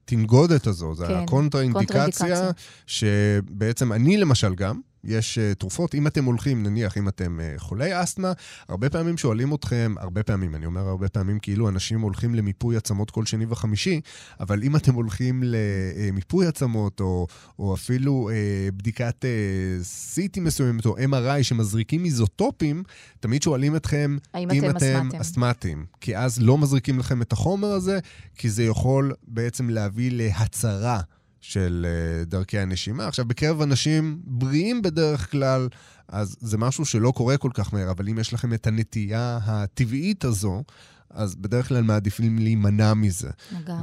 תנגודת 0.05 0.67
הזו, 0.67 0.95
זה 0.95 1.05
כן, 1.07 1.13
הקונטראינדיקציה, 1.15 2.09
קונטראינדיקציה. 2.09 2.51
שבעצם 2.87 3.93
אני 3.93 4.17
למשל 4.17 4.55
גם, 4.55 4.79
יש 5.03 5.37
uh, 5.37 5.55
תרופות, 5.55 5.95
אם 5.95 6.07
אתם 6.07 6.25
הולכים, 6.25 6.63
נניח, 6.63 6.97
אם 6.97 7.07
אתם 7.07 7.39
uh, 7.39 7.59
חולי 7.59 8.03
אסתמה, 8.03 8.33
הרבה 8.67 8.89
פעמים 8.89 9.17
שואלים 9.17 9.53
אתכם, 9.53 9.95
הרבה 9.99 10.23
פעמים, 10.23 10.55
אני 10.55 10.65
אומר 10.65 10.87
הרבה 10.87 11.09
פעמים, 11.09 11.39
כאילו 11.39 11.69
אנשים 11.69 12.01
הולכים 12.01 12.35
למיפוי 12.35 12.77
עצמות 12.77 13.11
כל 13.11 13.25
שני 13.25 13.45
וחמישי, 13.49 14.01
אבל 14.39 14.63
אם 14.63 14.75
אתם 14.75 14.93
הולכים 14.93 15.43
למיפוי 15.45 16.47
עצמות, 16.47 16.99
או, 16.99 17.27
או 17.59 17.73
אפילו 17.73 18.29
uh, 18.29 18.71
בדיקת 18.75 19.25
uh, 19.25 20.15
CT 20.15 20.39
מסוימת, 20.41 20.85
או 20.85 20.97
MRI 20.97 21.43
שמזריקים 21.43 22.05
איזוטופים, 22.05 22.83
תמיד 23.19 23.41
שואלים 23.41 23.75
אתכם, 23.75 24.17
האם 24.33 24.51
אם 24.51 24.69
אתם 24.69 24.77
אתם? 24.77 25.09
אסתמטיים. 25.21 25.85
כי 26.01 26.17
אז 26.17 26.41
לא 26.41 26.57
מזריקים 26.57 26.99
לכם 26.99 27.21
את 27.21 27.31
החומר 27.31 27.67
הזה, 27.67 27.99
כי 28.35 28.49
זה 28.49 28.63
יכול 28.63 29.13
בעצם 29.27 29.69
להביא 29.69 30.11
להצרה 30.13 31.01
של 31.41 31.85
אה, 31.89 32.25
דרכי 32.25 32.59
הנשימה. 32.59 33.07
עכשיו, 33.07 33.25
בקרב 33.25 33.61
אנשים 33.61 34.21
בריאים 34.23 34.81
בדרך 34.81 35.31
כלל, 35.31 35.69
אז 36.07 36.35
זה 36.39 36.57
משהו 36.57 36.85
שלא 36.85 37.11
קורה 37.15 37.37
כל 37.37 37.51
כך 37.53 37.73
מהר, 37.73 37.91
אבל 37.91 38.09
אם 38.09 38.19
יש 38.19 38.33
לכם 38.33 38.53
את 38.53 38.67
הנטייה 38.67 39.39
הטבעית 39.45 40.25
הזו, 40.25 40.63
אז 41.09 41.35
בדרך 41.35 41.67
כלל 41.67 41.83
מעדיפים 41.83 42.39
להימנע 42.39 42.93
מזה. 42.93 43.29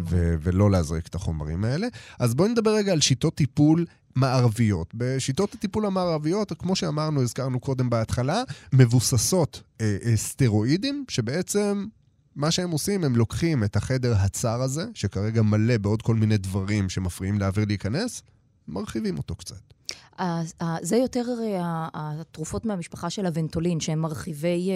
ו- 0.06 0.34
ולא 0.40 0.70
להזריק 0.70 1.06
את 1.06 1.14
החומרים 1.14 1.64
האלה. 1.64 1.86
אז 2.18 2.34
בואי 2.34 2.48
נדבר 2.48 2.74
רגע 2.74 2.92
על 2.92 3.00
שיטות 3.00 3.34
טיפול 3.34 3.84
מערביות. 4.14 4.94
בשיטות 4.94 5.54
הטיפול 5.54 5.86
המערביות, 5.86 6.52
כמו 6.58 6.76
שאמרנו, 6.76 7.22
הזכרנו 7.22 7.60
קודם 7.60 7.90
בהתחלה, 7.90 8.42
מבוססות 8.72 9.62
אה, 9.80 9.96
אה, 10.04 10.16
סטרואידים, 10.16 11.04
שבעצם 11.08 11.86
מה 12.36 12.50
שהם 12.50 12.70
עושים, 12.70 13.04
הם 13.04 13.16
לוקחים 13.16 13.64
את 13.64 13.76
החדר 13.76 14.14
הצר 14.16 14.62
הזה, 14.62 14.84
שכרגע 14.94 15.42
מלא 15.42 15.78
בעוד 15.78 16.02
כל 16.02 16.14
מיני 16.14 16.36
דברים 16.36 16.88
שמפריעים 16.88 17.40
לאוויר 17.40 17.66
להיכנס, 17.66 18.22
מרחיבים 18.68 19.18
אותו 19.18 19.34
קצת. 19.34 19.74
אז, 20.18 20.54
זה 20.82 20.96
יותר 20.96 21.24
אה, 21.42 21.88
התרופות 21.94 22.64
מהמשפחה 22.64 23.10
של 23.10 23.26
הוונטולין, 23.26 23.80
שהם 23.80 23.98
מרחיבי 23.98 24.70
אה, 24.70 24.74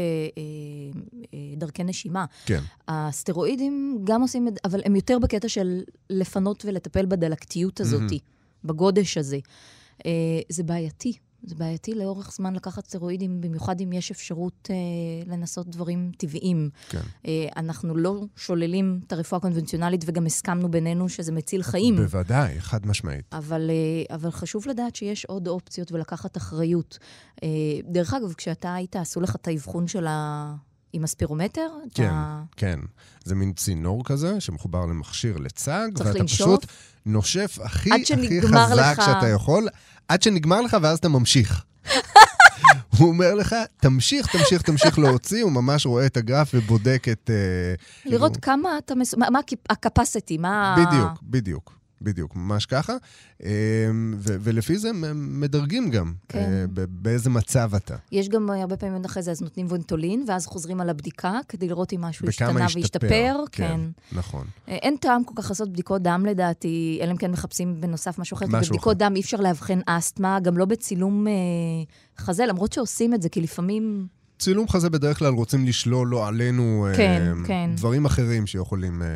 אה, 1.34 1.38
דרכי 1.56 1.84
נשימה. 1.84 2.24
כן. 2.46 2.60
הסטרואידים 2.88 3.98
גם 4.04 4.22
עושים 4.22 4.48
את 4.48 4.54
זה, 4.54 4.60
אבל 4.64 4.80
הם 4.84 4.96
יותר 4.96 5.18
בקטע 5.18 5.48
של 5.48 5.82
לפנות 6.10 6.64
ולטפל 6.64 7.06
בדלקתיות 7.06 7.80
הזאת, 7.80 8.00
מהמם. 8.00 8.18
בגודש 8.64 9.18
הזה. 9.18 9.38
זה 10.48 10.62
בעייתי. 10.62 11.12
זה 11.42 11.54
בעייתי 11.54 11.94
לאורך 11.94 12.32
זמן 12.32 12.54
לקחת 12.54 12.86
סטרואידים, 12.86 13.40
במיוחד 13.40 13.80
אם 13.80 13.92
יש 13.92 14.10
אפשרות 14.10 14.68
אה, 14.70 14.76
לנסות 15.32 15.68
דברים 15.68 16.12
טבעיים. 16.16 16.70
כן. 16.88 17.00
אה, 17.26 17.46
אנחנו 17.56 17.96
לא 17.96 18.24
שוללים 18.36 19.00
את 19.06 19.12
הרפואה 19.12 19.38
הקונבנציונלית, 19.38 20.04
וגם 20.06 20.26
הסכמנו 20.26 20.70
בינינו 20.70 21.08
שזה 21.08 21.32
מציל 21.32 21.62
חיים. 21.62 21.96
בוודאי, 21.96 22.60
חד 22.60 22.86
משמעית. 22.86 23.24
אבל, 23.32 23.70
אה, 23.70 24.16
אבל 24.16 24.30
חשוב 24.30 24.68
לדעת 24.68 24.96
שיש 24.96 25.24
עוד 25.24 25.48
אופציות 25.48 25.92
ולקחת 25.92 26.36
אחריות. 26.36 26.98
אה, 27.42 27.48
דרך 27.84 28.14
אגב, 28.14 28.32
כשאתה 28.32 28.74
היית, 28.74 28.96
עשו 28.96 29.20
לך 29.20 29.36
את 29.36 29.48
האבחון 29.48 29.86
של 29.86 30.06
ה... 30.06 30.54
עם 30.92 31.04
הספירומטר? 31.04 31.68
כן, 31.94 32.04
אתה... 32.04 32.42
כן. 32.56 32.80
זה 33.24 33.34
מין 33.34 33.52
צינור 33.52 34.04
כזה 34.04 34.40
שמחובר 34.40 34.86
למכשיר 34.86 35.36
לצג, 35.36 35.88
ואתה 35.96 36.18
לנשוף? 36.18 36.60
פשוט 36.60 36.66
נושף 37.06 37.58
הכי 37.62 37.90
הכי 37.92 38.42
חזק 38.42 38.98
לך. 38.98 39.04
שאתה 39.04 39.28
יכול, 39.28 39.68
עד 40.08 40.22
שנגמר 40.22 40.60
לך 40.60 40.76
ואז 40.82 40.98
אתה 40.98 41.08
ממשיך. 41.08 41.64
הוא 42.98 43.08
אומר 43.08 43.34
לך, 43.34 43.54
תמשיך, 43.76 44.36
תמשיך, 44.36 44.62
תמשיך 44.62 44.98
להוציא, 44.98 45.42
הוא 45.42 45.52
ממש 45.52 45.86
רואה 45.86 46.06
את 46.06 46.16
הגרף 46.16 46.50
ובודק 46.54 47.06
את... 47.12 47.30
אה, 47.30 47.74
לראות 48.10 48.32
כאילו- 48.32 48.42
כמה 48.42 48.78
אתה... 48.78 48.94
מס... 48.94 49.14
מה, 49.14 49.30
מה 49.30 49.38
ה-capacity, 49.70 50.38
מה... 50.38 50.76
בדיוק, 50.78 51.22
בדיוק. 51.22 51.77
בדיוק, 52.02 52.36
ממש 52.36 52.66
ככה. 52.66 52.92
אה, 53.44 53.48
ו- 54.18 54.36
ולפי 54.40 54.78
זה 54.78 54.88
הם 54.88 55.40
מדרגים 55.40 55.90
גם, 55.90 56.12
כן. 56.28 56.38
אה, 56.38 56.64
באיזה 56.88 57.30
מצב 57.30 57.74
אתה. 57.74 57.96
יש 58.12 58.28
גם 58.28 58.50
אה, 58.50 58.60
הרבה 58.60 58.76
פעמים 58.76 59.04
אחרי 59.04 59.22
זה, 59.22 59.30
אז 59.30 59.42
נותנים 59.42 59.66
וונטולין, 59.66 60.24
ואז 60.28 60.46
חוזרים 60.46 60.80
על 60.80 60.90
הבדיקה 60.90 61.38
כדי 61.48 61.68
לראות 61.68 61.92
אם 61.92 62.00
משהו 62.00 62.28
השתנה 62.28 62.64
השתפר. 62.64 62.78
והשתפר. 62.80 63.44
כן. 63.52 63.80
נכון. 64.12 64.46
אה, 64.68 64.74
אין 64.74 64.96
טעם 64.96 65.24
כל 65.24 65.42
כך 65.42 65.50
לעשות 65.50 65.72
בדיקות 65.72 66.02
דם 66.02 66.26
לדעתי, 66.28 66.98
אלא 67.02 67.10
אם 67.10 67.16
כן 67.16 67.30
מחפשים 67.30 67.80
בנוסף 67.80 68.18
משהו 68.18 68.36
אחר. 68.36 68.46
כי 68.46 68.52
בבדיקות. 68.52 68.98
דם 68.98 69.12
אי 69.16 69.20
אפשר 69.20 69.40
לאבחן 69.40 69.80
אסתמה, 69.86 70.40
גם 70.40 70.58
לא 70.58 70.64
בצילום 70.64 71.26
אה, 71.26 71.32
חזה, 72.18 72.46
למרות 72.46 72.72
שעושים 72.72 73.14
את 73.14 73.22
זה, 73.22 73.28
כי 73.28 73.40
לפעמים... 73.40 74.17
צילום 74.38 74.68
חזה 74.68 74.90
בדרך 74.90 75.18
כלל 75.18 75.32
רוצים 75.32 75.66
לשלול 75.66 76.08
לא 76.08 76.26
עלינו 76.26 76.86
אה, 76.86 76.96
כן, 76.96 77.32
כן. 77.46 77.70
דברים 77.76 78.04
אחרים 78.04 78.46
שיכולים 78.46 79.02
אה, 79.02 79.08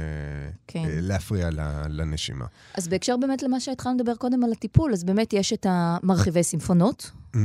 כן. 0.67 0.85
אה, 0.85 0.99
להפריע 1.01 1.49
לנשימה. 1.89 2.45
אז 2.75 2.89
בהקשר 2.89 3.17
באמת 3.17 3.43
למה 3.43 3.61
שהתחלנו 3.61 3.97
לדבר 3.97 4.15
קודם 4.15 4.45
על 4.45 4.53
הטיפול, 4.53 4.93
אז 4.93 5.05
באמת 5.05 5.33
יש 5.33 5.53
את 5.53 5.67
המרחיבי 5.69 6.43
סימפונות. 6.43 7.11
אה, 7.35 7.41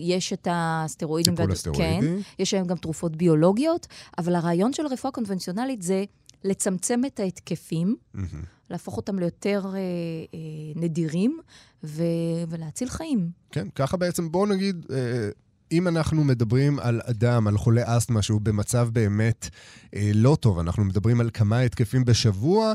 יש 0.00 0.32
את 0.32 0.48
הסטרואידים. 0.50 1.34
טיפול 1.36 1.52
הסטרואידי. 1.52 2.06
כן, 2.06 2.16
יש 2.38 2.54
היום 2.54 2.66
גם 2.66 2.76
תרופות 2.76 3.16
ביולוגיות, 3.16 3.86
אבל 4.18 4.34
הרעיון 4.34 4.72
של 4.72 4.86
הרפואה 4.86 5.08
הקונבנציונלית 5.08 5.82
זה 5.82 6.04
לצמצם 6.44 7.00
את 7.06 7.20
ההתקפים. 7.20 7.96
להפוך 8.70 8.96
אותם 8.96 9.18
ליותר 9.18 9.62
אה, 9.66 9.72
אה, 9.74 9.78
נדירים 10.76 11.38
ו- 11.84 12.02
ולהציל 12.48 12.88
חיים. 12.88 13.30
כן, 13.52 13.68
ככה 13.74 13.96
בעצם, 13.96 14.32
בואו 14.32 14.46
נגיד, 14.46 14.86
אה, 14.90 15.28
אם 15.72 15.88
אנחנו 15.88 16.24
מדברים 16.24 16.78
על 16.78 17.00
אדם, 17.04 17.46
על 17.46 17.58
חולה 17.58 17.96
אסתמה, 17.96 18.22
שהוא 18.22 18.40
במצב 18.40 18.88
באמת 18.92 19.48
אה, 19.94 20.10
לא 20.14 20.36
טוב, 20.40 20.58
אנחנו 20.58 20.84
מדברים 20.84 21.20
על 21.20 21.30
כמה 21.34 21.60
התקפים 21.60 22.04
בשבוע, 22.04 22.72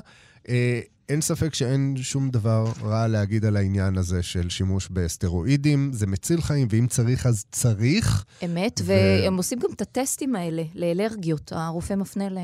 אה, 0.49 0.79
אין 1.09 1.21
ספק 1.21 1.53
שאין 1.53 1.95
שום 2.01 2.29
דבר 2.29 2.71
רע 2.81 3.07
להגיד 3.07 3.45
על 3.45 3.57
העניין 3.57 3.97
הזה 3.97 4.23
של 4.23 4.49
שימוש 4.49 4.89
בסטרואידים. 4.91 5.89
זה 5.93 6.07
מציל 6.07 6.41
חיים, 6.41 6.67
ואם 6.71 6.87
צריך, 6.87 7.25
אז 7.25 7.45
צריך. 7.51 8.25
אמת, 8.45 8.81
ו- 8.83 8.85
והם 8.85 9.37
עושים 9.37 9.59
גם 9.59 9.69
את 9.75 9.81
הטסטים 9.81 10.35
האלה 10.35 10.63
לאלרגיות. 10.75 11.51
הרופא 11.55 11.93
מפנה 11.93 12.29
ל- 12.29 12.37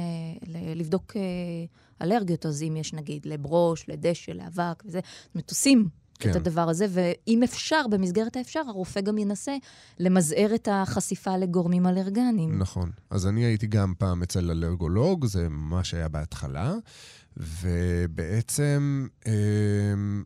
ל- 0.48 0.80
לבדוק 0.80 1.14
אה, 1.16 1.22
אלרגיות, 2.06 2.46
אז 2.46 2.64
אם 2.64 2.78
יש 2.78 2.94
נגיד 2.94 3.26
לברוש, 3.26 3.86
לדשא, 3.88 4.32
לאבק 4.32 4.84
וזה, 4.86 5.00
מטוסים. 5.36 5.99
כן. 6.20 6.32
את 6.32 6.36
הדבר 6.36 6.70
הזה, 6.70 6.86
ואם 6.90 7.44
אפשר, 7.44 7.82
במסגרת 7.90 8.36
האפשר, 8.36 8.62
הרופא 8.68 9.02
גם 9.02 9.18
ינסה 9.18 9.58
למזער 10.00 10.56
את 10.56 10.68
החשיפה 10.72 11.38
לגורמים 11.38 11.88
אלרגניים. 11.88 12.60
נכון. 12.60 12.92
אז 13.10 13.28
אני 13.28 13.46
הייתי 13.46 13.68
גם 13.68 13.94
פעם 13.98 14.24
אצל 14.24 14.52
אלרגולוג, 14.52 15.26
זה 15.26 15.50
ממש 15.50 15.94
היה 15.94 16.08
בהתחלה, 16.08 16.74
ובעצם 17.38 19.08
אה, 19.28 19.34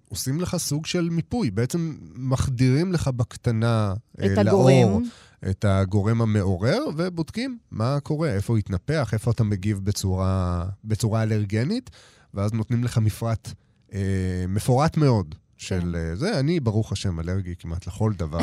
עושים 0.10 0.42
לך 0.42 0.58
סוג 0.58 0.86
של 0.86 1.10
מיפוי. 1.10 1.52
בעצם 1.52 1.98
מחדירים 2.16 2.94
לך 2.94 3.08
בקטנה 3.08 3.94
אה, 4.22 4.26
את 4.26 4.46
לאור 4.46 4.70
הגורם. 4.70 5.04
את 5.50 5.66
הגורם 5.66 6.22
המעורר, 6.22 6.84
ובודקים 6.98 7.58
מה 7.72 8.00
קורה, 8.00 8.30
איפה 8.30 8.54
הוא 8.54 8.58
התנפח, 8.58 9.10
איפה 9.14 9.32
אתה 9.32 9.44
מגיב 9.44 9.80
בצורה, 9.84 10.66
בצורה 10.84 11.24
אלרגנית. 11.24 11.90
ואז 12.34 12.54
נותנים 12.54 12.84
לך 12.84 12.98
מפרט 12.98 13.50
אה, 13.94 14.46
מפורט 14.48 14.98
מאוד. 14.98 15.36
של 15.64 15.96
כן. 16.12 16.16
זה, 16.16 16.40
אני 16.40 16.60
ברוך 16.60 16.92
השם 16.92 17.20
אלרגי 17.20 17.56
כמעט 17.60 17.88
לכל 17.88 18.14
דבר, 18.18 18.40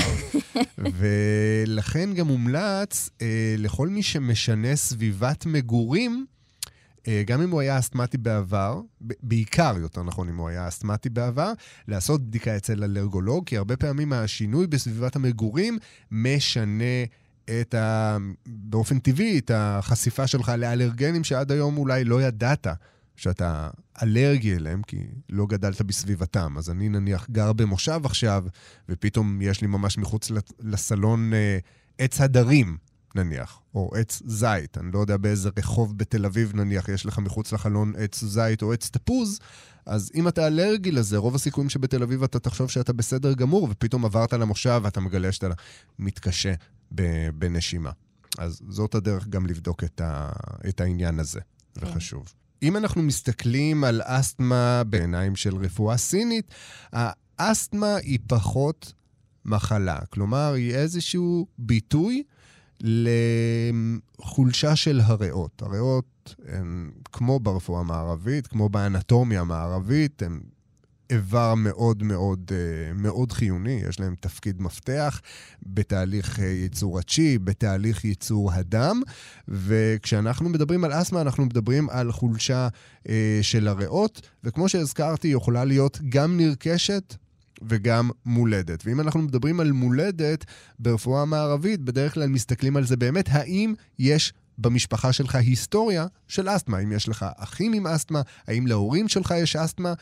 ולכן 0.99 2.15
גם 2.15 2.27
מומלץ 2.27 3.11
אה, 3.23 3.55
לכל 3.59 3.89
מי 3.89 4.03
שמשנה 4.03 4.77
סביבת 4.77 5.47
מגורים, 5.47 6.27
אה, 7.09 7.23
גם 7.27 7.43
אם 7.43 7.51
הוא 7.51 7.61
היה 7.61 7.79
אסתמטי 7.79 8.19
בעבר, 8.19 8.81
בעיקר, 9.23 9.75
יותר 9.81 10.03
נכון, 10.03 10.29
אם 10.29 10.37
הוא 10.37 10.49
היה 10.49 10.69
אסתמטי 10.69 11.09
בעבר, 11.09 11.53
לעשות 11.89 12.27
בדיקה 12.27 12.57
אצל 12.57 12.85
אלרגולוג, 12.85 13.47
כי 13.47 13.57
הרבה 13.57 13.77
פעמים 13.77 14.13
השינוי 14.13 14.67
בסביבת 14.67 15.17
המגורים 15.17 15.79
משנה 16.11 17.05
את 17.61 17.75
ה... 17.75 18.17
באופן 18.47 18.99
טבעי, 18.99 19.39
את 19.39 19.51
החשיפה 19.55 20.27
שלך 20.27 20.53
לאלרגנים 20.59 21.25
שעד 21.25 21.53
היום 21.53 21.77
אולי 21.77 22.05
לא 22.05 22.23
ידעת 22.23 22.67
שאתה 23.21 23.71
אלרגי 24.03 24.57
אליהם, 24.57 24.83
כי 24.83 25.07
לא 25.29 25.47
גדלת 25.47 25.83
בסביבתם. 25.83 26.55
אז 26.59 26.71
אני 26.71 26.89
נניח 26.89 27.27
גר 27.31 27.53
במושב 27.53 28.01
עכשיו, 28.05 28.45
ופתאום 28.89 29.43
יש 29.43 29.61
לי 29.61 29.67
ממש 29.67 29.99
מחוץ 29.99 30.31
לסלון 30.61 31.35
אה, 31.35 31.59
עץ 31.99 32.21
הדרים, 32.21 32.77
נניח, 33.15 33.61
או 33.75 33.91
עץ 33.95 34.23
זית. 34.27 34.79
אני 34.79 34.93
לא 34.93 34.99
יודע 34.99 35.17
באיזה 35.17 35.51
רחוב 35.59 35.99
בתל 35.99 36.27
אביב, 36.27 36.57
נניח, 36.57 36.89
יש 36.89 37.07
לך 37.07 37.19
מחוץ 37.19 37.53
לחלון 37.53 37.93
עץ 37.99 38.25
זית 38.25 38.63
או 38.63 38.73
עץ 38.73 38.91
תפוז, 38.91 39.39
אז 39.87 40.11
אם 40.15 40.29
אתה 40.29 40.47
אלרגי 40.47 40.93
לזה, 40.93 41.17
רוב 41.17 41.35
הסיכויים 41.35 41.71
שבתל 41.71 42.03
אביב 42.03 42.23
אתה 42.23 42.39
תחשוב 42.39 42.71
שאתה 42.71 42.93
בסדר 42.93 43.33
גמור, 43.33 43.69
ופתאום 43.71 44.05
עברת 44.05 44.33
למושב 44.33 44.81
ואתה 44.85 45.01
מגלה 45.01 45.33
שאתה 45.33 45.49
מתקשה 45.99 46.55
בנשימה. 47.35 47.91
אז 48.39 48.61
זאת 48.69 48.95
הדרך 48.95 49.29
גם 49.29 49.47
לבדוק 49.47 49.85
את, 49.85 50.01
ה, 50.01 50.31
את 50.69 50.81
העניין 50.81 51.19
הזה, 51.19 51.41
זה 51.75 51.81
כן. 51.81 51.95
חשוב. 51.95 52.33
אם 52.63 52.77
אנחנו 52.77 53.03
מסתכלים 53.03 53.85
על 53.85 54.01
אסתמה 54.05 54.83
בעיניים 54.87 55.37
של 55.37 55.57
רפואה 55.57 55.97
סינית, 55.97 56.55
האסתמה 57.39 57.97
היא 57.97 58.19
פחות 58.27 58.93
מחלה. 59.45 59.99
כלומר, 60.11 60.53
היא 60.53 60.75
איזשהו 60.75 61.47
ביטוי 61.59 62.23
לחולשה 64.21 64.77
של 64.77 65.01
הריאות. 65.01 65.63
הריאות 65.63 66.35
הן 66.49 66.91
כמו 67.13 67.41
ברפואה 67.41 67.81
המערבית, 67.81 68.47
כמו 68.47 68.69
באנטומיה 68.69 69.41
המערבית, 69.41 70.23
הן 70.23 70.41
איבר 71.11 71.55
מאוד 71.55 72.03
מאוד 72.03 72.51
אה, 72.53 72.93
מאוד 72.95 73.33
חיוני, 73.33 73.81
יש 73.89 74.01
להם 74.01 74.15
תפקיד 74.21 74.63
מפתח 74.63 75.21
בתהליך 75.63 76.41
אה, 76.41 76.45
ייצור 76.45 76.99
הצ'י, 76.99 77.39
בתהליך 77.39 78.05
ייצור 78.05 78.53
הדם, 78.53 79.03
וכשאנחנו 79.49 80.49
מדברים 80.49 80.85
על 80.85 80.93
אסתמה, 80.93 81.21
אנחנו 81.21 81.45
מדברים 81.45 81.91
על 81.91 82.13
חולשה 82.13 82.69
אה, 83.09 83.39
של 83.43 83.69
הריאות, 83.69 84.29
וכמו 84.45 84.69
שהזכרתי, 84.69 85.29
יכולה 85.29 85.65
להיות 85.65 86.01
גם 86.09 86.37
נרכשת 86.37 87.15
וגם 87.69 88.11
מולדת. 88.27 88.83
ואם 88.87 89.01
אנחנו 89.01 89.23
מדברים 89.23 89.61
על 89.61 89.73
מולדת, 89.73 90.45
ברפואה 90.79 91.23
המערבית, 91.23 91.81
בדרך 91.81 92.15
כלל 92.15 92.29
מסתכלים 92.29 92.77
על 92.77 92.85
זה 92.85 92.97
באמת, 92.97 93.29
האם 93.31 93.75
יש 93.99 94.33
במשפחה 94.59 95.13
שלך 95.13 95.35
היסטוריה 95.35 96.07
של 96.29 96.49
אסתמה? 96.49 96.79
האם 96.79 96.93
יש 96.93 97.09
לך 97.09 97.27
אחים 97.37 97.73
עם 97.73 97.87
אסתמה? 97.87 98.23
האם 98.47 98.67
להורים 98.67 99.09
שלך 99.09 99.35
יש 99.37 99.57
אסתמה? 99.57 99.95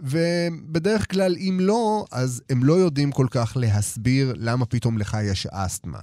ובדרך 0.00 1.10
כלל, 1.10 1.36
אם 1.38 1.58
לא, 1.60 2.06
אז 2.12 2.42
הם 2.50 2.64
לא 2.64 2.72
יודעים 2.72 3.12
כל 3.12 3.26
כך 3.30 3.56
להסביר 3.60 4.34
למה 4.36 4.66
פתאום 4.66 4.98
לך 4.98 5.16
יש 5.24 5.46
אסתמה. 5.46 5.98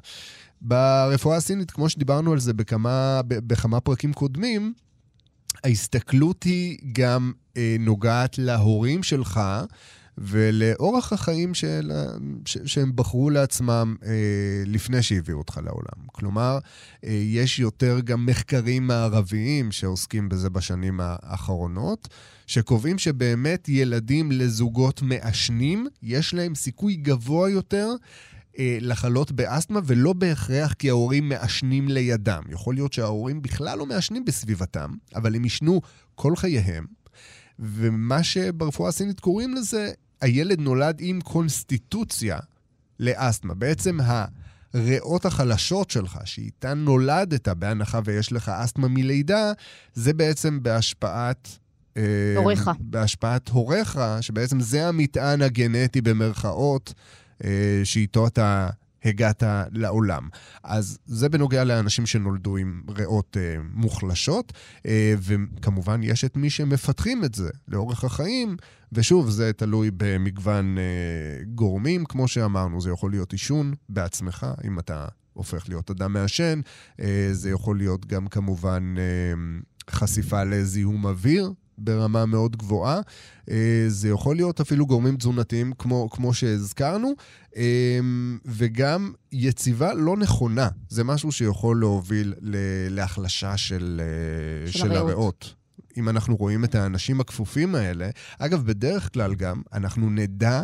ברפואה 0.62 1.38
הסינית, 1.38 1.72
כמו 1.72 1.90
שדיברנו 1.90 2.32
על 2.32 2.40
זה 2.40 2.54
בכמה, 2.54 3.22
בכמה 3.28 3.80
פרקים 3.80 4.14
קודמים, 4.14 4.74
ההסתכלות 5.64 6.44
היא 6.44 6.78
גם 6.92 7.32
אה, 7.58 7.76
נוגעת 7.80 8.38
להורים 8.38 9.04
שלך, 9.04 9.40
ולאורח 10.18 11.14
החיים 11.14 11.54
של, 11.54 11.92
ש, 12.46 12.58
שהם 12.66 12.92
בחרו 12.96 13.30
לעצמם 13.30 13.96
אה, 14.06 14.12
לפני 14.66 15.04
שהביאו 15.04 15.38
אותך 15.38 15.60
לעולם. 15.66 16.08
כלומר, 16.08 16.60
אה, 17.04 17.12
יש 17.12 17.60
יותר 17.60 18.00
גם 18.04 18.26
מחקרים 18.26 18.88
מערביים 18.88 19.72
שעוסקים 19.72 20.30
בזה 20.30 20.50
בשנים 20.50 21.00
האחרונות, 21.04 22.08
שקובעים 22.48 22.98
שבאמת 22.98 23.70
ילדים 23.70 24.32
לזוגות 24.32 25.02
מעשנים, 25.02 25.88
יש 26.04 26.34
להם 26.34 26.56
סיכוי 26.56 26.96
גבוה 26.96 27.50
יותר 27.50 27.90
אה, 28.60 28.78
לחלות 28.82 29.32
באסתמה, 29.32 29.80
ולא 29.86 30.14
בהכרח 30.14 30.74
כי 30.74 30.90
ההורים 30.90 31.30
מעשנים 31.30 31.88
לידם. 31.88 32.42
יכול 32.50 32.76
להיות 32.76 32.94
שההורים 32.94 33.42
בכלל 33.42 33.78
לא 33.78 33.86
מעשנים 33.86 34.26
בסביבתם, 34.26 34.92
אבל 35.16 35.36
הם 35.36 35.46
ישנו 35.46 35.82
כל 36.16 36.36
חייהם. 36.36 36.86
ומה 37.60 38.24
שברפואה 38.24 38.90
הסינית 38.90 39.20
קוראים 39.20 39.54
לזה, 39.54 39.92
הילד 40.24 40.60
נולד 40.60 40.98
עם 41.00 41.22
קונסטיטוציה 41.22 42.40
לאסתמה. 43.00 43.54
בעצם 43.54 44.00
הריאות 44.74 45.26
החלשות 45.26 45.90
שלך, 45.90 46.20
שאיתן 46.26 46.78
נולדת, 46.78 47.48
בהנחה 47.48 48.00
ויש 48.06 48.32
לך 48.32 48.50
אסתמה 48.50 48.88
מלידה, 48.88 49.52
זה 49.94 50.14
בעצם 50.14 50.64
בהשפעת... 50.64 51.48
אה, 51.98 52.34
הוריך. 52.36 52.72
בהשפעת 52.80 53.50
הוריך, 53.50 54.00
שבעצם 54.22 54.60
זה 54.60 54.88
המטען 54.88 55.42
הגנטי 55.42 56.02
במרכאות, 56.02 56.94
אה, 57.44 57.82
שאיתו 57.84 58.28
אתה 58.28 58.70
הגעת 59.06 59.44
לעולם. 59.72 60.30
אז 60.64 60.98
זה 61.06 61.30
בנוגע 61.30 61.64
לאנשים 61.64 62.06
שנולדו 62.06 62.58
עם 62.58 62.82
ריאות 62.90 63.38
אה, 63.40 63.56
מוחלשות, 63.74 64.54
אה, 64.86 65.14
וכמובן 65.20 66.04
יש 66.04 66.26
את 66.26 66.38
מי 66.38 66.50
שמפתחים 66.50 67.24
את 67.24 67.36
זה 67.36 67.50
לאורך 67.68 68.04
החיים, 68.04 68.58
ושוב, 68.92 69.30
זה 69.30 69.54
תלוי 69.54 69.92
במגוון 69.98 70.78
אה, 70.78 71.44
גורמים, 71.56 72.06
כמו 72.06 72.28
שאמרנו, 72.28 72.82
זה 72.82 72.90
יכול 72.90 73.12
להיות 73.12 73.32
עישון 73.32 73.74
בעצמך, 73.90 74.48
אם 74.64 74.80
אתה 74.80 75.08
הופך 75.34 75.70
להיות 75.70 75.92
אדם 75.92 76.14
מעשן, 76.14 76.62
אה, 77.00 77.30
זה 77.32 77.50
יכול 77.50 77.78
להיות 77.78 78.06
גם 78.06 78.28
כמובן 78.28 78.96
אה, 78.98 79.34
חשיפה 79.90 80.44
לזיהום 80.44 81.06
אוויר, 81.06 81.54
ברמה 81.78 82.26
מאוד 82.26 82.56
גבוהה. 82.56 83.02
אה, 83.50 83.86
זה 83.88 84.10
יכול 84.10 84.36
להיות 84.36 84.62
אפילו 84.62 84.86
גורמים 84.86 85.18
תזונתיים, 85.18 85.74
כמו, 85.78 86.10
כמו 86.10 86.34
שהזכרנו, 86.34 87.14
אה, 87.56 88.00
וגם 88.46 89.14
יציבה 89.32 89.94
לא 89.94 90.18
נכונה. 90.18 90.70
זה 90.90 91.04
משהו 91.04 91.32
שיכול 91.32 91.80
להוביל 91.80 92.34
להחלשה 92.90 93.58
של, 93.58 94.02
אה, 94.04 94.72
של, 94.72 94.80
של 94.80 94.92
הריאות. 94.92 95.04
הריאות. 95.10 95.54
אם 95.98 96.10
אנחנו 96.10 96.36
רואים 96.36 96.64
את 96.64 96.76
האנשים 96.76 97.20
הכפופים 97.20 97.76
האלה, 97.76 98.10
אגב, 98.40 98.66
בדרך 98.66 99.14
כלל 99.14 99.36
גם 99.36 99.62
אנחנו 99.74 100.10
נדע 100.10 100.64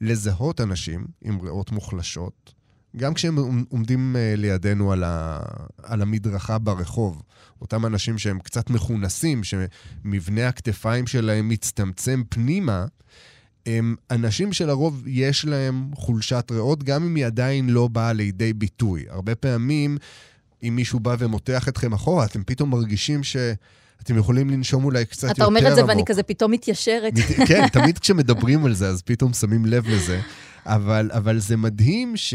לזהות 0.00 0.60
אנשים 0.60 1.06
עם 1.22 1.40
ריאות 1.40 1.72
מוחלשות, 1.72 2.54
גם 2.96 3.14
כשהם 3.14 3.64
עומדים 3.68 4.16
לידינו 4.36 4.92
על, 4.92 5.04
ה, 5.04 5.38
על 5.82 6.02
המדרכה 6.02 6.58
ברחוב. 6.58 7.22
אותם 7.60 7.86
אנשים 7.86 8.18
שהם 8.18 8.38
קצת 8.38 8.70
מכונסים, 8.70 9.40
שמבנה 9.44 10.48
הכתפיים 10.48 11.06
שלהם 11.06 11.48
מצטמצם 11.48 12.22
פנימה, 12.28 12.86
הם 13.66 13.94
אנשים 14.10 14.52
שלרוב 14.52 15.02
יש 15.06 15.44
להם 15.44 15.90
חולשת 15.94 16.46
ריאות, 16.50 16.82
גם 16.82 17.04
אם 17.04 17.14
היא 17.14 17.26
עדיין 17.26 17.70
לא 17.70 17.88
באה 17.88 18.12
לידי 18.12 18.52
ביטוי. 18.52 19.04
הרבה 19.08 19.34
פעמים, 19.34 19.98
אם 20.62 20.76
מישהו 20.76 21.00
בא 21.00 21.16
ומותח 21.18 21.68
אתכם 21.68 21.92
אחורה, 21.92 22.24
אתם 22.24 22.42
פתאום 22.44 22.70
מרגישים 22.70 23.24
ש... 23.24 23.36
אתם 24.02 24.18
יכולים 24.18 24.50
לנשום 24.50 24.84
אולי 24.84 25.04
קצת 25.04 25.28
יותר 25.28 25.44
עמוק. 25.44 25.58
אתה 25.58 25.66
אומר 25.66 25.70
את 25.70 25.76
זה 25.76 25.84
ואני 25.86 26.02
כזה 26.06 26.22
פתאום 26.22 26.50
מתיישרת. 26.52 27.12
כן, 27.48 27.68
תמיד 27.68 27.98
כשמדברים 27.98 28.64
על 28.64 28.74
זה, 28.74 28.88
אז 28.88 29.02
פתאום 29.02 29.32
שמים 29.32 29.66
לב 29.66 29.88
לזה. 29.88 30.20
אבל, 30.66 31.10
אבל 31.12 31.38
זה 31.38 31.56
מדהים 31.56 32.16
ש... 32.16 32.34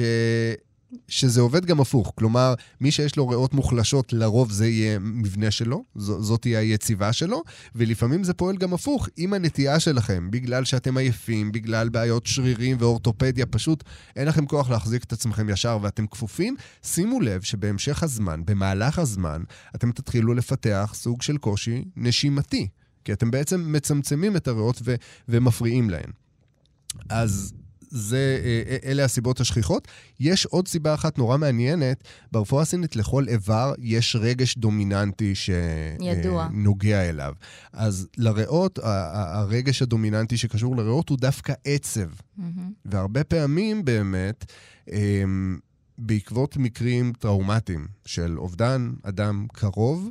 שזה 1.07 1.41
עובד 1.41 1.65
גם 1.65 1.79
הפוך. 1.79 2.13
כלומר, 2.15 2.53
מי 2.81 2.91
שיש 2.91 3.15
לו 3.15 3.27
ריאות 3.27 3.53
מוחלשות, 3.53 4.13
לרוב 4.13 4.51
זה 4.51 4.67
יהיה 4.67 4.99
מבנה 4.99 5.51
שלו, 5.51 5.83
ז- 5.95 6.05
זאת 6.19 6.41
תהיה 6.41 6.59
היציבה 6.59 7.13
שלו, 7.13 7.43
ולפעמים 7.75 8.23
זה 8.23 8.33
פועל 8.33 8.57
גם 8.57 8.73
הפוך. 8.73 9.09
אם 9.17 9.33
הנטייה 9.33 9.79
שלכם, 9.79 10.31
בגלל 10.31 10.63
שאתם 10.63 10.97
עייפים, 10.97 11.51
בגלל 11.51 11.89
בעיות 11.89 12.25
שרירים 12.25 12.77
ואורתופדיה, 12.79 13.45
פשוט 13.45 13.83
אין 14.15 14.27
לכם 14.27 14.45
כוח 14.45 14.69
להחזיק 14.69 15.03
את 15.03 15.13
עצמכם 15.13 15.49
ישר 15.49 15.79
ואתם 15.81 16.07
כפופים, 16.07 16.55
שימו 16.83 17.21
לב 17.21 17.41
שבהמשך 17.41 18.03
הזמן, 18.03 18.41
במהלך 18.45 18.99
הזמן, 18.99 19.43
אתם 19.75 19.91
תתחילו 19.91 20.33
לפתח 20.33 20.91
סוג 20.95 21.21
של 21.21 21.37
קושי 21.37 21.85
נשימתי. 21.97 22.67
כי 23.05 23.13
אתם 23.13 23.31
בעצם 23.31 23.73
מצמצמים 23.73 24.35
את 24.35 24.47
הריאות 24.47 24.81
ו- 24.83 24.95
ומפריעים 25.29 25.89
להן. 25.89 26.09
אז 27.09 27.53
זה, 27.93 28.41
אה, 28.43 28.61
אה, 28.71 28.91
אלה 28.91 29.03
הסיבות 29.03 29.39
השכיחות. 29.39 29.87
יש 30.19 30.45
עוד 30.45 30.67
סיבה 30.67 30.93
אחת 30.93 31.17
נורא 31.17 31.37
מעניינת, 31.37 32.03
ברפואה 32.31 32.61
הסינית 32.61 32.95
לכל 32.95 33.27
איבר 33.27 33.73
יש 33.79 34.15
רגש 34.19 34.57
דומיננטי 34.57 35.35
שנוגע 35.35 37.09
אליו. 37.09 37.33
אז 37.73 38.07
לריאות, 38.17 38.79
הרגש 38.83 39.81
הדומיננטי 39.81 40.37
שקשור 40.37 40.75
לריאות 40.75 41.09
הוא 41.09 41.17
דווקא 41.17 41.53
עצב. 41.63 42.09
Mm-hmm. 42.09 42.41
והרבה 42.85 43.23
פעמים 43.23 43.85
באמת, 43.85 44.45
אמ, 44.91 45.59
בעקבות 45.97 46.57
מקרים 46.57 47.13
טראומטיים 47.19 47.87
של 48.05 48.39
אובדן 48.39 48.93
אדם 49.03 49.47
קרוב, 49.53 50.09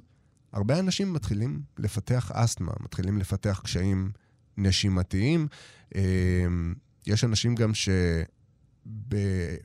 הרבה 0.52 0.78
אנשים 0.78 1.12
מתחילים 1.12 1.60
לפתח 1.78 2.30
אסתמה, 2.34 2.72
מתחילים 2.80 3.18
לפתח 3.18 3.60
קשיים 3.64 4.10
נשימתיים. 4.56 5.48
יש 7.06 7.24
אנשים 7.24 7.54
גם 7.54 7.74
ש... 7.74 7.88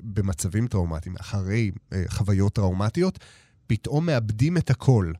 במצבים 0.01 0.67
טראומטיים, 0.67 1.15
אחרי 1.19 1.71
חוויות 2.07 2.53
טראומטיות, 2.53 3.19
פתאום 3.67 4.05
מאבדים 4.05 4.57
את 4.57 4.69
הקול. 4.69 5.13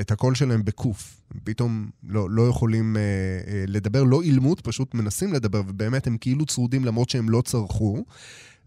את 0.00 0.10
הקול 0.10 0.34
שלהם 0.34 0.64
בקוף. 0.64 1.22
פתאום 1.44 1.90
לא, 2.08 2.30
לא 2.30 2.48
יכולים 2.48 2.96
אה, 2.96 3.02
אה, 3.02 3.64
לדבר, 3.66 4.04
לא 4.04 4.22
אילמות, 4.22 4.60
פשוט 4.60 4.94
מנסים 4.94 5.32
לדבר, 5.32 5.60
ובאמת 5.68 6.06
הם 6.06 6.16
כאילו 6.16 6.46
צרודים 6.46 6.84
למרות 6.84 7.10
שהם 7.10 7.30
לא 7.30 7.42
צרחו. 7.44 8.04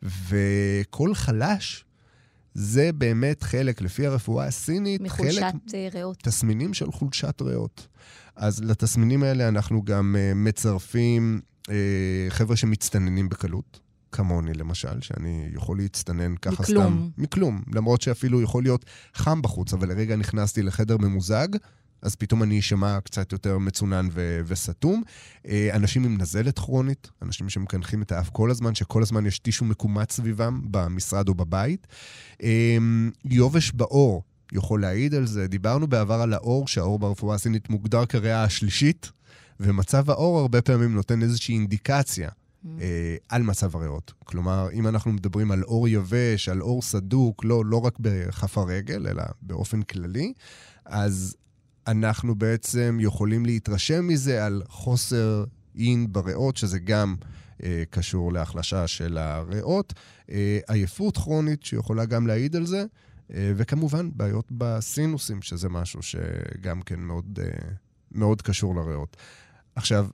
וקול 0.03 1.15
חלש, 1.15 1.85
זה 2.53 2.91
באמת 2.91 3.43
חלק, 3.43 3.81
לפי 3.81 4.07
הרפואה 4.07 4.45
הסינית, 4.45 5.01
מחולשת 5.01 5.39
חלק... 5.41 5.53
מחולשת 5.55 5.75
אה, 5.75 5.87
ריאות. 5.93 6.17
תסמינים 6.17 6.73
של 6.73 6.91
חולשת 6.91 7.41
ריאות. 7.41 7.87
אז 8.35 8.63
לתסמינים 8.63 9.23
האלה 9.23 9.47
אנחנו 9.47 9.83
גם 9.83 10.15
uh, 10.15 10.35
מצרפים 10.35 11.41
חבר'ה 12.29 12.55
שמצטננים 12.55 13.29
בקלות. 13.29 13.79
כמוני 14.13 14.53
למשל, 14.53 15.01
שאני 15.01 15.49
יכול 15.53 15.77
להצטנן 15.77 16.35
ככה 16.35 16.63
מכלום. 16.63 17.11
סתם. 17.15 17.23
מכלום. 17.23 17.61
למרות 17.73 18.01
שאפילו 18.01 18.41
יכול 18.41 18.63
להיות 18.63 18.85
חם 19.15 19.41
בחוץ, 19.41 19.73
אבל 19.73 19.89
לרגע 19.89 20.15
נכנסתי 20.15 20.61
לחדר 20.61 20.97
ממוזג, 20.97 21.47
אז 22.01 22.15
פתאום 22.15 22.43
אני 22.43 22.59
אשמע 22.59 22.99
קצת 23.01 23.31
יותר 23.31 23.57
מצונן 23.57 24.07
ו- 24.11 24.41
וסתום. 24.45 25.03
אה, 25.47 25.69
אנשים 25.73 26.03
עם 26.03 26.17
נזלת 26.17 26.59
כרונית, 26.59 27.09
אנשים 27.21 27.49
שמקנחים 27.49 28.01
את 28.01 28.11
האף 28.11 28.29
כל 28.29 28.51
הזמן, 28.51 28.75
שכל 28.75 29.01
הזמן 29.01 29.25
יש 29.25 29.39
טישו 29.39 29.65
מקומץ 29.65 30.11
סביבם 30.11 30.61
במשרד 30.71 31.29
או 31.29 31.35
בבית. 31.35 31.87
אה, 32.43 32.77
יובש 33.25 33.71
בעור 33.71 34.23
יכול 34.51 34.81
להעיד 34.81 35.15
על 35.15 35.25
זה. 35.25 35.47
דיברנו 35.47 35.87
בעבר 35.87 36.21
על 36.21 36.33
האור, 36.33 36.67
שהאור 36.67 36.99
ברפואה 36.99 37.35
הסינית 37.35 37.69
מוגדר 37.69 38.05
כריאה 38.05 38.43
השלישית, 38.43 39.11
ומצב 39.63 40.09
האור 40.09 40.39
הרבה 40.39 40.61
פעמים 40.61 40.95
נותן 40.95 41.21
איזושהי 41.21 41.55
אינדיקציה. 41.55 42.29
אה, 42.81 43.15
על 43.29 43.43
מצב 43.43 43.75
הריאות. 43.75 44.13
כלומר, 44.23 44.67
אם 44.73 44.87
אנחנו 44.87 45.11
מדברים 45.11 45.51
על 45.51 45.63
אור 45.63 45.87
יבש, 45.87 46.49
על 46.49 46.61
אור 46.61 46.81
סדוק, 46.81 47.45
לא, 47.45 47.65
לא 47.65 47.77
רק 47.77 47.99
בכף 47.99 48.57
הרגל, 48.57 49.07
אלא 49.07 49.23
באופן 49.41 49.81
כללי, 49.81 50.33
אז 50.85 51.35
אנחנו 51.87 52.35
בעצם 52.35 52.97
יכולים 53.01 53.45
להתרשם 53.45 54.07
מזה 54.07 54.45
על 54.45 54.63
חוסר 54.67 55.43
אין 55.75 56.07
בריאות, 56.11 56.57
שזה 56.57 56.79
גם 56.79 57.15
אה, 57.63 57.83
קשור 57.89 58.33
להחלשה 58.33 58.87
של 58.87 59.17
הריאות, 59.17 59.93
אה, 60.29 60.59
עייפות 60.67 61.17
כרונית 61.17 61.63
שיכולה 61.63 62.05
גם 62.05 62.27
להעיד 62.27 62.55
על 62.55 62.65
זה, 62.65 62.85
אה, 63.33 63.51
וכמובן 63.55 64.09
בעיות 64.15 64.45
בסינוסים, 64.51 65.41
שזה 65.41 65.69
משהו 65.69 66.01
שגם 66.01 66.81
כן 66.81 66.99
מאוד, 66.99 67.39
מאוד 68.11 68.41
קשור 68.41 68.75
לריאות. 68.75 69.17
עכשיו, 69.75 70.07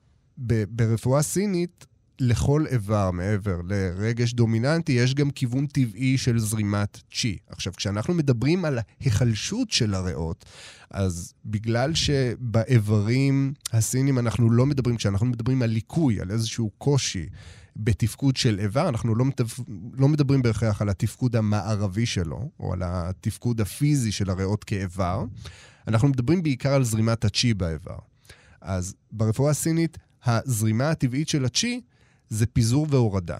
ברפואה 0.68 1.22
סינית, 1.22 1.86
לכל 2.20 2.66
איבר 2.66 3.10
מעבר 3.10 3.60
לרגש 3.64 4.32
דומיננטי, 4.32 4.92
יש 4.92 5.14
גם 5.14 5.30
כיוון 5.30 5.66
טבעי 5.66 6.18
של 6.18 6.38
זרימת 6.38 7.00
צ'י. 7.14 7.38
עכשיו, 7.48 7.72
כשאנחנו 7.76 8.14
מדברים 8.14 8.64
על 8.64 8.78
ההיחלשות 8.78 9.70
של 9.70 9.94
הריאות, 9.94 10.44
אז 10.90 11.34
בגלל 11.44 11.94
שבאיברים 11.94 13.52
הסינים 13.72 14.18
אנחנו 14.18 14.50
לא 14.50 14.66
מדברים, 14.66 14.96
כשאנחנו 14.96 15.26
מדברים 15.26 15.62
על 15.62 15.70
ליקוי, 15.70 16.20
על 16.20 16.30
איזשהו 16.30 16.70
קושי 16.78 17.26
בתפקוד 17.76 18.36
של 18.36 18.58
איבר, 18.58 18.88
אנחנו 18.88 19.14
לא, 19.14 19.24
מתפ... 19.24 19.60
לא 19.92 20.08
מדברים 20.08 20.42
בהכרח 20.42 20.82
על 20.82 20.88
התפקוד 20.88 21.36
המערבי 21.36 22.06
שלו, 22.06 22.50
או 22.60 22.72
על 22.72 22.82
התפקוד 22.84 23.60
הפיזי 23.60 24.12
של 24.12 24.30
הריאות 24.30 24.64
כאיבר, 24.64 25.24
אנחנו 25.88 26.08
מדברים 26.08 26.42
בעיקר 26.42 26.72
על 26.72 26.84
זרימת 26.84 27.24
הצ'י 27.24 27.54
באיבר. 27.54 28.09
אז 28.60 28.94
ברפואה 29.12 29.50
הסינית, 29.50 29.98
הזרימה 30.24 30.90
הטבעית 30.90 31.28
של 31.28 31.44
הצ'י 31.44 31.80
זה 32.28 32.46
פיזור 32.46 32.86
והורדה. 32.90 33.38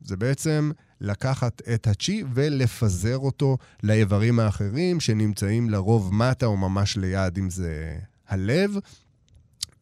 זה 0.00 0.16
בעצם 0.16 0.70
לקחת 1.00 1.62
את 1.74 1.86
הצ'י 1.86 2.24
ולפזר 2.34 3.18
אותו 3.18 3.58
לאיברים 3.82 4.40
האחרים 4.40 5.00
שנמצאים 5.00 5.70
לרוב 5.70 6.14
מטה 6.14 6.46
או 6.46 6.56
ממש 6.56 6.96
ליד, 6.96 7.38
אם 7.38 7.50
זה 7.50 7.98
הלב. 8.28 8.76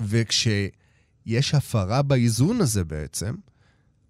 וכשיש 0.00 1.54
הפרה 1.54 2.02
באיזון 2.02 2.60
הזה 2.60 2.84
בעצם, 2.84 3.34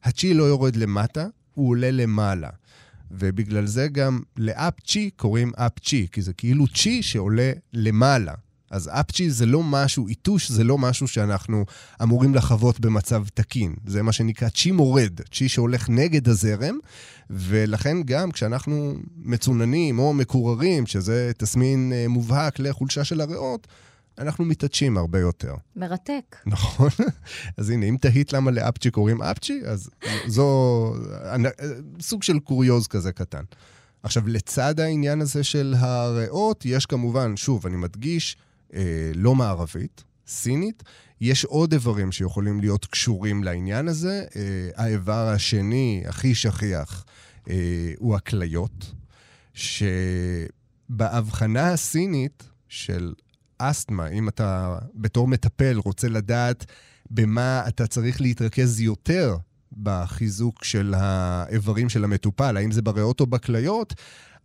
הצ'י 0.02 0.34
לא 0.34 0.44
יורד 0.44 0.76
למטה, 0.76 1.26
הוא 1.54 1.68
עולה 1.68 1.90
למעלה. 1.90 2.50
ובגלל 3.10 3.66
זה 3.66 3.88
גם 3.88 4.20
לאפ 4.36 4.80
צ'י 4.80 5.10
קוראים 5.10 5.52
אפ 5.56 5.78
צ'י, 5.78 6.06
כי 6.12 6.22
זה 6.22 6.32
כאילו 6.32 6.68
צ'י 6.68 7.02
שעולה 7.02 7.52
למעלה. 7.72 8.34
אז 8.70 8.90
אפצ'י 8.92 9.30
זה 9.30 9.46
לא 9.46 9.62
משהו, 9.62 10.06
איתוש 10.06 10.50
זה 10.50 10.64
לא 10.64 10.78
משהו 10.78 11.08
שאנחנו 11.08 11.64
אמורים 12.02 12.34
לחוות 12.34 12.80
במצב 12.80 13.24
תקין. 13.34 13.74
זה 13.86 14.02
מה 14.02 14.12
שנקרא 14.12 14.48
צ'י 14.48 14.70
מורד, 14.70 15.20
צ'י 15.32 15.48
שהולך 15.48 15.88
נגד 15.88 16.28
הזרם, 16.28 16.78
ולכן 17.30 18.02
גם 18.02 18.30
כשאנחנו 18.30 18.94
מצוננים 19.16 19.98
או 19.98 20.14
מקוררים, 20.14 20.86
שזה 20.86 21.30
תסמין 21.38 21.92
אה, 21.94 22.08
מובהק 22.08 22.58
לחולשה 22.58 23.04
של 23.04 23.20
הריאות, 23.20 23.66
אנחנו 24.18 24.44
מתעדשים 24.44 24.96
הרבה 24.96 25.18
יותר. 25.18 25.54
מרתק. 25.76 26.36
נכון. 26.46 26.88
אז 27.58 27.70
הנה, 27.70 27.86
אם 27.86 27.96
תהית 28.00 28.32
למה 28.32 28.50
לאפצ'י 28.50 28.90
קוראים 28.90 29.22
אפצ'י, 29.22 29.60
אז 29.66 29.90
זו 30.26 30.92
אה, 31.24 31.36
סוג 32.00 32.22
של 32.22 32.38
קוריוז 32.38 32.86
כזה 32.86 33.12
קטן. 33.12 33.44
עכשיו, 34.02 34.28
לצד 34.28 34.80
העניין 34.80 35.20
הזה 35.20 35.44
של 35.44 35.74
הריאות, 35.78 36.66
יש 36.66 36.86
כמובן, 36.86 37.36
שוב, 37.36 37.66
אני 37.66 37.76
מדגיש, 37.76 38.36
אה, 38.74 39.10
לא 39.14 39.34
מערבית, 39.34 40.04
סינית. 40.26 40.82
יש 41.20 41.44
עוד 41.44 41.72
איברים 41.72 42.12
שיכולים 42.12 42.60
להיות 42.60 42.86
קשורים 42.86 43.44
לעניין 43.44 43.88
הזה. 43.88 44.24
אה, 44.36 44.70
האיבר 44.76 45.28
השני, 45.28 46.02
הכי 46.06 46.34
שכיח, 46.34 47.04
אה, 47.50 47.92
הוא 47.98 48.16
הכליות, 48.16 48.92
שבהבחנה 50.88 51.72
הסינית 51.72 52.48
של 52.68 53.14
אסתמה, 53.58 54.08
אם 54.08 54.28
אתה 54.28 54.78
בתור 54.94 55.28
מטפל 55.28 55.76
רוצה 55.84 56.08
לדעת 56.08 56.66
במה 57.10 57.62
אתה 57.68 57.86
צריך 57.86 58.20
להתרכז 58.20 58.80
יותר 58.80 59.36
בחיזוק 59.82 60.64
של 60.64 60.94
האיברים 60.96 61.88
של 61.88 62.04
המטופל, 62.04 62.56
האם 62.56 62.70
זה 62.70 62.82
בריאות 62.82 63.20
או 63.20 63.26
בכליות, 63.26 63.94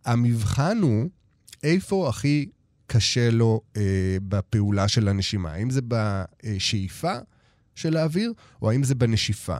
המבחן 0.04 0.78
הוא 0.82 1.08
איפה 1.62 2.08
הכי 2.08 2.48
קשה 2.86 3.30
לו 3.30 3.60
אה, 3.76 3.82
בפעולה 4.28 4.88
של 4.88 5.08
הנשימה. 5.08 5.52
האם 5.52 5.70
זה 5.70 5.80
בשאיפה 5.88 7.14
של 7.74 7.96
האוויר, 7.96 8.32
או 8.62 8.70
האם 8.70 8.84
זה 8.84 8.94
בנשיפה. 8.94 9.56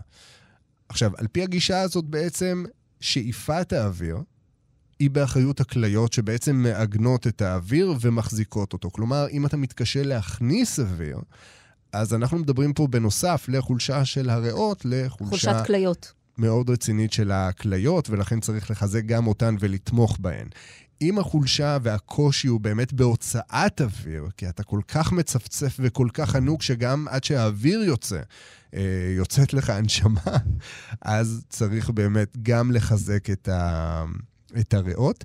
עכשיו, 0.88 1.10
על 1.16 1.26
פי 1.32 1.42
הגישה 1.42 1.80
הזאת 1.80 2.04
בעצם, 2.04 2.64
שאיפת 3.00 3.72
האוויר 3.72 4.18
היא 4.98 5.10
באחריות 5.10 5.60
הכליות 5.60 6.12
שבעצם 6.12 6.56
מעגנות 6.56 7.26
את 7.26 7.42
האוויר 7.42 7.94
ומחזיקות 8.00 8.72
אותו. 8.72 8.90
כלומר, 8.90 9.26
אם 9.30 9.46
אתה 9.46 9.56
מתקשה 9.56 10.02
להכניס 10.02 10.80
אוויר, 10.80 11.18
אז 11.92 12.14
אנחנו 12.14 12.38
מדברים 12.38 12.72
פה 12.72 12.86
בנוסף 12.86 13.44
לחולשה 13.48 14.04
של 14.04 14.30
הריאות, 14.30 14.84
לחולשה... 14.84 15.52
חולשת 15.52 15.66
כליות. 15.66 16.12
מאוד 16.38 16.70
רצינית 16.70 17.12
של 17.12 17.30
הכליות, 17.32 18.10
ולכן 18.10 18.40
צריך 18.40 18.70
לחזק 18.70 19.04
גם 19.04 19.26
אותן 19.26 19.56
ולתמוך 19.60 20.18
בהן. 20.20 20.48
אם 21.02 21.18
החולשה 21.18 21.78
והקושי 21.82 22.48
הוא 22.48 22.60
באמת 22.60 22.92
בהוצאת 22.92 23.80
אוויר, 23.80 24.28
כי 24.36 24.48
אתה 24.48 24.62
כל 24.62 24.80
כך 24.88 25.12
מצפצף 25.12 25.76
וכל 25.80 26.08
כך 26.12 26.34
ענוג 26.36 26.62
שגם 26.62 27.06
עד 27.10 27.24
שהאוויר 27.24 27.82
יוצא, 27.82 28.20
אה, 28.74 28.80
יוצאת 29.16 29.54
לך 29.54 29.70
הנשמה, 29.70 30.20
אז 31.02 31.44
צריך 31.48 31.90
באמת 31.90 32.36
גם 32.42 32.72
לחזק 32.72 33.30
את, 33.30 33.48
ה, 33.48 34.04
את 34.60 34.74
הריאות. 34.74 35.24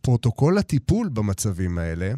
ופרוטוקול 0.00 0.58
הטיפול 0.58 1.08
במצבים 1.08 1.78
האלה, 1.78 2.12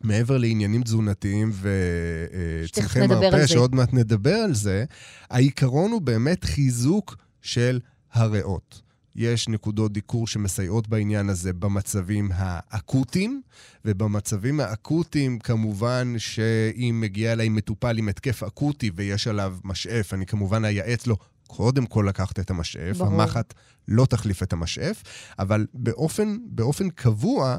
מעבר 0.00 0.38
לעניינים 0.38 0.82
תזונתיים 0.82 1.52
וצמחי 1.60 3.06
מרפא, 3.06 3.46
שעוד 3.46 3.74
מעט 3.74 3.92
נדבר 3.92 4.34
על 4.34 4.54
זה, 4.54 4.84
העיקרון 5.30 5.90
הוא 5.90 6.02
באמת 6.02 6.44
חיזוק 6.44 7.16
של 7.42 7.80
הריאות. 8.12 8.89
יש 9.16 9.48
נקודות 9.48 9.92
דיקור 9.92 10.26
שמסייעות 10.26 10.88
בעניין 10.88 11.28
הזה 11.28 11.52
במצבים 11.52 12.30
האקוטיים, 12.34 13.42
ובמצבים 13.84 14.60
האקוטיים, 14.60 15.38
כמובן 15.38 16.14
שאם 16.18 16.98
מגיע 17.00 17.32
אליי 17.32 17.48
מטופל 17.48 17.98
עם 17.98 18.08
התקף 18.08 18.42
אקוטי 18.42 18.90
ויש 18.94 19.26
עליו 19.26 19.56
משאף, 19.64 20.14
אני 20.14 20.26
כמובן 20.26 20.64
אייעץ 20.64 21.06
לו 21.06 21.16
קודם 21.46 21.86
כל 21.86 22.04
לקחת 22.08 22.40
את 22.40 22.50
המשאף, 22.50 22.96
ברור. 22.96 23.22
המחט 23.22 23.54
לא 23.88 24.06
תחליף 24.06 24.42
את 24.42 24.52
המשאף, 24.52 25.02
אבל 25.38 25.66
באופן, 25.74 26.36
באופן 26.46 26.90
קבוע 26.90 27.56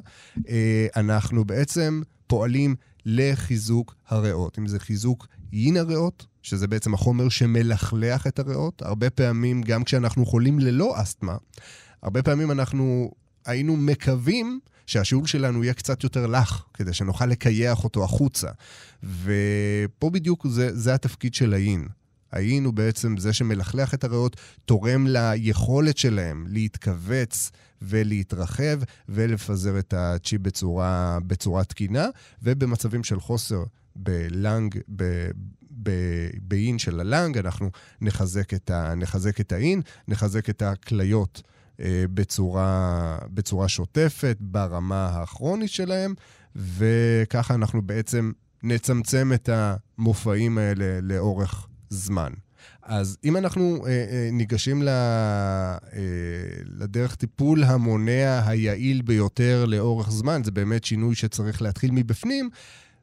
אה, 0.49 0.87
אנחנו 0.95 1.45
בעצם 1.45 2.01
פועלים 2.27 2.75
לחיזוק 3.05 3.95
הריאות. 4.07 4.59
אם 4.59 4.67
זה 4.67 4.79
חיזוק 4.79 5.27
יין 5.53 5.77
הריאות, 5.77 6.25
שזה 6.41 6.67
בעצם 6.67 6.93
החומר 6.93 7.29
שמלכלח 7.29 8.27
את 8.27 8.39
הריאות. 8.39 8.81
הרבה 8.81 9.09
פעמים, 9.09 9.61
גם 9.61 9.83
כשאנחנו 9.83 10.25
חולים 10.25 10.59
ללא 10.59 11.01
אסתמה, 11.01 11.37
הרבה 12.03 12.23
פעמים 12.23 12.51
אנחנו 12.51 13.11
היינו 13.45 13.77
מקווים 13.77 14.59
שהשיעול 14.87 15.27
שלנו 15.27 15.63
יהיה 15.63 15.73
קצת 15.73 16.03
יותר 16.03 16.27
לח, 16.27 16.65
כדי 16.73 16.93
שנוכל 16.93 17.25
לקייח 17.25 17.83
אותו 17.83 18.03
החוצה. 18.03 18.47
ופה 19.03 20.09
בדיוק 20.09 20.47
זה, 20.47 20.79
זה 20.79 20.93
התפקיד 20.93 21.33
של 21.33 21.53
האין. 21.53 21.87
האין 22.31 22.65
הוא 22.65 22.73
בעצם 22.73 23.17
זה 23.17 23.33
שמלכלך 23.33 23.93
את 23.93 24.03
הריאות, 24.03 24.35
תורם 24.65 25.07
ליכולת 25.07 25.97
שלהם 25.97 26.45
להתכווץ 26.49 27.51
ולהתרחב 27.81 28.79
ולפזר 29.09 29.79
את 29.79 29.93
הצ'י 29.97 30.37
בצורה, 30.37 31.17
בצורה 31.27 31.63
תקינה, 31.63 32.07
ובמצבים 32.43 33.03
של 33.03 33.19
חוסר 33.19 33.63
בלנג, 33.95 34.77
ב, 34.95 35.31
באין 36.41 36.79
של 36.79 36.99
הלנג, 36.99 37.37
אנחנו 37.37 37.71
נחזק 38.01 38.53
את, 38.53 38.69
ה, 38.69 38.95
נחזק 38.95 39.41
את 39.41 39.51
האין, 39.51 39.81
נחזק 40.07 40.49
את 40.49 40.61
הכליות 40.61 41.41
אה, 41.79 42.03
בצורה, 42.13 43.17
בצורה 43.33 43.67
שוטפת, 43.67 44.37
ברמה 44.39 45.21
הכרונית 45.21 45.69
שלהם, 45.69 46.13
וככה 46.55 47.53
אנחנו 47.53 47.81
בעצם 47.81 48.31
נצמצם 48.63 49.31
את 49.33 49.49
המופעים 49.49 50.57
האלה 50.57 51.01
לאורך 51.01 51.67
זמן. 51.89 52.31
אז 52.83 53.17
אם 53.23 53.37
אנחנו 53.37 53.85
אה, 53.85 53.91
אה, 53.91 54.29
ניגשים 54.31 54.83
ל, 54.83 54.87
אה, 54.87 56.01
לדרך 56.79 57.15
טיפול 57.15 57.63
המונע 57.63 58.41
היעיל 58.45 59.01
ביותר 59.01 59.65
לאורך 59.65 60.11
זמן, 60.11 60.41
זה 60.43 60.51
באמת 60.51 60.83
שינוי 60.83 61.15
שצריך 61.15 61.61
להתחיל 61.61 61.91
מבפנים, 61.91 62.49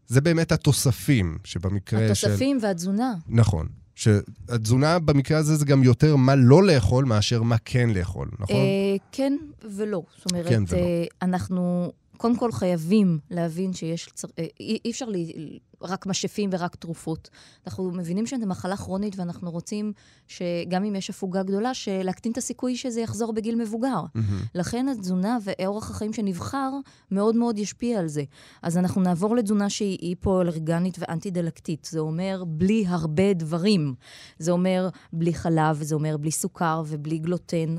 זה 0.09 0.21
באמת 0.21 0.53
התוספים, 0.53 1.38
שבמקרה 1.44 2.05
התוספים 2.05 2.14
של... 2.14 2.29
התוספים 2.29 2.59
והתזונה. 2.62 3.14
נכון. 3.29 3.68
שהתזונה 3.94 4.99
במקרה 4.99 5.38
הזה 5.38 5.57
זה 5.57 5.64
גם 5.64 5.83
יותר 5.83 6.16
מה 6.16 6.35
לא 6.35 6.62
לאכול 6.62 7.05
מאשר 7.05 7.42
מה 7.42 7.57
כן 7.64 7.90
לאכול, 7.90 8.29
נכון? 8.38 8.57
אה, 8.57 8.97
כן 9.12 9.37
ולא. 9.71 10.03
זאת 10.16 10.33
אומרת, 10.33 10.49
כן 10.49 10.62
ולא. 10.68 10.79
אה, 10.79 11.05
אנחנו 11.23 11.92
קודם 12.16 12.37
כל 12.37 12.53
חייבים 12.53 13.18
להבין 13.31 13.73
שיש, 13.73 14.09
צר... 14.14 14.29
אה, 14.38 14.47
אי, 14.61 14.79
אי 14.85 14.90
אפשר 14.90 15.07
לי, 15.07 15.59
רק 15.83 16.07
משאפים 16.07 16.51
ורק 16.53 16.77
תרופות. 16.77 17.31
אנחנו 17.67 17.91
מבינים 17.91 18.27
שזו 18.27 18.47
מחלה 18.47 18.77
כרונית 18.77 19.19
ואנחנו 19.19 19.51
רוצים 19.51 19.93
שגם 20.27 20.85
אם 20.85 20.95
יש 20.95 21.11
הפוגה 21.11 21.43
גדולה, 21.43 21.73
להקטין 22.05 22.33
את 22.33 22.38
הסיכוי 22.38 22.77
שזה 22.77 23.01
יחזור 23.01 23.33
בגיל 23.33 23.55
מבוגר. 23.57 24.01
Mm-hmm. 24.01 24.21
לכן 24.55 24.88
התזונה 24.88 25.38
ואורח 25.43 25.91
החיים 25.91 26.12
שנבחר 26.12 26.71
מאוד 27.11 27.37
מאוד 27.37 27.59
ישפיע 27.59 27.99
על 27.99 28.09
זה. 28.09 28.23
אז 28.62 28.79
אנחנו 28.79 29.01
נעבור 29.03 29.37
לתזונה 29.37 29.71
שהיא 29.71 29.99
היפואלרגנית 30.01 30.99
ואנטי-דלקתית. 30.99 31.88
זה 31.91 31.99
אומר 31.99 32.45
בלי 32.47 32.85
הרבה 32.87 33.33
דברים. 33.33 33.95
זה 34.38 34.51
אומר 34.51 34.88
בלי 35.12 35.35
חלב, 35.35 35.83
זה 35.83 35.95
אומר 35.95 36.17
בלי 36.17 36.31
סוכר 36.31 36.83
ובלי 36.87 37.19
גלוטן. 37.19 37.77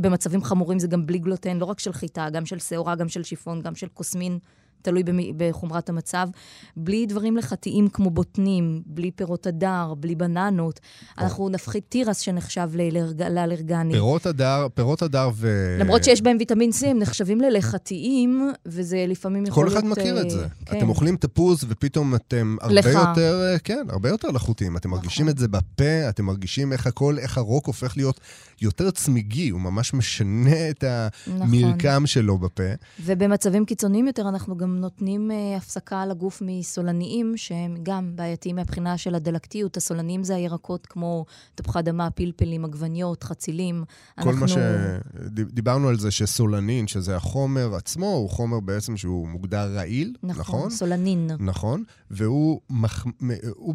במצבים 0.00 0.44
חמורים 0.44 0.78
זה 0.78 0.86
גם 0.86 1.06
בלי 1.06 1.18
גלוטן, 1.18 1.56
לא 1.56 1.64
רק 1.64 1.80
של 1.80 1.92
חיטה, 1.92 2.30
גם 2.30 2.46
של 2.46 2.58
שעורה, 2.58 2.94
גם 2.94 3.08
של 3.08 3.22
שיפון, 3.22 3.62
גם 3.62 3.74
של 3.74 3.88
קוסמין. 3.88 4.38
תלוי 4.82 5.02
בחומרת 5.36 5.88
המצב, 5.88 6.28
בלי 6.76 7.06
דברים 7.06 7.36
לחטאים 7.36 7.88
כמו 7.88 8.10
בוטנים, 8.10 8.82
בלי 8.86 9.10
פירות 9.10 9.46
הדר, 9.46 9.94
בלי 10.00 10.14
בננות. 10.14 10.80
או. 11.18 11.22
אנחנו 11.22 11.48
נפחית 11.48 11.84
תירס 11.88 12.20
שנחשב 12.20 12.70
לאלרגני. 13.30 13.92
פירות 13.92 14.26
הדר, 14.26 14.66
פירות 14.74 15.02
הדר 15.02 15.30
ו... 15.34 15.76
למרות 15.80 16.04
שיש 16.04 16.22
בהם 16.22 16.36
ויטמין 16.38 16.70
C, 16.70 16.86
הם 16.86 16.98
נחשבים 16.98 17.40
ללחטאים, 17.40 18.52
וזה 18.66 19.04
לפעמים 19.08 19.46
יכול 19.46 19.64
להיות... 19.64 19.74
כל 19.74 19.78
אחד 19.78 19.88
מכיר 19.88 20.20
את 20.20 20.30
זה. 20.30 20.42
אה, 20.42 20.48
כן. 20.66 20.78
אתם 20.78 20.88
אוכלים 20.88 21.16
תפוז 21.16 21.64
ופתאום 21.68 22.14
אתם 22.14 22.56
הרבה 22.60 22.74
לך. 22.74 22.86
יותר, 22.86 23.42
אה, 23.52 23.58
כן, 23.58 23.86
הרבה 23.88 24.08
יותר 24.08 24.28
לחוטים. 24.28 24.76
אתם 24.76 24.88
נכון. 24.88 24.98
מרגישים 24.98 25.28
את 25.28 25.38
זה 25.38 25.48
בפה, 25.48 26.08
אתם 26.08 26.24
מרגישים 26.24 26.72
איך 26.72 26.86
הכל, 26.86 27.18
איך 27.18 27.38
הרוק 27.38 27.66
הופך 27.66 27.96
להיות 27.96 28.20
יותר 28.60 28.90
צמיגי, 28.90 29.48
הוא 29.48 29.60
ממש 29.60 29.94
משנה 29.94 30.70
את 30.70 30.84
המרקם 31.26 31.88
נכון. 31.88 32.06
שלו 32.06 32.38
בפה. 32.38 32.62
ובמצבים 33.04 33.64
קיצוניים 33.64 34.06
יותר 34.06 34.28
אנחנו 34.28 34.56
גם 34.56 34.67
גם 34.68 34.80
נותנים 34.80 35.30
uh, 35.30 35.56
הפסקה 35.56 36.06
לגוף 36.06 36.42
מסולניים, 36.44 37.36
שהם 37.36 37.76
גם 37.82 38.12
בעייתיים 38.14 38.56
מבחינה 38.56 38.98
של 38.98 39.14
הדלקתיות. 39.14 39.76
הסולניים 39.76 40.24
זה 40.24 40.34
הירקות 40.34 40.86
כמו 40.86 41.24
תפוחי 41.54 41.78
אדמה, 41.78 42.10
פלפלים, 42.10 42.64
עגבניות, 42.64 43.24
חצילים. 43.24 43.84
כל 44.20 44.28
אנחנו... 44.28 44.40
מה 44.40 44.48
ש... 44.48 44.56
דיברנו 45.30 45.88
על 45.88 45.98
זה 45.98 46.10
שסולנין, 46.10 46.86
שזה 46.86 47.16
החומר 47.16 47.74
עצמו, 47.74 48.06
הוא 48.06 48.30
חומר 48.30 48.60
בעצם 48.60 48.96
שהוא 48.96 49.28
מוגדר 49.28 49.76
רעיל, 49.76 50.14
נכון? 50.22 50.40
נכון, 50.40 50.70
סולנין. 50.70 51.30
נכון, 51.40 51.84
והוא 52.10 52.60
מח... 52.70 53.06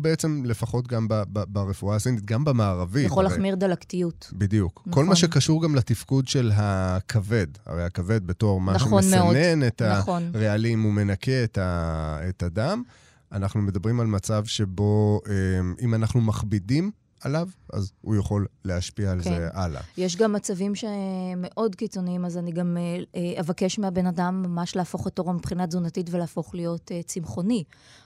בעצם, 0.02 0.42
לפחות 0.46 0.88
גם 0.88 1.08
ב... 1.08 1.14
ב... 1.14 1.44
ברפואה 1.48 1.96
הסינית, 1.96 2.26
גם 2.26 2.46
במערבית. 2.46 3.06
יכול 3.06 3.26
הרי... 3.26 3.34
להחמיר 3.34 3.56
דלקתיות. 3.56 4.30
בדיוק. 4.34 4.84
נכון. 4.86 5.04
כל 5.04 5.10
מה 5.10 5.16
שקשור 5.16 5.64
גם 5.64 5.76
לתפקוד 5.76 6.28
של 6.28 6.52
הכבד, 6.56 7.48
הרי 7.66 7.84
הכבד 7.84 8.28
בתור 8.28 8.62
מה 8.62 8.74
נכון 8.74 9.02
שמסנן 9.02 9.20
מאוד. 9.20 9.68
את 9.68 9.82
נכון. 9.82 10.32
הרעלים, 10.34 10.83
הוא 10.84 10.94
מנקה 10.94 11.44
את, 11.44 11.58
ה, 11.58 12.20
את 12.30 12.44
הדם. 12.44 12.84
אנחנו 13.32 13.62
מדברים 13.62 14.00
על 14.00 14.08
מצב 14.08 14.46
שבו 14.46 15.22
אמ, 15.28 15.76
אם 15.82 15.94
אנחנו 15.94 16.22
מכבידים 16.22 16.92
עליו, 17.24 17.48
אז 17.74 17.92
הוא 18.02 18.16
יכול 18.16 18.48
להשפיע 18.66 19.12
על 19.12 19.24
כן. 19.24 19.30
זה 19.30 19.50
הלאה. 19.54 19.82
יש 19.98 20.16
גם 20.16 20.34
מצבים 20.34 20.74
שמאוד 20.76 21.76
קיצוניים, 21.76 22.26
אז 22.26 22.38
אני 22.38 22.52
גם 22.52 22.78
אה, 23.16 23.40
אבקש 23.40 23.80
מהבן 23.80 24.08
אדם 24.08 24.44
ממש 24.48 24.76
להפוך 24.76 25.08
את 25.08 25.20
אורו 25.20 25.34
מבחינה 25.34 25.68
תזונתית 25.68 26.08
ולהפוך 26.12 26.56
להיות 26.56 26.92
uh, 26.92 27.08
צמחוני. 27.08 27.64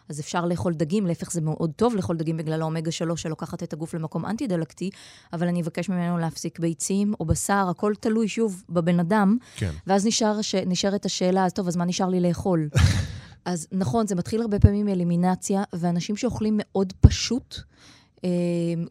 אז 0.09 0.19
אפשר 0.19 0.45
לאכול 0.45 0.73
דגים, 0.73 1.05
להפך 1.05 1.31
זה 1.31 1.41
מאוד 1.41 1.71
טוב 1.75 1.95
לאכול 1.95 2.17
דגים 2.17 2.37
בגלל 2.37 2.61
האומגה 2.61 2.91
3 2.91 3.21
שלוקחת 3.21 3.63
את 3.63 3.73
הגוף 3.73 3.93
למקום 3.93 4.25
אנטי-דלקתי, 4.25 4.89
אבל 5.33 5.47
אני 5.47 5.61
אבקש 5.61 5.89
ממנו 5.89 6.17
להפסיק 6.17 6.59
ביצים 6.59 7.13
או 7.19 7.25
בשר, 7.25 7.67
הכל 7.69 7.93
תלוי 7.99 8.27
שוב 8.27 8.63
בבן 8.69 8.99
אדם. 8.99 9.37
כן. 9.55 9.71
ואז 9.87 10.05
נשאר, 10.05 10.41
ש... 10.41 10.55
נשארת 10.55 11.05
השאלה, 11.05 11.45
אז 11.45 11.53
טוב, 11.53 11.67
אז 11.67 11.75
מה 11.75 11.85
נשאר 11.85 12.09
לי 12.09 12.19
לאכול? 12.19 12.69
אז 13.45 13.67
נכון, 13.71 14.07
זה 14.07 14.15
מתחיל 14.15 14.41
הרבה 14.41 14.59
פעמים 14.59 14.85
מאלימינציה, 14.85 15.63
ואנשים 15.73 16.15
שאוכלים 16.15 16.53
מאוד 16.57 16.93
פשוט, 17.01 17.55
אה, 17.55 17.61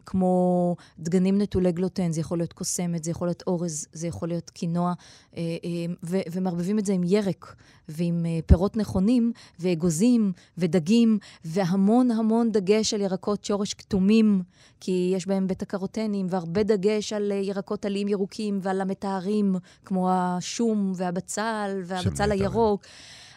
כמו 0.05 0.75
דגנים 0.99 1.41
נטולי 1.41 1.71
גלוטן, 1.71 2.11
זה 2.11 2.21
יכול 2.21 2.37
להיות 2.37 2.53
קוסמת, 2.53 3.03
זה 3.03 3.11
יכול 3.11 3.27
להיות 3.27 3.43
אורז, 3.47 3.87
זה 3.93 4.07
יכול 4.07 4.27
להיות 4.27 4.49
קינוע, 4.49 4.93
אה, 5.37 5.41
אה, 5.63 5.93
ו- 6.03 6.21
ומערבבים 6.31 6.79
את 6.79 6.85
זה 6.85 6.93
עם 6.93 7.03
ירק 7.03 7.55
ועם 7.89 8.25
אה, 8.25 8.39
פירות 8.45 8.77
נכונים, 8.77 9.31
ואגוזים 9.59 10.31
ודגים, 10.57 11.19
והמון 11.45 12.11
המון 12.11 12.51
דגש 12.51 12.93
על 12.93 13.01
ירקות 13.01 13.45
שורש 13.45 13.73
כתומים, 13.73 14.41
כי 14.79 15.11
יש 15.15 15.27
בהם 15.27 15.47
בטה-קרוטנים, 15.47 16.27
והרבה 16.29 16.63
דגש 16.63 17.13
על 17.13 17.31
אה, 17.31 17.37
ירקות 17.37 17.85
עליים 17.85 18.07
ירוקים 18.07 18.59
ועל 18.61 18.81
המטהרים, 18.81 19.55
כמו 19.85 20.09
השום 20.11 20.91
והבצל 20.95 21.81
והבצל 21.85 22.31
הירוק. 22.31 22.81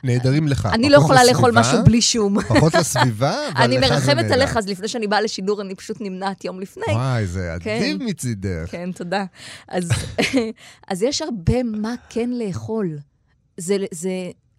נהדרים 0.04 0.48
לך. 0.48 0.68
אני 0.72 0.90
לא 0.90 0.96
יכולה 0.96 1.24
לאכול 1.24 1.50
משהו 1.54 1.84
בלי 1.84 2.02
שום. 2.02 2.42
פחות 2.42 2.74
לסביבה, 2.74 3.48
אבל 3.48 3.48
לך 3.48 3.50
זה 3.50 3.54
נהדר. 3.54 3.64
אני 3.64 3.78
מרחמת 3.78 4.30
עליך, 4.30 4.56
אז 4.56 4.68
לפני 4.68 4.88
שאני 4.88 5.06
באה 5.06 5.20
לשידור, 5.20 5.60
אני 5.60 5.74
פשוט 5.74 5.96
נמנעת 6.00 6.44
יום 6.44 6.60
לפני. 6.60 6.92
וואי, 6.92 7.26
זה 7.26 7.56
כן. 7.60 7.76
אדיב 7.76 8.02
מצידך. 8.02 8.70
כן, 8.70 8.92
תודה. 8.92 9.24
אז, 9.68 9.90
אז 10.90 11.02
יש 11.02 11.22
הרבה 11.22 11.62
מה 11.62 11.94
כן 12.08 12.30
לאכול. 12.30 12.98
זה, 13.56 13.76
זה, 13.90 14.10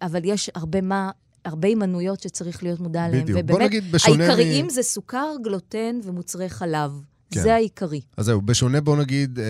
אבל 0.02 0.20
יש 0.24 0.50
הרבה 0.54 0.80
מה 0.80 1.10
הרבה 1.44 1.68
הימנויות 1.68 2.20
שצריך 2.20 2.62
להיות 2.62 2.80
מודע 2.80 3.04
עליהן. 3.04 3.22
בדיוק. 3.22 3.40
בוא 3.40 3.60
נגיד, 3.60 3.92
בשונה... 3.92 4.24
העיקריים 4.24 4.66
מ... 4.66 4.70
זה 4.70 4.82
סוכר, 4.82 5.34
גלוטן 5.42 6.00
ומוצרי 6.04 6.48
חלב. 6.48 6.90
כן. 7.32 7.42
זה 7.42 7.54
העיקרי. 7.54 8.00
אז 8.16 8.26
זהו, 8.26 8.42
בשונה, 8.42 8.80
בוא 8.80 8.96
נגיד, 8.96 9.38
אה, 9.38 9.44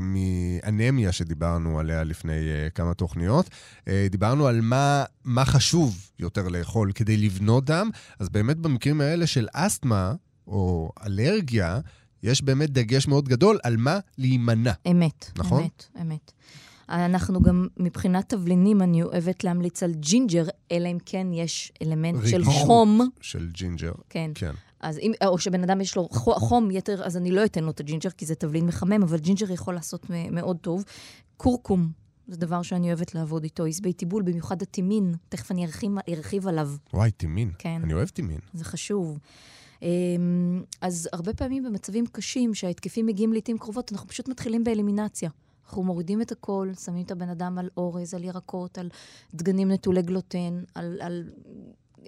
מאנמיה 0.00 1.12
שדיברנו 1.12 1.80
עליה 1.80 2.04
לפני 2.04 2.32
אה, 2.32 2.70
כמה 2.70 2.94
תוכניות, 2.94 3.50
אה, 3.88 4.06
דיברנו 4.10 4.46
על 4.46 4.60
מה, 4.60 5.04
מה 5.24 5.44
חשוב 5.44 6.10
יותר 6.18 6.48
לאכול 6.48 6.92
כדי 6.94 7.16
לבנות 7.16 7.64
דם, 7.64 7.90
אז 8.18 8.28
באמת 8.28 8.56
במקרים 8.56 9.00
האלה 9.00 9.26
של 9.26 9.48
אסתמה 9.52 10.14
או 10.46 10.90
אלרגיה, 11.06 11.80
יש 12.22 12.42
באמת 12.42 12.70
דגש 12.70 13.08
מאוד 13.08 13.28
גדול 13.28 13.58
על 13.62 13.76
מה 13.76 13.98
להימנע. 14.18 14.72
אמת. 14.90 15.30
נכון? 15.38 15.62
אמת, 15.62 15.84
אמת. 16.00 16.32
אנחנו 16.88 17.40
גם, 17.40 17.66
מבחינת 17.76 18.28
תבלינים, 18.28 18.82
אני 18.82 19.02
אוהבת 19.02 19.44
להמליץ 19.44 19.82
על 19.82 19.92
ג'ינג'ר, 19.94 20.44
אלא 20.72 20.88
אם 20.88 20.98
כן 21.06 21.26
יש 21.32 21.72
אלמנט 21.82 22.26
של 22.26 22.44
חום. 22.44 23.08
של 23.20 23.48
ג'ינג'ר. 23.52 23.92
כן. 24.08 24.30
כן. 24.34 24.52
אז 24.80 24.98
אם, 24.98 25.12
או 25.26 25.38
שבן 25.38 25.62
אדם 25.62 25.80
יש 25.80 25.96
לו 25.96 26.08
חום 26.10 26.70
יתר, 26.70 27.04
אז 27.04 27.16
אני 27.16 27.30
לא 27.30 27.44
אתן 27.44 27.64
לו 27.64 27.70
את 27.70 27.80
הג'ינג'ר, 27.80 28.10
כי 28.10 28.26
זה 28.26 28.34
תבלין 28.34 28.66
מחמם, 28.66 29.02
אבל 29.02 29.18
ג'ינג'ר 29.18 29.52
יכול 29.52 29.74
לעשות 29.74 30.06
מאוד 30.30 30.56
טוב. 30.56 30.84
כורכום, 31.36 31.88
זה 32.28 32.36
דבר 32.36 32.62
שאני 32.62 32.88
אוהבת 32.88 33.14
לעבוד 33.14 33.42
איתו. 33.44 33.64
עשבי 33.64 33.92
תיבול, 33.92 34.22
במיוחד 34.22 34.62
הטימין, 34.62 35.14
תכף 35.28 35.50
אני 35.50 35.66
ארחיב, 35.66 35.92
ארחיב 36.08 36.48
עליו. 36.48 36.70
וואי, 36.94 37.10
טימין. 37.10 37.50
כן. 37.58 37.80
אני 37.84 37.92
אוהב 37.92 38.08
טימין. 38.08 38.38
זה 38.54 38.64
חשוב. 38.64 39.18
אמ, 39.82 40.62
אז 40.80 41.08
הרבה 41.12 41.34
פעמים 41.34 41.62
במצבים 41.62 42.06
קשים, 42.06 42.54
שההתקפים 42.54 43.06
מגיעים 43.06 43.32
לעיתים 43.32 43.58
קרובות, 43.58 43.92
אנחנו 43.92 44.08
פשוט 44.08 44.28
מתחילים 44.28 44.64
באלימינציה. 44.64 45.30
אנחנו 45.66 45.82
מורידים 45.82 46.22
את 46.22 46.32
הכל, 46.32 46.70
שמים 46.84 47.04
את 47.04 47.10
הבן 47.10 47.28
אדם 47.28 47.58
על 47.58 47.68
אורז, 47.76 48.14
על 48.14 48.24
ירקות, 48.24 48.78
על 48.78 48.88
דגנים 49.34 49.70
נטולי 49.70 50.02
גלוטן, 50.02 50.62
על, 50.74 50.98
על 51.00 51.30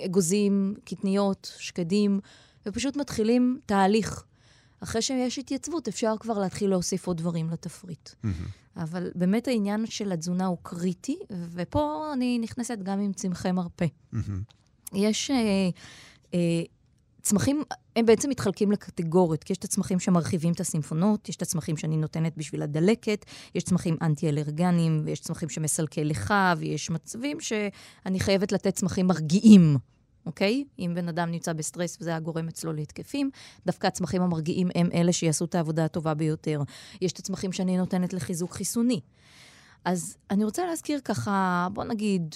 אגוזים, 0.04 0.74
קטניות, 0.84 1.52
שקדים, 1.58 2.20
ופשוט 2.68 2.96
מתחילים 2.96 3.58
תהליך. 3.66 4.24
אחרי 4.80 5.02
שיש 5.02 5.38
התייצבות, 5.38 5.88
אפשר 5.88 6.14
כבר 6.20 6.38
להתחיל 6.38 6.70
להוסיף 6.70 7.06
עוד 7.06 7.16
דברים 7.16 7.50
לתפריט. 7.50 8.10
אבל 8.76 9.10
באמת 9.14 9.48
העניין 9.48 9.86
של 9.86 10.12
התזונה 10.12 10.46
הוא 10.46 10.58
קריטי, 10.62 11.18
ופה 11.52 12.10
אני 12.12 12.38
נכנסת 12.38 12.78
גם 12.82 13.00
עם 13.00 13.12
צמחי 13.12 13.52
מרפא. 13.52 13.86
יש... 14.94 15.30
אה, 15.30 15.68
אה, 16.34 16.62
צמחים, 17.22 17.62
הם 17.96 18.06
בעצם 18.06 18.30
מתחלקים 18.30 18.72
לקטגוריות, 18.72 19.44
כי 19.44 19.52
יש 19.52 19.58
את 19.58 19.64
הצמחים 19.64 20.00
שמרחיבים 20.00 20.52
את 20.52 20.60
הסימפונות, 20.60 21.28
יש 21.28 21.36
את 21.36 21.42
הצמחים 21.42 21.76
שאני 21.76 21.96
נותנת 21.96 22.36
בשביל 22.36 22.62
הדלקת, 22.62 23.24
יש 23.54 23.62
צמחים 23.62 23.96
אנטי-אלרגנים, 24.02 25.02
ויש 25.04 25.20
צמחים 25.20 25.48
שמסלקי 25.48 26.04
לך, 26.04 26.34
ויש 26.58 26.90
מצבים 26.90 27.40
שאני 27.40 28.20
חייבת 28.20 28.52
לתת 28.52 28.74
צמחים 28.74 29.06
מרגיעים, 29.06 29.76
אוקיי? 30.26 30.64
אם 30.78 30.92
בן 30.94 31.08
אדם 31.08 31.30
נמצא 31.30 31.52
בסטרס 31.52 31.98
וזה 32.00 32.16
הגורם 32.16 32.48
אצלו 32.48 32.72
להתקפים, 32.72 33.30
דווקא 33.66 33.86
הצמחים 33.86 34.22
המרגיעים 34.22 34.68
הם 34.74 34.88
אלה 34.94 35.12
שיעשו 35.12 35.44
את 35.44 35.54
העבודה 35.54 35.84
הטובה 35.84 36.14
ביותר. 36.14 36.62
יש 37.00 37.12
את 37.12 37.18
הצמחים 37.18 37.52
שאני 37.52 37.76
נותנת 37.76 38.12
לחיזוק 38.12 38.52
חיסוני. 38.52 39.00
אז 39.84 40.16
אני 40.30 40.44
רוצה 40.44 40.66
להזכיר 40.66 41.00
ככה, 41.04 41.68
בוא 41.72 41.84
נגיד, 41.84 42.34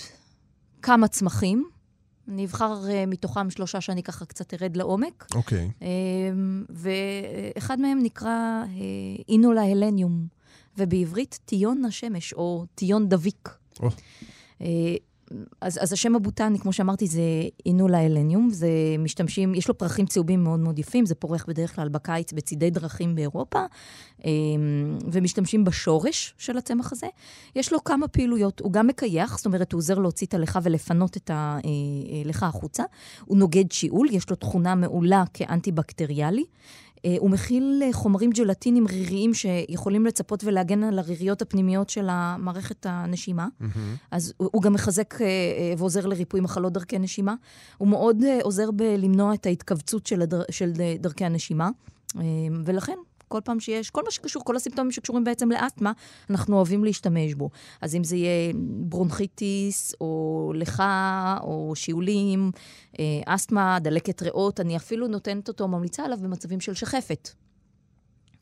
כמה 0.82 1.08
צמחים. 1.08 1.68
אני 2.28 2.44
אבחר 2.44 2.82
uh, 2.84 3.06
מתוכם 3.06 3.50
שלושה 3.50 3.80
שאני 3.80 4.02
ככה 4.02 4.24
קצת 4.24 4.54
ארד 4.54 4.76
לעומק. 4.76 5.26
אוקיי. 5.34 5.70
Okay. 5.70 5.82
Uh, 5.82 6.72
ואחד 7.56 7.80
מהם 7.80 7.98
נקרא 8.02 8.64
uh, 8.64 9.22
אינולה 9.28 9.62
הלניום, 9.62 10.26
ובעברית 10.78 11.38
טיון 11.44 11.84
השמש, 11.84 12.32
או 12.32 12.64
טיון 12.74 13.08
דביק. 13.08 13.48
Oh. 13.74 13.82
Uh, 13.82 14.64
אז, 15.60 15.78
אז 15.82 15.92
השם 15.92 16.16
הבוטני, 16.16 16.58
כמו 16.58 16.72
שאמרתי, 16.72 17.06
זה 17.06 17.22
אינולה 17.66 18.06
אלניום. 18.06 18.50
זה 18.50 18.68
משתמשים, 18.98 19.54
יש 19.54 19.68
לו 19.68 19.78
פרחים 19.78 20.06
צהובים 20.06 20.44
מאוד 20.44 20.60
מאוד 20.60 20.78
יפים, 20.78 21.06
זה 21.06 21.14
פורח 21.14 21.44
בדרך 21.48 21.74
כלל 21.74 21.88
בקיץ 21.88 22.32
בצידי 22.32 22.70
דרכים 22.70 23.14
באירופה, 23.14 23.64
אמ, 24.24 24.98
ומשתמשים 25.12 25.64
בשורש 25.64 26.34
של 26.38 26.58
הצמח 26.58 26.92
הזה. 26.92 27.06
יש 27.56 27.72
לו 27.72 27.84
כמה 27.84 28.08
פעילויות, 28.08 28.60
הוא 28.60 28.72
גם 28.72 28.86
מקייח, 28.86 29.36
זאת 29.36 29.46
אומרת, 29.46 29.72
הוא 29.72 29.78
עוזר 29.78 29.98
להוציא 29.98 30.26
את 30.26 30.34
הלכה 30.34 30.60
ולפנות 30.62 31.16
את 31.16 31.30
הלכה 31.34 32.46
החוצה. 32.46 32.82
הוא 33.24 33.38
נוגד 33.38 33.72
שיעול, 33.72 34.08
יש 34.10 34.30
לו 34.30 34.36
תכונה 34.36 34.74
מעולה 34.74 35.24
כאנטי-בקטריאלי. 35.34 36.44
אה, 37.04 37.16
הוא 37.18 37.30
מכיל 37.30 37.82
אה, 37.84 37.92
חומרים 37.92 38.30
ג'לטינים 38.30 38.86
ריריים 38.86 39.34
שיכולים 39.34 40.06
לצפות 40.06 40.44
ולהגן 40.44 40.84
על 40.84 40.98
הריריות 40.98 41.42
הפנימיות 41.42 41.90
של 41.90 42.06
המערכת 42.10 42.86
הנשימה. 42.88 43.46
Mm-hmm. 43.46 43.66
אז 44.10 44.34
הוא 44.38 44.62
גם 44.62 44.72
מחזק 44.72 45.14
אה, 45.20 45.26
ועוזר 45.78 46.06
לריפוי 46.06 46.40
מחלות 46.40 46.72
דרכי 46.72 46.98
נשימה. 46.98 47.34
הוא 47.78 47.88
מאוד 47.88 48.16
עוזר 48.42 48.70
בלמנוע 48.70 49.34
את 49.34 49.46
ההתכווצות 49.46 50.06
של, 50.06 50.22
הדר... 50.22 50.42
של 50.50 50.72
דרכי 50.98 51.24
הנשימה. 51.24 51.70
ולכן 52.64 52.96
כל 53.32 53.40
פעם 53.44 53.60
שיש, 53.60 53.90
כל 53.90 54.02
מה 54.04 54.10
שקשור, 54.10 54.44
כל 54.44 54.56
הסימפטומים 54.56 54.92
שקשורים 54.92 55.24
בעצם 55.24 55.50
לאסתמה, 55.50 55.92
אנחנו 56.30 56.56
אוהבים 56.56 56.84
להשתמש 56.84 57.34
בו. 57.34 57.50
אז 57.80 57.94
אם 57.94 58.04
זה 58.04 58.16
יהיה 58.16 58.52
ברונכיטיס, 58.88 59.94
או 60.00 60.52
לך, 60.54 60.82
או 61.40 61.72
שיעולים, 61.76 62.50
אה, 62.98 63.04
אסתמה, 63.26 63.78
דלקת 63.80 64.22
ריאות, 64.22 64.60
אני 64.60 64.76
אפילו 64.76 65.08
נותנת 65.08 65.48
אותו, 65.48 65.68
ממליצה 65.68 66.04
עליו 66.04 66.18
במצבים 66.22 66.60
של 66.60 66.74
שחפת. 66.74 67.28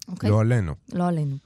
אוקיי? 0.08 0.30
לא 0.30 0.40
עלינו. 0.40 0.74
לא 0.92 1.04
עלינו. 1.04 1.36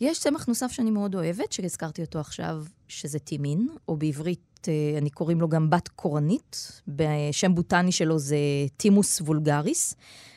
יש 0.00 0.20
צמח 0.20 0.46
נוסף 0.46 0.72
שאני 0.72 0.90
מאוד 0.90 1.14
אוהבת, 1.14 1.52
שהזכרתי 1.52 2.02
אותו 2.02 2.18
עכשיו, 2.18 2.64
שזה 2.88 3.18
טימין, 3.18 3.68
או 3.88 3.96
בעברית 3.96 4.68
אה, 4.68 4.98
אני 4.98 5.10
קוראים 5.10 5.40
לו 5.40 5.48
גם 5.48 5.70
בת 5.70 5.88
קורנית, 5.88 6.80
בשם 6.88 7.54
בוטני 7.54 7.92
שלו 7.92 8.18
זה 8.18 8.36
טימוס 8.76 9.20
וולגריס. 9.20 9.94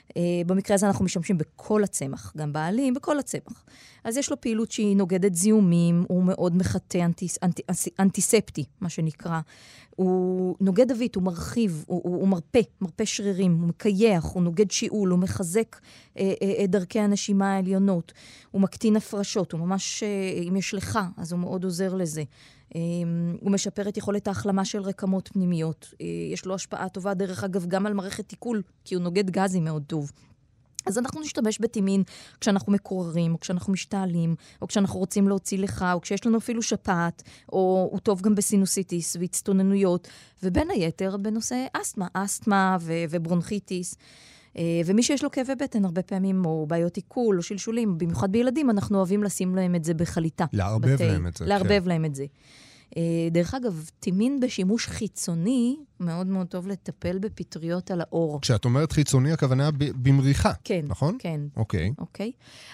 Uh, 0.10 0.14
במקרה 0.46 0.76
הזה 0.76 0.88
אנחנו 0.88 1.06
משתמשים 1.06 1.38
בכל 1.38 1.84
הצמח, 1.84 2.34
גם 2.38 2.54
בעלים, 2.54 2.94
בכל 2.94 3.20
הצמח. 3.20 3.66
אז 4.04 4.18
יש 4.18 4.30
לו 4.30 4.42
פעילות 4.42 4.72
שהיא 4.72 4.98
נוגדת 4.98 5.36
זיהומים, 5.36 6.06
הוא 6.08 6.24
מאוד 6.24 6.56
מחטא 6.56 6.98
אנטיס, 6.98 7.38
אנטי, 7.44 7.62
אנטיספטי, 8.00 8.64
מה 8.82 8.90
שנקרא. 8.90 9.40
הוא 9.96 10.56
נוגד 10.62 10.88
דווית, 10.88 11.16
הוא 11.16 11.24
מרחיב, 11.24 11.84
הוא, 11.88 12.02
הוא, 12.04 12.16
הוא 12.16 12.28
מרפא, 12.28 12.60
מרפא 12.82 13.06
שרירים, 13.06 13.58
הוא 13.62 13.68
מקייח, 13.70 14.24
הוא 14.24 14.44
נוגד 14.44 14.72
שיעול, 14.72 15.10
הוא 15.10 15.20
מחזק 15.20 15.76
uh, 15.76 16.18
uh, 16.18 16.64
את 16.64 16.70
דרכי 16.70 17.00
הנשימה 17.00 17.56
העליונות, 17.56 18.14
הוא 18.52 18.62
מקטין 18.62 18.96
הפרשות, 18.96 19.52
הוא 19.52 19.60
ממש, 19.60 20.04
uh, 20.04 20.48
אם 20.50 20.56
יש 20.56 20.74
לך, 20.74 21.00
אז 21.18 21.32
הוא 21.32 21.40
מאוד 21.40 21.64
עוזר 21.64 21.94
לזה. 21.94 22.24
אמ, 22.76 23.38
הוא 23.42 23.52
משפר 23.52 23.90
את 23.90 23.98
יכולת 23.98 24.28
ההחלמה 24.28 24.66
של 24.66 24.82
רקמות 24.82 25.30
פנימיות. 25.34 25.94
אה, 26.02 26.06
יש 26.34 26.46
לו 26.46 26.56
השפעה 26.56 26.90
טובה, 26.90 27.14
דרך 27.14 27.44
אגב, 27.44 27.66
גם 27.66 27.86
על 27.86 27.94
מערכת 27.94 28.32
עיכול, 28.32 28.62
כי 28.86 28.96
הוא 28.96 29.04
נוגד 29.04 29.30
גזים 29.30 29.64
מאוד 29.64 29.84
טוב. 29.88 30.12
אז 30.86 30.98
אנחנו 30.98 31.22
נשתמש 31.22 31.60
בטימין 31.60 32.04
כשאנחנו 32.42 32.72
מקוררים, 32.72 33.34
או 33.34 33.40
כשאנחנו 33.40 33.74
משתעלים, 33.74 34.36
או 34.62 34.68
כשאנחנו 34.68 35.00
רוצים 35.00 35.28
להוציא 35.28 35.58
לך, 35.58 35.86
או 35.94 36.02
כשיש 36.02 36.26
לנו 36.26 36.38
אפילו 36.38 36.62
שפעת, 36.62 37.24
או 37.54 37.90
הוא 37.92 38.00
טוב 38.00 38.22
גם 38.22 38.36
בסינוסיטיס 38.36 39.16
והצטוננויות, 39.20 40.08
ובין 40.44 40.70
היתר 40.72 41.18
בנושא 41.18 41.66
אסתמה, 41.74 42.08
אסתמה 42.14 42.78
ו- 42.82 43.04
וברונכיטיס. 43.10 43.96
אה, 44.58 44.82
ומי 44.86 45.04
שיש 45.04 45.24
לו 45.24 45.32
כאבי 45.32 45.56
בטן 45.56 45.86
הרבה 45.86 46.02
פעמים, 46.02 46.46
או 46.46 46.66
בעיות 46.68 46.96
עיכול, 46.96 47.38
או 47.38 47.44
שלשולים, 47.44 47.98
במיוחד 47.98 48.32
בילדים, 48.32 48.70
אנחנו 48.70 48.98
אוהבים 48.98 49.24
לשים 49.24 49.56
להם 49.56 49.76
את 49.76 49.84
זה 49.84 49.94
בחליטה. 49.94 50.46
לערבב 50.54 50.94
בתי, 50.94 51.08
להם 51.08 51.28
את 51.28 51.38
זה, 51.38 51.46
לערבב 51.46 51.80
כן. 51.84 51.88
להם 51.90 52.06
את 52.06 52.16
זה. 52.16 52.26
אה, 52.98 53.28
דרך 53.32 53.54
אגב, 53.54 53.90
טימין 54.00 54.40
בשימוש 54.40 54.88
חיצוני, 54.88 55.78
מאוד 56.00 56.28
מאוד 56.28 56.48
טוב 56.48 56.68
לטפל 56.68 57.20
בפטריות 57.20 57.92
על 57.92 58.02
האור. 58.02 58.42
כשאת 58.42 58.66
אומרת 58.66 58.92
חיצוני, 58.92 59.32
הכוונה 59.32 59.70
במריחה, 59.78 60.52
כן, 60.64 60.86
נכון? 60.88 61.16
כן. 61.20 61.42
אוקיי. 61.58 61.94
אוקיי. 61.98 62.32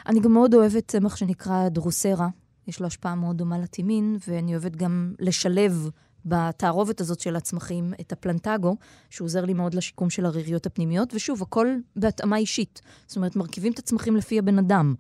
אני 0.08 0.20
גם 0.20 0.34
מאוד 0.34 0.54
אוהבת 0.54 0.88
צמח 0.88 1.16
שנקרא 1.16 1.70
דרוסרה. 1.70 2.28
יש 2.68 2.80
לו 2.80 2.88
השפעה 2.88 3.16
מאוד 3.16 3.38
דומה 3.38 3.60
לטימין, 3.60 4.18
ואני 4.28 4.52
אוהבת 4.52 4.76
גם 4.76 5.14
לשלב 5.20 5.90
בתערובת 6.26 7.02
הזאת 7.02 7.20
של 7.20 7.36
הצמחים 7.36 7.94
את 8.02 8.12
הפלנטגו, 8.12 8.76
שעוזר 9.10 9.46
לי 9.46 9.54
מאוד 9.54 9.74
לשיקום 9.74 10.10
של 10.10 10.26
הריריות 10.26 10.66
הפנימיות, 10.66 11.14
ושוב, 11.14 11.42
הכל 11.42 11.68
בהתאמה 11.96 12.38
אישית. 12.38 12.82
זאת 13.08 13.16
אומרת, 13.16 13.36
מרכיבים 13.36 13.72
את 13.72 13.80
הצמחים 13.80 14.16
לפי 14.16 14.40
הבן 14.40 14.60
אדם. 14.60 14.96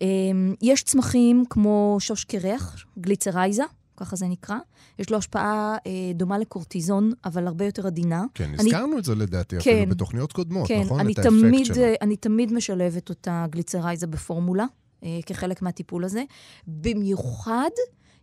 אמ, 0.00 0.54
יש 0.62 0.82
צמחים 0.82 1.44
כמו 1.50 1.96
שוש 2.00 2.24
קרח, 2.24 2.84
גליצרייזה, 2.98 3.62
ככה 3.96 4.16
זה 4.16 4.26
נקרא. 4.26 4.56
יש 4.98 5.10
לו 5.10 5.18
השפעה 5.18 5.76
אה, 5.86 6.12
דומה 6.14 6.38
לקורטיזון, 6.38 7.12
אבל 7.24 7.46
הרבה 7.46 7.64
יותר 7.64 7.86
עדינה. 7.86 8.24
כן, 8.34 8.44
אני, 8.44 8.54
הזכרנו 8.58 8.98
את 8.98 9.04
זה 9.04 9.14
לדעתי 9.14 9.56
כן, 9.60 9.70
אפילו 9.70 9.90
בתוכניות 9.90 10.32
קודמות, 10.32 10.68
כן, 10.68 10.80
נכון? 10.80 11.00
אני 11.00 11.12
את 11.12 11.18
תמיד, 11.20 11.66
שלו. 11.66 11.84
אני 12.02 12.16
תמיד 12.16 12.52
משלבת 12.52 13.08
אותה 13.08 13.46
גליצרייזה 13.50 14.06
בפורמולה, 14.06 14.64
אה, 15.04 15.18
כחלק 15.26 15.62
מהטיפול 15.62 16.04
הזה. 16.04 16.22
במיוחד 16.66 17.70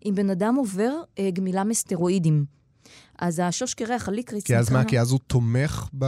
אם 0.05 0.15
בן 0.15 0.29
אדם 0.29 0.55
עובר 0.55 0.93
אה, 1.19 1.29
גמילה 1.31 1.63
מסטרואידים. 1.63 2.45
אז 3.19 3.41
השוש 3.43 3.73
קרח, 3.73 4.07
הליקריץ... 4.07 4.45
כי 4.45 4.57
אז 4.57 4.71
מה? 4.71 4.85
כי 4.85 4.99
אז 4.99 5.11
הוא 5.11 5.19
תומך 5.27 5.89
ב... 5.97 6.05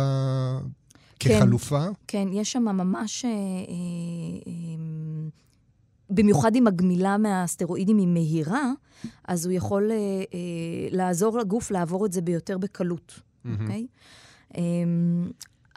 כן, 1.20 1.40
כחלופה? 1.40 1.86
כן, 2.08 2.28
יש 2.32 2.52
שם 2.52 2.64
ממש... 2.64 3.26
אה, 3.26 3.30
אה, 3.30 3.36
אה, 4.48 4.54
במיוחד 6.10 6.56
אם 6.56 6.68
הגמילה 6.68 7.18
מהסטרואידים 7.18 7.98
היא 7.98 8.08
מהירה, 8.08 8.72
אז 9.28 9.46
הוא 9.46 9.54
יכול 9.54 9.92
אה, 9.92 9.96
אה, 9.98 10.20
לעזור 10.92 11.40
לגוף 11.40 11.72
לעבור 11.72 12.06
את 12.06 12.14
זה 12.14 12.22
ביותר 12.22 12.58
בקלות, 12.58 13.20
אוקיי? 13.46 13.88
Mm-hmm. 13.88 14.56
Okay? 14.56 14.58
אה, 14.58 14.64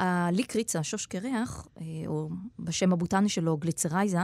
הליקריץ, 0.01 0.77
השוש 0.77 1.07
קרח, 1.07 1.69
אה, 1.81 1.85
או 2.07 2.29
בשם 2.59 2.93
הבוטני 2.93 3.29
שלו, 3.29 3.57
גליצרייזה, 3.57 4.19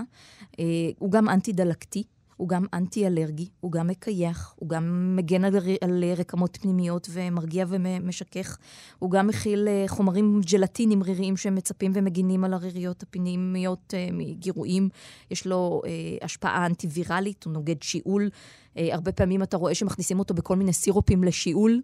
אה, 0.59 0.65
הוא 0.99 1.11
גם 1.11 1.29
אנטי-דלקתי. 1.29 2.03
הוא 2.37 2.49
גם 2.49 2.65
אנטי-אלרגי, 2.75 3.49
הוא 3.61 3.73
גם 3.73 3.87
מקייח, 3.87 4.55
הוא 4.57 4.69
גם 4.69 5.17
מגן 5.17 5.45
על, 5.45 5.55
על 5.81 6.05
רקמות 6.17 6.59
פנימיות 6.61 7.09
ומרגיע 7.13 7.67
ומשכך. 7.69 8.59
הוא 8.99 9.11
גם 9.11 9.27
מכיל 9.27 9.69
uh, 9.69 9.89
חומרים 9.89 10.41
ג'לטינים 10.51 11.03
ריריים 11.03 11.37
שמצפים 11.37 11.93
ומגינים 11.95 12.45
על 12.45 12.55
הריריות 12.55 13.03
הפנימיות 13.03 13.95
uh, 13.95 14.13
מגירויים. 14.13 14.89
יש 15.31 15.47
לו 15.47 15.83
uh, 15.85 15.89
השפעה 16.25 16.67
אנטי-ויראלית, 16.67 17.45
הוא 17.45 17.53
נוגד 17.53 17.83
שיעול. 17.83 18.31
הרבה 18.77 19.13
פעמים 19.13 19.43
אתה 19.43 19.57
רואה 19.57 19.75
שמכניסים 19.75 20.19
אותו 20.19 20.35
בכל 20.35 20.57
מיני 20.57 20.73
סירופים 20.73 21.25
לשיעול. 21.25 21.81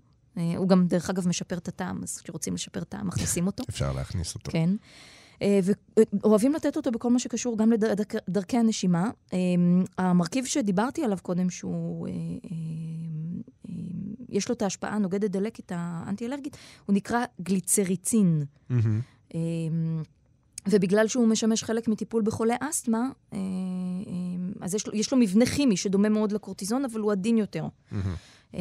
הוא 0.57 0.68
גם, 0.68 0.86
דרך 0.86 1.11
אגב, 1.11 1.28
משפר 1.28 1.59
את 1.59 1.68
הטעם, 1.68 2.03
אז 2.03 2.18
כשרוצים 2.18 2.55
לשפר 2.55 2.84
טעם, 2.84 3.07
מכניסים 3.07 3.46
אותו. 3.46 3.64
אפשר 3.68 3.92
להכניס 3.92 4.34
אותו. 4.34 4.50
כן. 4.50 4.70
אה, 5.43 5.61
ואוהבים 6.22 6.53
לתת 6.53 6.76
אותו 6.76 6.91
בכל 6.91 7.11
מה 7.11 7.18
שקשור 7.18 7.59
גם 7.59 7.72
לדרכי 8.28 8.57
הנשימה. 8.57 9.11
אה, 9.33 9.39
המרכיב 9.99 10.45
שדיברתי 10.45 11.05
עליו 11.05 11.18
קודם, 11.22 11.51
שהוא... 11.51 12.09
אה, 12.09 12.12
יש 14.28 14.49
לו 14.49 14.55
את 14.55 14.62
ההשפעה 14.62 14.95
הנוגדת 14.95 15.30
דלקת 15.30 15.72
האנטי-אלרגית, 15.74 16.57
הוא 16.87 16.95
נקרא 16.95 17.24
גליצריצין. 17.41 18.45
Mm-hmm. 18.70 19.35
ובגלל 20.68 21.09
שהוא 21.09 21.28
משמש 21.28 21.64
חלק 21.64 21.89
מטיפול 21.89 22.22
בחולי 22.22 22.55
אסתמה, 22.61 23.11
אז 24.61 24.74
יש 24.74 24.87
לו, 24.87 24.95
יש 24.95 25.12
לו 25.12 25.18
מבנה 25.18 25.47
כימי 25.47 25.76
שדומה 25.76 26.09
מאוד 26.09 26.33
לקורטיזון, 26.33 26.85
אבל 26.85 27.01
הוא 27.01 27.12
עדין 27.12 27.39
יותר. 27.39 27.66
Mm-hmm. 27.93 28.57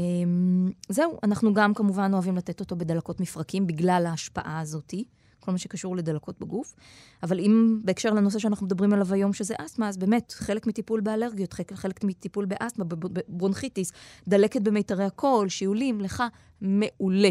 זהו, 0.90 1.20
אנחנו 1.24 1.54
גם 1.54 1.74
כמובן 1.74 2.14
אוהבים 2.14 2.38
לתת 2.38 2.60
אותו 2.60 2.76
בדלקות 2.76 3.20
מפרקים 3.20 3.68
בגלל 3.68 4.06
ההשפעה 4.10 4.60
הזאתי. 4.60 5.04
כל 5.42 5.52
מה 5.52 5.58
שקשור 5.58 5.96
לדלקות 5.96 6.40
בגוף. 6.40 6.76
אבל 7.24 7.40
אם 7.40 7.80
בהקשר 7.84 8.14
לנושא 8.14 8.40
שאנחנו 8.40 8.66
מדברים 8.66 8.94
עליו 8.94 9.14
היום, 9.14 9.34
שזה 9.34 9.56
אסתמה, 9.58 9.90
אז 9.90 9.98
באמת, 9.98 10.32
חלק 10.32 10.68
מטיפול 10.68 11.02
באלרגיות, 11.02 11.54
חלק, 11.54 11.74
חלק 11.74 12.04
מטיפול 12.04 12.46
באסתמה, 12.46 12.86
בברונכיטיס, 12.86 13.92
דלקת 14.28 14.62
במיתרי 14.62 15.04
הקול, 15.04 15.50
שיעולים, 15.50 16.02
לך, 16.02 16.24
מעולה. 16.62 17.30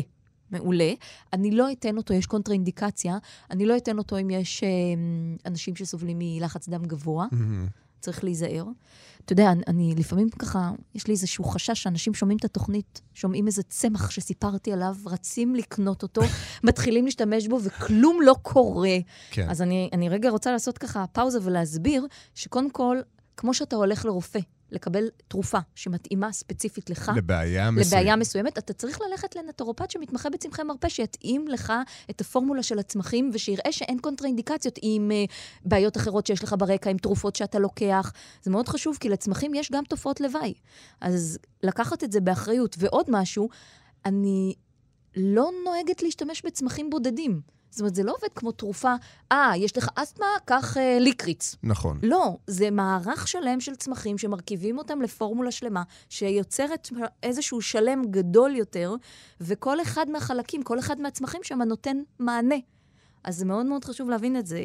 מעולה. 0.51 0.93
אני 1.33 1.51
לא 1.51 1.73
אתן 1.73 1.97
אותו, 1.97 2.15
יש 2.15 2.27
קונטראינדיקציה, 2.27 3.19
אני 3.51 3.67
לא 3.67 3.77
אתן 3.77 3.99
אותו 3.99 4.19
אם 4.19 4.31
יש 4.31 4.65
אה, 4.65 4.69
אנשים 5.47 5.77
שסובלים 5.77 6.19
מלחץ 6.19 6.69
דם 6.69 6.85
גבוה. 6.85 7.27
Mm-hmm. 7.33 7.90
צריך 8.01 8.25
להיזהר. 8.25 8.65
אתה 9.25 9.33
יודע, 9.33 9.53
אני, 9.53 9.63
אני 9.67 9.95
לפעמים 9.97 10.31
ככה, 10.31 10.71
יש 10.95 11.07
לי 11.07 11.13
איזשהו 11.13 11.45
חשש 11.45 11.83
שאנשים 11.83 12.15
שומעים 12.15 12.39
את 12.39 12.45
התוכנית, 12.45 13.01
שומעים 13.15 13.47
איזה 13.47 13.63
צמח 13.63 14.11
שסיפרתי 14.11 14.73
עליו, 14.73 14.97
רצים 15.07 15.55
לקנות 15.55 16.03
אותו, 16.03 16.23
מתחילים 16.65 17.05
להשתמש 17.05 17.49
בו, 17.49 17.59
וכלום 17.63 18.19
לא 18.23 18.37
קורה. 18.43 18.97
כן. 19.31 19.49
אז 19.51 19.63
אני, 19.63 19.91
אני 19.93 20.09
רגע 20.09 20.31
רוצה 20.31 20.53
לעשות 20.53 20.79
ככה 20.79 21.05
פאוזה 21.13 21.39
ולהסביר 21.43 22.07
שקודם 22.35 22.71
כל, 22.71 22.99
כמו 23.37 23.55
שאתה 23.55 23.77
הולך 23.77 24.05
לרופא, 24.05 24.41
לקבל 24.73 25.09
תרופה 25.29 25.59
שמתאימה 25.75 26.33
ספציפית 26.33 26.91
לך, 26.91 27.13
לבעיה 27.17 27.71
מסוימת, 27.71 27.93
לבעיה 27.93 28.17
מסוימת 28.17 28.59
אתה 28.59 28.73
צריך 28.73 28.99
ללכת 29.01 29.37
לנטורופט 29.37 29.91
שמתמחה 29.91 30.31
בצמחי 30.31 30.63
מרפא, 30.63 30.89
שיתאים 30.89 31.49
לך 31.49 31.73
את 32.11 32.21
הפורמולה 32.21 32.63
של 32.63 32.79
הצמחים, 32.79 33.31
ושיראה 33.33 33.73
שאין 33.73 33.99
קונטראינדיקציות 33.99 34.79
עם 34.83 35.11
uh, 35.11 35.31
בעיות 35.65 35.97
אחרות 35.97 36.27
שיש 36.27 36.45
לך 36.45 36.55
ברקע, 36.59 36.91
עם 36.91 36.99
תרופות 36.99 37.37
שאתה 37.37 37.59
לוקח. 37.59 38.13
זה 38.43 38.51
מאוד 38.51 38.69
חשוב, 38.69 38.97
כי 39.01 39.09
לצמחים 39.09 39.55
יש 39.55 39.71
גם 39.71 39.85
תופעות 39.85 40.21
לוואי. 40.21 40.55
אז 41.01 41.39
לקחת 41.63 42.05
את 42.05 42.13
זה 42.13 42.21
באחריות. 42.21 42.77
ועוד 42.79 43.07
משהו, 43.09 43.49
אני 44.05 44.55
לא 45.17 45.51
נוהגת 45.65 46.03
להשתמש 46.03 46.43
בצמחים 46.47 46.91
בודדים. 46.91 47.41
זאת 47.71 47.81
אומרת, 47.81 47.95
זה 47.95 48.03
לא 48.03 48.13
עובד 48.13 48.29
כמו 48.35 48.53
תרופה, 48.53 48.95
אה, 49.33 49.53
יש 49.57 49.77
לך 49.77 49.89
אסתמה, 49.95 50.27
קח 50.45 50.77
אה, 50.77 50.99
ליקריץ. 51.01 51.57
נכון. 51.63 51.99
לא, 52.03 52.37
זה 52.47 52.71
מערך 52.71 53.29
שלם 53.29 53.61
של 53.61 53.75
צמחים 53.75 54.19
שמרכיבים 54.19 54.79
אותם 54.79 55.03
לפורמולה 55.03 55.51
שלמה, 55.51 55.83
שיוצרת 56.09 56.89
איזשהו 57.23 57.61
שלם 57.61 58.03
גדול 58.11 58.57
יותר, 58.57 58.95
וכל 59.41 59.83
אחד 59.83 60.11
מהחלקים, 60.11 60.63
כל 60.63 60.79
אחד 60.79 61.01
מהצמחים 61.01 61.41
שם 61.45 61.63
נותן 61.63 61.97
מענה. 62.19 62.57
אז 63.25 63.37
זה 63.37 63.45
מאוד 63.45 63.67
מאוד 63.67 63.85
חשוב 63.85 64.11
להבין 64.11 64.37
את 64.37 64.47
זה. 64.47 64.61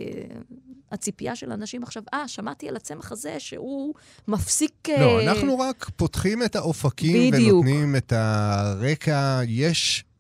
הציפייה 0.92 1.36
של 1.36 1.52
אנשים 1.52 1.84
עכשיו, 1.84 2.04
אה, 2.14 2.28
שמעתי 2.28 2.70
על 2.70 2.76
הצמח 2.76 3.12
הזה 3.12 3.36
שהוא 3.40 3.94
מפסיק... 4.28 4.90
לא, 4.90 5.20
uh... 5.20 5.24
אנחנו 5.24 5.60
רק 5.60 5.90
פותחים 5.96 6.44
את 6.44 6.56
האופקים 6.56 7.32
בדיוק. 7.32 7.54
ונותנים 7.54 7.96
את 7.96 8.14
הרקע. 8.16 9.42
יש 9.48 10.04
אה, 10.04 10.10
אה, 10.10 10.15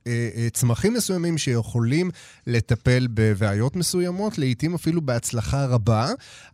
צמחים 0.53 0.93
מסוימים 0.93 1.37
שיכולים 1.37 2.11
לטפל 2.47 3.07
בבעיות 3.13 3.75
מסוימות, 3.75 4.37
לעתים 4.37 4.73
אפילו 4.73 5.01
בהצלחה 5.01 5.65
רבה, 5.65 6.11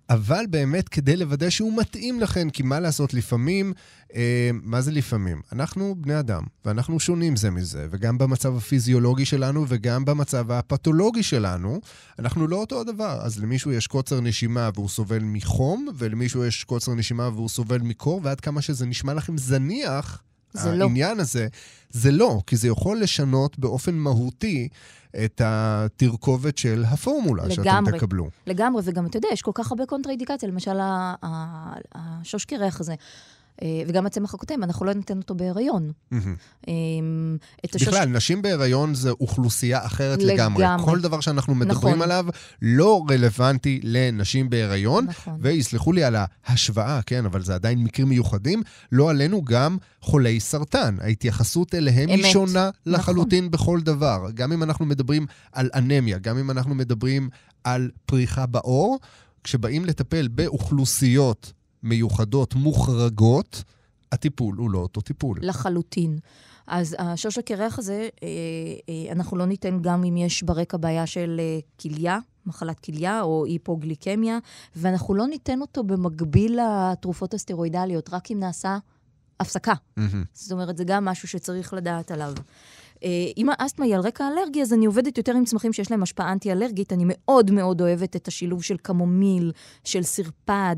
אבל 0.10 0.46
באמת 0.50 0.90
כדי 0.90 1.18
לוודא 1.18 1.50
שהוא 1.50 1.78
מתאים 1.78 2.20
לכן, 2.20 2.50
כי 2.50 2.64
מה 2.64 2.80
לעשות, 2.80 3.14
לפעמים, 3.14 3.74
אה, 4.16 4.50
מה 4.54 4.82
זה 4.82 4.92
לפעמים? 4.92 5.42
אנחנו 5.52 5.96
בני 5.98 6.20
אדם, 6.20 6.44
ואנחנו 6.66 7.00
שונים 7.00 7.36
זה 7.36 7.52
מזה, 7.52 7.88
וגם 7.92 8.18
במצב 8.18 8.58
הפיזיולוגי 8.58 9.26
שלנו 9.26 9.66
וגם 9.68 10.06
במצב 10.06 10.52
הפתולוגי 10.52 11.24
שלנו, 11.24 11.82
אנחנו 12.20 12.48
לא 12.48 12.56
אותו 12.56 12.82
הדבר. 12.82 13.20
אז 13.22 13.40
למישהו 13.40 13.72
יש 13.72 13.88
קוצר 13.88 14.22
נשימה 14.22 14.70
והוא 14.76 14.90
סובל 14.90 15.24
מחום, 15.24 15.88
ולמישהו 15.98 16.46
יש 16.46 16.64
קוצר 16.64 16.94
נשימה 16.94 17.30
והוא 17.30 17.50
סובל 17.50 17.82
מקור, 17.82 18.22
ועד 18.24 18.40
כמה 18.40 18.62
שזה 18.62 18.86
נשמע 18.86 19.14
לכם 19.14 19.38
זניח, 19.38 20.22
זה 20.54 20.76
לא. 20.76 20.84
העניין 20.86 21.20
הזה, 21.20 21.48
זה 21.90 22.12
לא, 22.12 22.42
כי 22.48 22.58
זה 22.58 22.68
יכול 22.68 23.02
לשנות 23.02 23.60
באופן 23.60 23.96
מהותי 23.96 24.68
את 25.24 25.42
התרכובת 25.46 26.58
של 26.58 26.84
הפורמולה 26.88 27.44
לגמרי, 27.44 27.56
שאתם 27.56 27.98
תקבלו. 27.98 28.30
לגמרי, 28.48 28.82
וגם 28.86 29.06
אתה 29.06 29.18
יודע, 29.18 29.28
יש 29.32 29.42
כל 29.42 29.52
כך 29.54 29.72
הרבה 29.72 29.86
קונטראינדיקציה, 29.86 30.50
למשל 30.50 30.78
השוש 31.96 32.46
קירח 32.46 32.80
הזה. 32.80 32.96
אה, 33.62 33.84
וגם 33.88 34.06
הצמח 34.06 34.34
הקוטם, 34.34 34.64
אנחנו 34.64 34.86
לא 34.86 34.94
ניתן 34.94 35.18
אותו 35.18 35.36
בהיריון. 35.36 35.92
אמ, 36.68 37.38
בכלל, 37.76 38.06
נשים 38.06 38.42
בהיריון 38.42 38.96
זה 38.96 39.12
אוכלוסייה 39.12 39.86
אחרת 39.86 40.24
לגמרי. 40.24 40.66
כל 40.86 41.00
דבר 41.00 41.20
שאנחנו 41.20 41.56
מדברים 41.56 41.96
נכון. 41.96 42.02
עליו 42.02 42.26
לא 42.62 43.04
רלוונטי 43.10 43.80
לנשים 43.84 44.50
בהיריון. 44.50 45.06
נכון. 45.06 45.38
ויסלחו 45.40 45.94
לי 45.94 46.04
על 46.04 46.16
ההשוואה, 46.46 47.02
כן, 47.06 47.26
אבל 47.26 47.42
זה 47.42 47.56
עדיין 47.56 47.84
מקרים 47.84 48.10
מיוחדים. 48.10 48.64
לא 48.92 49.10
עלינו 49.10 49.42
גם 49.42 49.78
חולי 50.02 50.40
סרטן. 50.40 50.96
ההתייחסות 51.02 51.76
אליהם. 51.76 52.10
היא 52.10 52.26
שונה 52.26 52.70
נכון. 52.70 52.94
לחלוטין 52.94 53.52
בכל 53.52 53.82
דבר. 53.82 54.28
גם 54.34 54.52
אם 54.52 54.64
אנחנו 54.64 54.86
מדברים 54.86 55.26
על 55.52 55.70
אנמיה, 55.76 56.18
גם 56.18 56.38
אם 56.38 56.52
אנחנו 56.52 56.76
מדברים 56.76 57.30
על 57.64 57.90
פריחה 58.06 58.46
בעור, 58.46 59.00
כשבאים 59.44 59.86
לטפל 59.86 60.28
באוכלוסיות 60.28 61.54
מיוחדות, 61.84 62.56
מוחרגות, 62.56 63.64
הטיפול 64.12 64.56
הוא 64.56 64.70
לא 64.70 64.80
אותו 64.80 65.02
טיפול. 65.02 65.38
לחלוטין. 65.42 66.20
אז 66.68 66.96
השוש 67.00 67.38
הקרח 67.38 67.80
הזה, 67.80 68.10
אה, 68.24 68.28
אה, 68.90 69.12
אנחנו 69.12 69.38
לא 69.38 69.46
ניתן 69.46 69.82
גם 69.82 70.04
אם 70.04 70.18
יש 70.18 70.44
ברקע 70.44 70.78
בעיה 70.78 71.06
של 71.06 71.38
אה, 71.40 71.60
כליה, 71.82 72.20
מחלת 72.46 72.80
כליה 72.80 73.22
או 73.22 73.46
היפוגליקמיה, 73.46 74.40
ואנחנו 74.76 75.14
לא 75.14 75.28
ניתן 75.28 75.62
אותו 75.62 75.84
במקביל 75.84 76.60
לתרופות 76.60 77.34
הסטרואידליות, 77.34 78.10
רק 78.14 78.32
אם 78.32 78.40
נעשה 78.40 78.78
הפסקה. 79.40 79.74
Mm-hmm. 79.74 80.02
זאת 80.34 80.52
אומרת, 80.52 80.78
זה 80.78 80.84
גם 80.84 81.06
משהו 81.06 81.28
שצריך 81.28 81.74
לדעת 81.74 82.12
עליו. 82.12 82.34
אה, 83.04 83.10
אם 83.38 83.48
האסתמה 83.50 83.86
היא 83.86 83.96
על 83.96 84.02
רקע 84.02 84.28
אלרגי, 84.28 84.62
אז 84.62 84.74
אני 84.74 84.86
עובדת 84.86 85.18
יותר 85.18 85.36
עם 85.36 85.46
צמחים 85.46 85.74
שיש 85.74 85.92
להם 85.92 86.04
השפעה 86.04 86.32
אנטי-אלרגית. 86.32 86.94
אני 86.94 87.04
מאוד 87.08 87.52
מאוד 87.52 87.82
אוהבת 87.82 88.16
את 88.16 88.28
השילוב 88.28 88.64
של 88.64 88.78
קמומיל, 88.78 89.52
של 89.84 90.04
סרפד. 90.04 90.76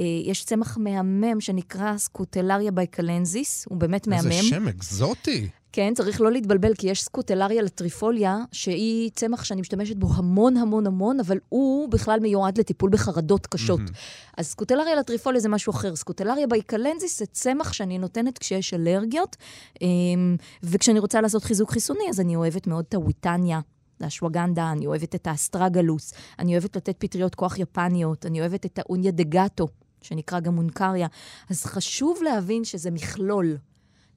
אה, 0.00 0.04
יש 0.24 0.44
צמח 0.44 0.78
מהמם 0.78 1.40
שנקרא 1.40 1.98
Scutellaria 1.98 2.70
baicalensis, 2.70 3.66
הוא 3.68 3.78
באמת 3.78 4.06
מהמם. 4.06 4.30
איזה 4.30 4.42
שם 4.42 4.68
אקזוטי. 4.68 5.48
כן, 5.72 5.94
צריך 5.94 6.20
לא 6.20 6.32
להתבלבל, 6.32 6.74
כי 6.74 6.90
יש 6.90 7.02
Scutellaria 7.02 7.62
lateriflora, 7.62 8.38
שהיא 8.52 9.10
צמח 9.14 9.44
שאני 9.44 9.60
משתמשת 9.60 9.96
בו 9.96 10.08
המון 10.14 10.56
המון 10.56 10.86
המון, 10.86 11.20
אבל 11.20 11.38
הוא 11.48 11.88
בכלל 11.88 12.20
מיועד 12.20 12.58
לטיפול 12.58 12.90
בחרדות 12.90 13.46
קשות. 13.46 13.80
Mm-hmm. 13.80 14.32
אז 14.36 14.46
Scutellaria 14.46 14.94
lateriflora 14.94 15.40
זה 15.40 15.48
משהו 15.48 15.70
אחר. 15.70 15.96
Scutellaria 15.96 16.46
baicalensis 16.46 17.18
זה 17.18 17.26
צמח 17.26 17.72
שאני 17.72 17.98
נותנת 17.98 18.38
כשיש 18.38 18.74
אלרגיות, 18.74 19.36
אמ, 19.82 20.36
וכשאני 20.62 20.98
רוצה 20.98 21.20
לעשות 21.20 21.44
חיזוק 21.44 21.70
חיסוני, 21.70 22.04
אז 22.10 22.20
אני 22.20 22.36
אוהבת 22.36 22.66
מאוד 22.66 22.84
את 22.88 22.94
הוויטניה. 22.94 23.60
האשווגנדה, 24.00 24.72
אני 24.72 24.86
אוהבת 24.86 25.14
את 25.14 25.26
האסטרגלוס, 25.26 26.12
אני 26.38 26.52
אוהבת 26.52 26.76
לתת 26.76 26.96
פטריות 26.98 27.34
כוח 27.34 27.58
יפניות, 27.58 28.26
אני 28.26 28.40
אוהבת 28.40 28.66
את 28.66 28.78
האוניה 28.78 29.10
דה 29.10 29.22
גאטו, 29.22 29.68
שנקרא 30.02 30.40
גם 30.40 30.58
אונקריה. 30.58 31.06
אז 31.50 31.64
חשוב 31.64 32.18
להבין 32.22 32.64
שזה 32.64 32.90
מכלול. 32.90 33.56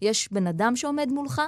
יש 0.01 0.31
בן 0.31 0.47
אדם 0.47 0.75
שעומד 0.75 1.07
מולך, 1.11 1.41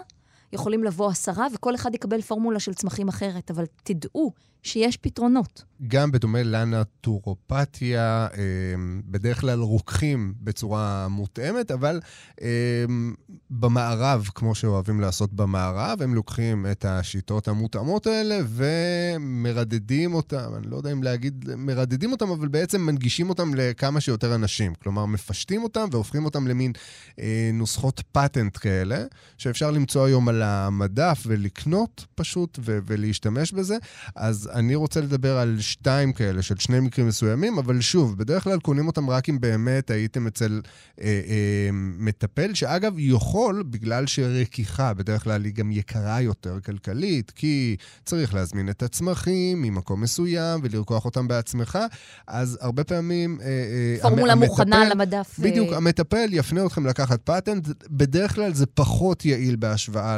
יכולים 0.53 0.83
לבוא 0.83 1.09
עשרה, 1.09 1.47
וכל 1.53 1.75
אחד 1.75 1.95
יקבל 1.95 2.21
פורמולה 2.21 2.59
של 2.59 2.73
צמחים 2.73 3.07
אחרת, 3.07 3.51
אבל 3.51 3.65
תדעו 3.83 4.31
שיש 4.67 4.97
פתרונות. 4.97 5.63
גם 5.87 6.11
בדומה 6.11 6.43
לנטורופתיה, 6.43 8.27
אמ, 8.37 9.01
בדרך 9.05 9.41
כלל 9.41 9.59
רוקחים 9.59 10.33
בצורה 10.41 11.07
מותאמת, 11.07 11.71
אבל 11.71 11.99
אמ, 12.41 13.13
במערב, 13.49 14.29
כמו 14.35 14.55
שאוהבים 14.55 14.99
לעשות 14.99 15.33
במערב, 15.33 16.01
הם 16.01 16.15
לוקחים 16.15 16.65
את 16.71 16.85
השיטות 16.85 17.47
המותאמות 17.47 18.07
האלה 18.07 18.39
ומרדדים 18.47 20.13
אותם, 20.13 20.51
אני 20.57 20.67
לא 20.67 20.77
יודע 20.77 20.91
אם 20.91 21.03
להגיד 21.03 21.45
מרדדים 21.57 22.11
אותם, 22.11 22.29
אבל 22.29 22.47
בעצם 22.47 22.81
מנגישים 22.81 23.29
אותם 23.29 23.51
לכמה 23.55 24.01
שיותר 24.01 24.35
אנשים. 24.35 24.75
כלומר, 24.75 25.05
מפשטים 25.05 25.63
אותם 25.63 25.87
והופכים 25.91 26.25
אותם 26.25 26.47
למין 26.47 26.71
אה, 27.19 27.49
נוסחות 27.53 28.01
פטנט 28.11 28.57
כאלה, 28.57 29.05
שאפשר 29.37 29.71
למצוא 29.71 30.05
היום 30.05 30.29
על 30.29 30.41
המדף 30.41 31.23
ולקנות 31.27 32.05
פשוט 32.15 32.59
ולהשתמש 32.63 33.51
בזה. 33.51 33.77
אז 34.15 34.49
אני 34.57 34.75
רוצה 34.75 35.01
לדבר 35.01 35.37
על 35.37 35.57
שתיים 35.59 36.13
כאלה, 36.13 36.41
של 36.41 36.55
שני 36.57 36.79
מקרים 36.79 37.07
מסוימים, 37.07 37.57
אבל 37.57 37.81
שוב, 37.81 38.17
בדרך 38.17 38.43
כלל 38.43 38.59
קונים 38.59 38.87
אותם 38.87 39.09
רק 39.09 39.29
אם 39.29 39.39
באמת 39.39 39.91
הייתם 39.91 40.27
אצל 40.27 40.61
אה, 41.01 41.05
אה, 41.05 41.69
מטפל, 41.73 42.53
שאגב, 42.53 42.93
יכול, 42.97 43.63
בגלל 43.69 44.07
שרכיחה 44.07 44.93
בדרך 44.93 45.23
כלל 45.23 45.45
היא 45.45 45.53
גם 45.53 45.71
יקרה 45.71 46.21
יותר 46.21 46.59
כלכלית, 46.65 47.31
כי 47.31 47.75
צריך 48.05 48.33
להזמין 48.33 48.69
את 48.69 48.83
הצמחים 48.83 49.61
ממקום 49.61 50.01
מסוים 50.01 50.59
ולרקוח 50.63 51.05
אותם 51.05 51.27
בעצמך, 51.27 51.79
אז 52.27 52.57
הרבה 52.61 52.83
פעמים... 52.83 53.37
אה, 53.41 53.47
אה, 53.47 54.01
פורמולה 54.01 54.33
המטפל, 54.33 54.47
מוכנה 54.47 54.81
על 54.81 54.91
המדף. 54.91 55.39
אה. 55.39 55.43
בדיוק, 55.43 55.73
המטפל 55.73 56.27
יפנה 56.31 56.65
אתכם 56.65 56.87
לקחת 56.87 57.19
פטנט, 57.23 57.67
בדרך 57.89 58.35
כלל 58.35 58.53
זה 58.53 58.65
פחות 58.65 59.25
יעיל 59.25 59.55
בהשוואה 59.55 60.17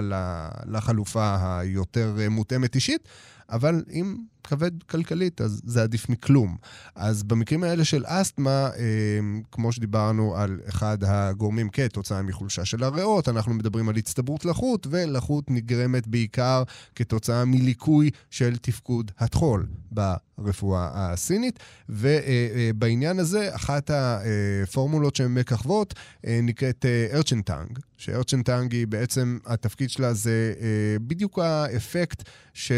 לחלופה 0.65 1.35
היותר 1.59 2.15
מותאמת 2.29 2.75
אישית. 2.75 3.07
אבל 3.51 3.83
אם 3.91 4.17
כבד 4.49 4.83
כלכלית, 4.83 5.41
אז 5.41 5.61
זה 5.65 5.83
עדיף 5.83 6.09
מכלום. 6.09 6.57
אז 6.95 7.23
במקרים 7.23 7.63
האלה 7.63 7.85
של 7.85 8.03
אסתמה, 8.07 8.69
אה, 8.77 9.19
כמו 9.51 9.71
שדיברנו 9.71 10.35
על 10.37 10.59
אחד 10.69 10.97
הגורמים 11.03 11.69
כתוצאה 11.69 12.21
מחולשה 12.21 12.65
של 12.65 12.83
הריאות, 12.83 13.29
אנחנו 13.29 13.53
מדברים 13.53 13.89
על 13.89 13.95
הצטברות 13.95 14.45
לחות, 14.45 14.87
ולחות 14.89 15.51
נגרמת 15.51 16.07
בעיקר 16.07 16.63
כתוצאה 16.95 17.45
מליקוי 17.45 18.09
של 18.29 18.57
תפקוד 18.57 19.11
הטחול 19.19 19.67
ברפואה 19.91 20.89
הסינית. 20.93 21.59
ובעניין 21.89 23.19
הזה, 23.19 23.55
אחת 23.55 23.91
הפורמולות 23.93 25.15
שהן 25.15 25.33
מככבות 25.33 25.93
נקראת 26.23 26.85
ארצ'נטנג, 27.13 27.79
שארצ'נטנג 27.97 28.73
היא 28.73 28.87
בעצם, 28.87 29.37
התפקיד 29.45 29.89
שלה 29.89 30.13
זה 30.13 30.53
בדיוק 31.01 31.39
האפקט 31.39 32.23
ש... 32.53 32.71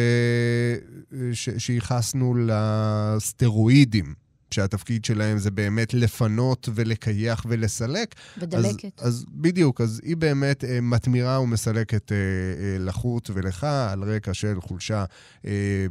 ש... 1.34 1.50
שייחסנו 1.62 2.36
לסטרואידים. 2.48 4.14
שהתפקיד 4.54 5.06
שלהם 5.06 5.38
זה 5.38 5.52
באמת 5.52 5.94
לפנות 5.94 6.70
ולקייח 6.74 7.46
ולסלק. 7.50 8.16
ודלקת. 8.38 9.02
אז, 9.02 9.08
אז 9.08 9.26
בדיוק, 9.30 9.82
אז 9.82 10.02
היא 10.04 10.18
באמת 10.18 10.64
אה, 10.64 10.82
מתמירה 10.82 11.42
ומסלקת 11.42 12.12
אה, 12.12 12.18
אה, 12.18 12.78
לחות 12.80 13.30
ולך 13.34 13.64
על 13.64 14.04
רקע 14.04 14.34
של 14.34 14.62
חולשה 14.62 15.06
אה, 15.46 15.86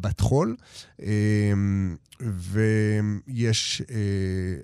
בטחול. 0.00 0.56
אה, 1.02 1.52
ויש 2.20 3.82
אה, 3.90 3.96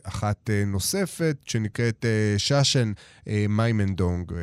אחת 0.03 0.51
אה, 0.51 0.65
נוספת 0.67 1.37
שנקראת 1.45 2.05
אה, 2.05 2.39
ששן 2.39 2.93
אה, 3.29 3.47
מיימנדונג, 3.49 4.33
אה, 4.33 4.39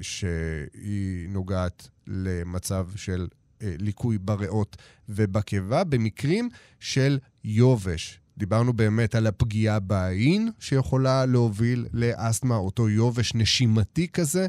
שהיא 0.00 1.28
נוגעת 1.28 1.88
למצב 2.06 2.86
של 2.96 3.28
ליקוי 3.62 4.18
בריאות 4.18 4.76
ובקיבה 5.08 5.84
במקרים 5.84 6.48
של 6.80 7.18
יובש. 7.44 8.20
דיברנו 8.38 8.72
באמת 8.72 9.14
על 9.14 9.26
הפגיעה 9.26 9.80
בעין 9.80 10.50
שיכולה 10.58 11.26
להוביל 11.26 11.86
לאסתמה, 11.92 12.56
אותו 12.56 12.88
יובש 12.88 13.34
נשימתי 13.34 14.08
כזה. 14.08 14.46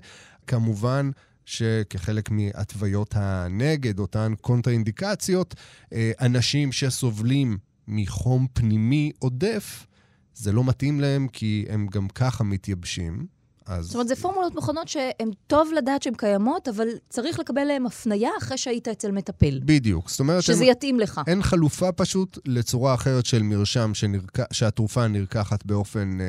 כמובן, 0.47 1.12
שכחלק 1.45 2.32
מהתוויות 2.32 3.14
הנגד, 3.18 3.99
אותן 3.99 4.34
קונטראינדיקציות, 4.41 5.55
אה, 5.93 6.12
אנשים 6.22 6.72
שסובלים 6.72 7.57
מחום 7.88 8.47
פנימי 8.53 9.12
עודף, 9.20 9.88
זה 10.34 10.51
לא 10.51 10.64
מתאים 10.64 10.99
להם 10.99 11.28
כי 11.28 11.66
הם 11.70 11.88
גם 11.88 12.07
ככה 12.07 12.43
מתייבשים. 12.43 13.26
אז... 13.66 13.86
זאת 13.86 13.93
אומרת, 13.95 14.07
זה 14.07 14.16
פורמולות 14.16 14.55
מכונות 14.55 14.88
שהן 14.88 15.32
טוב 15.47 15.70
לדעת 15.78 16.03
שהן 16.03 16.14
קיימות, 16.18 16.68
אבל 16.68 16.88
צריך 17.09 17.39
לקבל 17.39 17.64
להן 17.64 17.86
הפנייה 17.86 18.30
אחרי 18.39 18.57
שהיית 18.57 18.88
אצל 18.88 19.12
מטפל. 19.12 19.59
בדיוק. 19.66 20.09
זאת 20.09 20.20
אומרת... 20.20 20.43
שזה 20.43 20.64
אין, 20.64 20.72
יתאים 20.72 20.99
לך. 20.99 21.22
אין 21.28 21.43
חלופה 21.43 21.91
פשוט 21.91 22.38
לצורה 22.45 22.93
אחרת 22.93 23.26
של 23.26 23.43
מרשם 23.43 23.93
שנרק... 23.93 24.53
שהתרופה 24.53 25.07
נרקחת 25.07 25.66
באופן, 25.66 26.22
אה, 26.22 26.26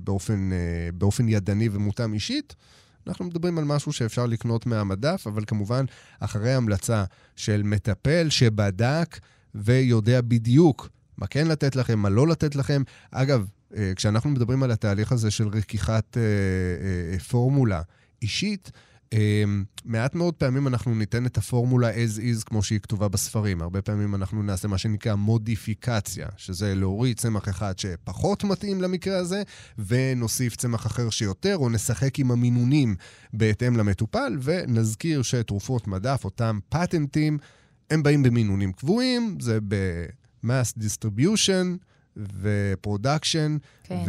באופן, 0.00 0.52
אה, 0.52 0.58
באופן 0.94 1.28
ידני 1.28 1.68
ומותאם 1.72 2.14
אישית. 2.14 2.54
אנחנו 3.06 3.24
מדברים 3.24 3.58
על 3.58 3.64
משהו 3.64 3.92
שאפשר 3.92 4.26
לקנות 4.26 4.66
מהמדף, 4.66 5.26
אבל 5.26 5.44
כמובן, 5.46 5.84
אחרי 6.20 6.52
המלצה 6.54 7.04
של 7.36 7.62
מטפל 7.64 8.26
שבדק 8.30 9.18
ויודע 9.54 10.20
בדיוק 10.20 10.88
מה 11.18 11.26
כן 11.26 11.46
לתת 11.48 11.76
לכם, 11.76 11.98
מה 11.98 12.08
לא 12.08 12.28
לתת 12.28 12.56
לכם. 12.56 12.82
אגב, 13.10 13.46
כשאנחנו 13.96 14.30
מדברים 14.30 14.62
על 14.62 14.70
התהליך 14.70 15.12
הזה 15.12 15.30
של 15.30 15.48
רכיחת 15.48 16.16
אה, 16.16 16.22
אה, 17.12 17.18
פורמולה 17.18 17.82
אישית, 18.22 18.70
מעט 19.84 20.14
מאוד 20.14 20.34
פעמים 20.34 20.66
אנחנו 20.66 20.94
ניתן 20.94 21.26
את 21.26 21.38
הפורמולה 21.38 21.90
as 21.90 22.18
is 22.18 22.44
כמו 22.46 22.62
שהיא 22.62 22.78
כתובה 22.78 23.08
בספרים. 23.08 23.62
הרבה 23.62 23.82
פעמים 23.82 24.14
אנחנו 24.14 24.42
נעשה 24.42 24.68
מה 24.68 24.78
שנקרא 24.78 25.14
מודיפיקציה, 25.14 26.28
שזה 26.36 26.74
להוריד 26.74 27.18
צמח 27.18 27.48
אחד 27.48 27.78
שפחות 27.78 28.44
מתאים 28.44 28.82
למקרה 28.82 29.18
הזה, 29.18 29.42
ונוסיף 29.86 30.56
צמח 30.56 30.86
אחר 30.86 31.10
שיותר, 31.10 31.56
או 31.56 31.68
נשחק 31.68 32.18
עם 32.18 32.30
המינונים 32.30 32.94
בהתאם 33.32 33.76
למטופל, 33.76 34.38
ונזכיר 34.42 35.22
שתרופות 35.22 35.86
מדף, 35.86 36.24
אותם 36.24 36.58
פטנטים, 36.68 37.38
הם 37.90 38.02
באים 38.02 38.22
במינונים 38.22 38.72
קבועים, 38.72 39.36
זה 39.40 39.58
ב-mass 39.68 40.78
distribution. 40.78 41.91
ו 42.16 42.28
production, 42.28 43.56
כן. 43.82 44.04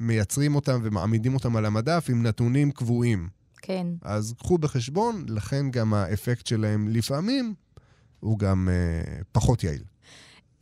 ומייצרים 0.00 0.54
אותם 0.54 0.80
ומעמידים 0.82 1.34
אותם 1.34 1.56
על 1.56 1.66
המדף 1.66 2.06
עם 2.10 2.22
נתונים 2.22 2.72
קבועים. 2.72 3.28
כן. 3.62 3.86
אז 4.02 4.34
קחו 4.38 4.58
בחשבון, 4.58 5.24
לכן 5.28 5.70
גם 5.70 5.94
האפקט 5.94 6.46
שלהם 6.46 6.88
לפעמים 6.88 7.54
הוא 8.20 8.38
גם 8.38 8.68
אה, 8.68 9.22
פחות 9.32 9.64
יעיל. 9.64 9.82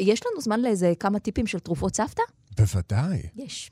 יש 0.01 0.21
לנו 0.27 0.41
זמן 0.41 0.61
לאיזה 0.61 0.93
כמה 1.01 1.19
טיפים 1.19 1.47
של 1.47 1.59
תרופות 1.59 1.97
סבתא? 1.97 2.23
בוודאי. 2.57 3.23
יש. 3.37 3.71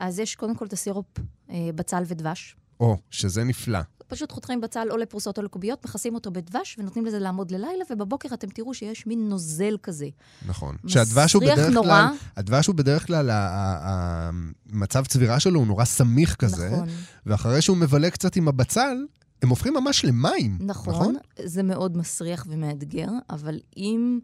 אז 0.00 0.18
יש 0.18 0.34
קודם 0.34 0.56
כל 0.56 0.66
את 0.66 0.72
הסירופ 0.72 1.06
אה, 1.50 1.70
בצל 1.74 2.02
ודבש. 2.06 2.56
או, 2.80 2.96
שזה 3.10 3.44
נפלא. 3.44 3.78
פשוט 4.08 4.32
חותכים 4.32 4.60
בצל 4.60 4.88
או 4.90 4.96
לפרוסות 4.96 5.38
או 5.38 5.42
לקוביות, 5.42 5.84
מכסים 5.84 6.14
אותו 6.14 6.30
בדבש 6.30 6.76
ונותנים 6.78 7.06
לזה 7.06 7.18
לעמוד 7.18 7.50
ללילה, 7.50 7.84
ובבוקר 7.90 8.28
אתם 8.34 8.48
תראו 8.48 8.74
שיש 8.74 9.06
מין 9.06 9.28
נוזל 9.28 9.76
כזה. 9.82 10.08
נכון. 10.46 10.76
שהדבש 10.86 11.32
הוא 11.32 11.42
בדרך 11.42 11.70
נורא. 11.70 11.86
כלל, 11.86 12.06
הדבש 12.36 12.66
הוא 12.66 12.74
בדרך 12.74 13.06
כלל, 13.06 13.30
המצב 13.32 15.06
צבירה 15.06 15.40
שלו 15.40 15.60
הוא 15.60 15.66
נורא 15.66 15.84
סמיך 15.84 16.36
כזה, 16.36 16.70
נכון. 16.70 16.88
ואחרי 17.26 17.62
שהוא 17.62 17.76
מבלה 17.76 18.10
קצת 18.10 18.36
עם 18.36 18.48
הבצל, 18.48 18.96
הם 19.42 19.48
הופכים 19.48 19.74
ממש 19.74 20.04
למים, 20.04 20.58
נכון? 20.60 20.94
נכון, 20.94 21.16
זה 21.44 21.62
מאוד 21.62 21.96
מסריח 21.96 22.46
ומאתגר, 22.48 23.08
אבל 23.30 23.60
אם... 23.76 24.20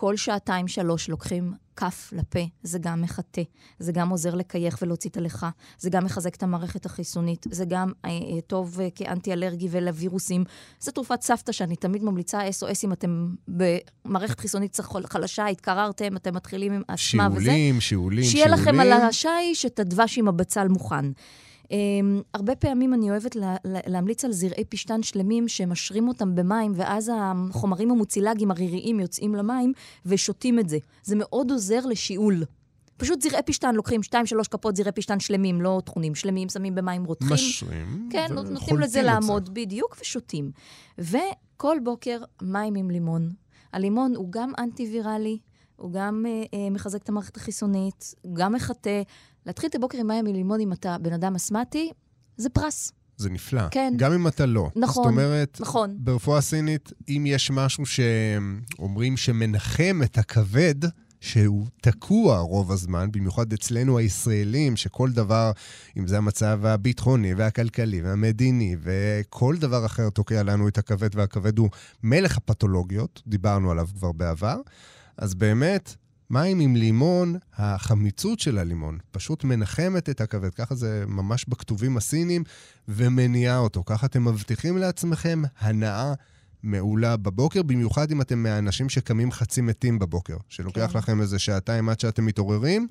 כל 0.00 0.16
שעתיים-שלוש 0.16 1.08
לוקחים 1.08 1.52
כף 1.76 2.10
לפה, 2.12 2.40
זה 2.62 2.78
גם 2.78 3.02
מחטא, 3.02 3.42
זה 3.78 3.92
גם 3.92 4.10
עוזר 4.10 4.34
לקייך 4.34 4.78
ולהוציא 4.82 5.10
את 5.10 5.16
הלכה, 5.16 5.50
זה 5.78 5.90
גם 5.90 6.04
מחזק 6.04 6.34
את 6.34 6.42
המערכת 6.42 6.86
החיסונית, 6.86 7.46
זה 7.50 7.64
גם 7.64 7.92
אה, 8.04 8.10
אה, 8.10 8.40
טוב 8.46 8.80
אה, 8.80 8.88
כאנטי-אלרגי 8.94 9.68
ולווירוסים. 9.70 10.44
זו 10.80 10.92
תרופת 10.92 11.22
סבתא 11.22 11.52
שאני 11.52 11.76
תמיד 11.76 12.02
ממליצה 12.04 12.40
SOS 12.48 12.80
אם 12.84 12.92
אתם 12.92 13.34
במערכת 13.48 14.40
חיסונית 14.40 14.78
חלשה, 15.04 15.46
התקררתם, 15.46 16.16
אתם 16.16 16.34
מתחילים 16.34 16.72
עם 16.72 16.82
אסמה 16.86 17.28
וזה. 17.32 17.40
שיעולים, 17.40 17.80
שיעולים, 17.80 17.80
שיעולים. 17.80 18.24
שיהיה 18.24 18.48
לכם 18.48 18.80
על 18.80 18.92
השיש 18.92 19.66
את 19.66 19.78
הדבש 19.78 20.18
עם 20.18 20.28
הבצל 20.28 20.68
מוכן. 20.68 21.04
Um, 21.70 21.72
הרבה 22.34 22.56
פעמים 22.56 22.94
אני 22.94 23.10
אוהבת 23.10 23.36
לה, 23.36 23.56
לה, 23.64 23.80
להמליץ 23.86 24.24
על 24.24 24.32
זרעי 24.32 24.64
פשטן 24.64 25.02
שלמים 25.02 25.48
שמשרים 25.48 26.08
אותם 26.08 26.34
במים, 26.34 26.72
ואז 26.76 27.12
החומרים 27.14 27.90
המוצילגיים 27.90 28.50
הריריים 28.50 29.00
יוצאים 29.00 29.34
למים 29.34 29.72
ושותים 30.06 30.58
את 30.58 30.68
זה. 30.68 30.78
זה 31.02 31.16
מאוד 31.18 31.50
עוזר 31.50 31.86
לשיעול. 31.86 32.44
פשוט 32.96 33.22
זרעי 33.22 33.42
פשטן, 33.42 33.74
לוקחים 33.74 34.00
2-3 34.00 34.14
כפות 34.50 34.76
זרעי 34.76 34.92
פשטן 34.92 35.20
שלמים, 35.20 35.60
לא 35.60 35.82
טחונים, 35.84 36.14
שלמים, 36.14 36.48
שמים 36.48 36.74
במים 36.74 37.04
רותחים. 37.04 37.32
משרים. 37.32 38.08
כן, 38.12 38.26
נותנים 38.32 38.78
לזה 38.80 39.02
לעמוד 39.02 39.46
זה. 39.46 39.52
בדיוק, 39.52 39.96
ושותים. 40.00 40.50
וכל 40.98 41.76
בוקר 41.82 42.18
מים 42.42 42.74
עם 42.74 42.90
לימון. 42.90 43.30
הלימון 43.72 44.16
הוא 44.16 44.26
גם 44.30 44.52
אנטי-ויראלי, 44.58 45.38
הוא 45.76 45.92
גם 45.92 46.26
אה, 46.28 46.42
אה, 46.54 46.70
מחזק 46.70 47.02
את 47.02 47.08
המערכת 47.08 47.36
החיסונית, 47.36 48.14
גם 48.32 48.52
מחטא. 48.52 49.02
להתחיל 49.46 49.68
את 49.70 49.74
הבוקר 49.74 49.98
עם 49.98 50.06
מים 50.06 50.24
מלימון 50.24 50.60
אם 50.60 50.72
אתה 50.72 50.96
בן 50.98 51.12
אדם 51.12 51.34
אסמטי, 51.34 51.92
זה 52.36 52.48
פרס. 52.48 52.92
זה 53.16 53.30
נפלא. 53.30 53.68
כן. 53.70 53.94
גם 53.96 54.12
אם 54.12 54.26
אתה 54.28 54.46
לא. 54.46 54.70
נכון, 54.76 55.04
זאת 55.04 55.12
אומרת, 55.12 55.58
נכון. 55.60 55.96
ברפואה 55.98 56.40
סינית, 56.40 56.92
אם 57.08 57.24
יש 57.26 57.50
משהו 57.50 57.84
שאומרים 57.86 59.16
שמנחם 59.16 60.00
את 60.04 60.18
הכבד, 60.18 60.74
שהוא 61.20 61.66
תקוע 61.80 62.38
רוב 62.38 62.72
הזמן, 62.72 63.12
במיוחד 63.12 63.52
אצלנו 63.52 63.98
הישראלים, 63.98 64.76
שכל 64.76 65.10
דבר, 65.10 65.52
אם 65.98 66.06
זה 66.06 66.18
המצב 66.18 66.60
הביטחוני 66.64 67.34
והכלכלי 67.34 68.02
והמדיני 68.02 68.76
וכל 68.82 69.56
דבר 69.56 69.86
אחר 69.86 70.10
תוקע 70.10 70.42
לנו 70.42 70.68
את 70.68 70.78
הכבד, 70.78 71.16
והכבד 71.16 71.58
הוא 71.58 71.68
מלך 72.02 72.36
הפתולוגיות, 72.36 73.22
דיברנו 73.26 73.70
עליו 73.70 73.88
כבר 73.94 74.12
בעבר, 74.12 74.60
אז 75.16 75.34
באמת, 75.34 75.96
מים 76.30 76.60
עם 76.60 76.76
לימון, 76.76 77.36
החמיצות 77.56 78.40
של 78.40 78.58
הלימון 78.58 78.98
פשוט 79.10 79.44
מנחמת 79.44 80.10
את 80.10 80.20
הכבד, 80.20 80.54
ככה 80.54 80.74
זה 80.74 81.04
ממש 81.06 81.44
בכתובים 81.48 81.96
הסינים, 81.96 82.44
ומניעה 82.88 83.58
אותו. 83.58 83.82
ככה 83.86 84.06
אתם 84.06 84.24
מבטיחים 84.24 84.78
לעצמכם 84.78 85.42
הנאה 85.58 86.12
מעולה 86.62 87.16
בבוקר, 87.16 87.62
במיוחד 87.62 88.10
אם 88.10 88.20
אתם 88.20 88.42
מהאנשים 88.42 88.88
שקמים 88.88 89.32
חצי 89.32 89.60
מתים 89.60 89.98
בבוקר, 89.98 90.36
שלוקח 90.48 90.90
כן. 90.92 90.98
לכם 90.98 91.20
איזה 91.20 91.38
שעתיים 91.38 91.88
עד 91.88 92.00
שאתם 92.00 92.26
מתעוררים. 92.26 92.86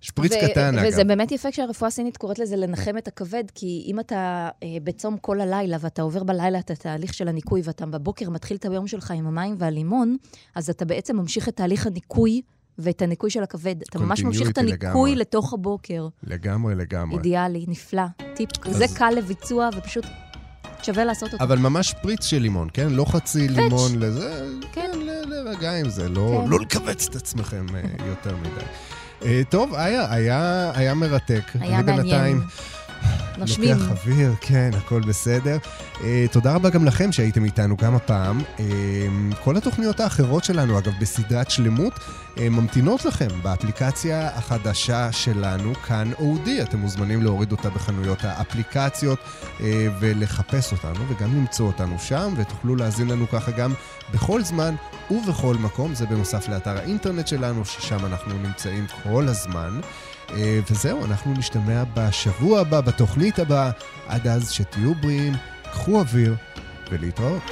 שפריץ 0.00 0.32
ו- 0.32 0.50
קטן, 0.50 0.78
אגב. 0.78 0.88
וזה 0.88 1.04
באמת 1.04 1.32
יפה 1.32 1.50
כשהרפואה 1.50 1.88
הסינית 1.88 2.16
קוראת 2.16 2.38
לזה 2.38 2.56
לנחם 2.56 2.98
את 2.98 3.08
הכבד, 3.08 3.44
כי 3.54 3.84
אם 3.86 4.00
אתה 4.00 4.48
אה, 4.62 4.68
בצום 4.84 5.18
כל 5.18 5.40
הלילה, 5.40 5.76
ואתה 5.80 6.02
עובר 6.02 6.24
בלילה 6.24 6.58
את 6.58 6.70
התהליך 6.70 7.14
של 7.14 7.28
הניקוי, 7.28 7.60
ואתה 7.64 7.86
בבוקר 7.86 8.30
מתחיל 8.30 8.56
את 8.56 8.64
היום 8.64 8.86
שלך 8.86 9.10
עם 9.10 9.26
המים 9.26 9.54
והלימון, 9.58 10.16
אז 10.54 10.70
אתה 10.70 10.84
בעצם 10.84 11.16
ממשיך 11.16 11.48
את 11.48 11.56
תהליך 11.56 11.86
הניקוי 11.86 12.42
ואת 12.78 13.02
הניקוי 13.02 13.30
של 13.30 13.42
הכבד. 13.42 13.74
אתה 13.82 13.98
ממש 13.98 14.22
ממשיך 14.22 14.50
את 14.50 14.58
הניקוי 14.58 14.80
לגמרי. 14.82 15.16
לתוך 15.16 15.52
הבוקר. 15.54 16.08
לגמרי, 16.22 16.74
לגמרי. 16.74 17.16
אידיאלי, 17.16 17.64
נפלא. 17.68 18.02
טיפ 18.34 18.56
כזה 18.56 18.84
קל 18.96 19.10
לביצוע, 19.16 19.68
ופשוט 19.76 20.04
שווה 20.82 21.04
לעשות 21.04 21.32
אותו. 21.32 21.44
אבל 21.44 21.58
ממש 21.58 21.94
פריץ 22.02 22.24
של 22.24 22.38
לימון, 22.38 22.68
כן? 22.72 22.88
לא 22.90 23.04
חצי 23.04 23.48
פץ'. 23.48 23.56
לימון 23.56 23.98
לזה, 23.98 24.48
כן. 24.72 24.82
כן, 24.92 24.98
ל- 24.98 25.28
להירגע 25.28 25.72
עם 25.80 25.88
זה, 25.88 26.08
לא 26.08 26.40
כן. 26.44 26.50
לא 26.50 26.58
לכווץ 26.60 27.06
את 27.10 27.16
עצמכם 27.16 27.66
אה, 27.74 27.80
יותר 28.06 28.36
מדי. 28.36 28.64
אה, 29.24 29.42
טוב, 29.48 29.74
איה, 29.74 30.12
היה 30.14 30.70
היה 30.74 30.94
מרתק. 30.94 31.42
היה 31.54 31.78
אני 31.78 31.92
מעניין. 31.92 31.96
בינתיים 32.02 32.40
נושמים. 33.38 33.78
לוקח 33.78 33.90
אוויר, 33.90 34.34
כן, 34.40 34.70
הכל 34.76 35.00
בסדר. 35.00 35.58
Uh, 35.94 36.02
תודה 36.30 36.54
רבה 36.54 36.70
גם 36.70 36.84
לכם 36.84 37.12
שהייתם 37.12 37.44
איתנו 37.44 37.76
גם 37.76 37.94
הפעם. 37.94 38.40
Uh, 38.40 38.60
כל 39.44 39.56
התוכניות 39.56 40.00
האחרות 40.00 40.44
שלנו, 40.44 40.78
אגב, 40.78 40.92
בסדרת 41.00 41.50
שלמות, 41.50 41.92
uh, 41.92 42.40
ממתינות 42.40 43.04
לכם 43.04 43.28
באפליקציה 43.42 44.28
החדשה 44.28 45.12
שלנו, 45.12 45.74
כאן 45.74 46.10
אודי. 46.18 46.62
אתם 46.62 46.78
מוזמנים 46.78 47.22
להוריד 47.22 47.52
אותה 47.52 47.70
בחנויות 47.70 48.24
האפליקציות 48.24 49.18
ולחפש 50.00 50.72
אותנו, 50.72 51.00
וגם 51.08 51.36
למצוא 51.36 51.66
אותנו 51.66 51.98
שם, 51.98 52.34
ותוכלו 52.36 52.76
להאזין 52.76 53.08
לנו 53.08 53.28
ככה 53.28 53.50
גם 53.50 53.74
בכל 54.14 54.42
זמן 54.42 54.74
ובכל 55.10 55.54
מקום. 55.54 55.94
זה 55.94 56.06
בנוסף 56.06 56.48
לאתר 56.48 56.76
האינטרנט 56.76 57.26
שלנו, 57.26 57.64
ששם 57.64 58.06
אנחנו 58.06 58.34
נמצאים 58.38 58.86
כל 59.02 59.28
הזמן. 59.28 59.80
אה, 60.36 60.60
וזהו, 60.70 61.04
אנחנו 61.04 61.32
נשתמע 61.32 61.84
בשבוע 61.94 62.60
הבא, 62.60 62.80
בתוכנית 62.80 63.38
הבאה. 63.38 63.70
עד 64.06 64.26
אז 64.26 64.50
שתהיו 64.50 64.94
בריאים, 64.94 65.32
קחו 65.70 65.98
אוויר 65.98 66.36
ולהתראות. 66.90 67.42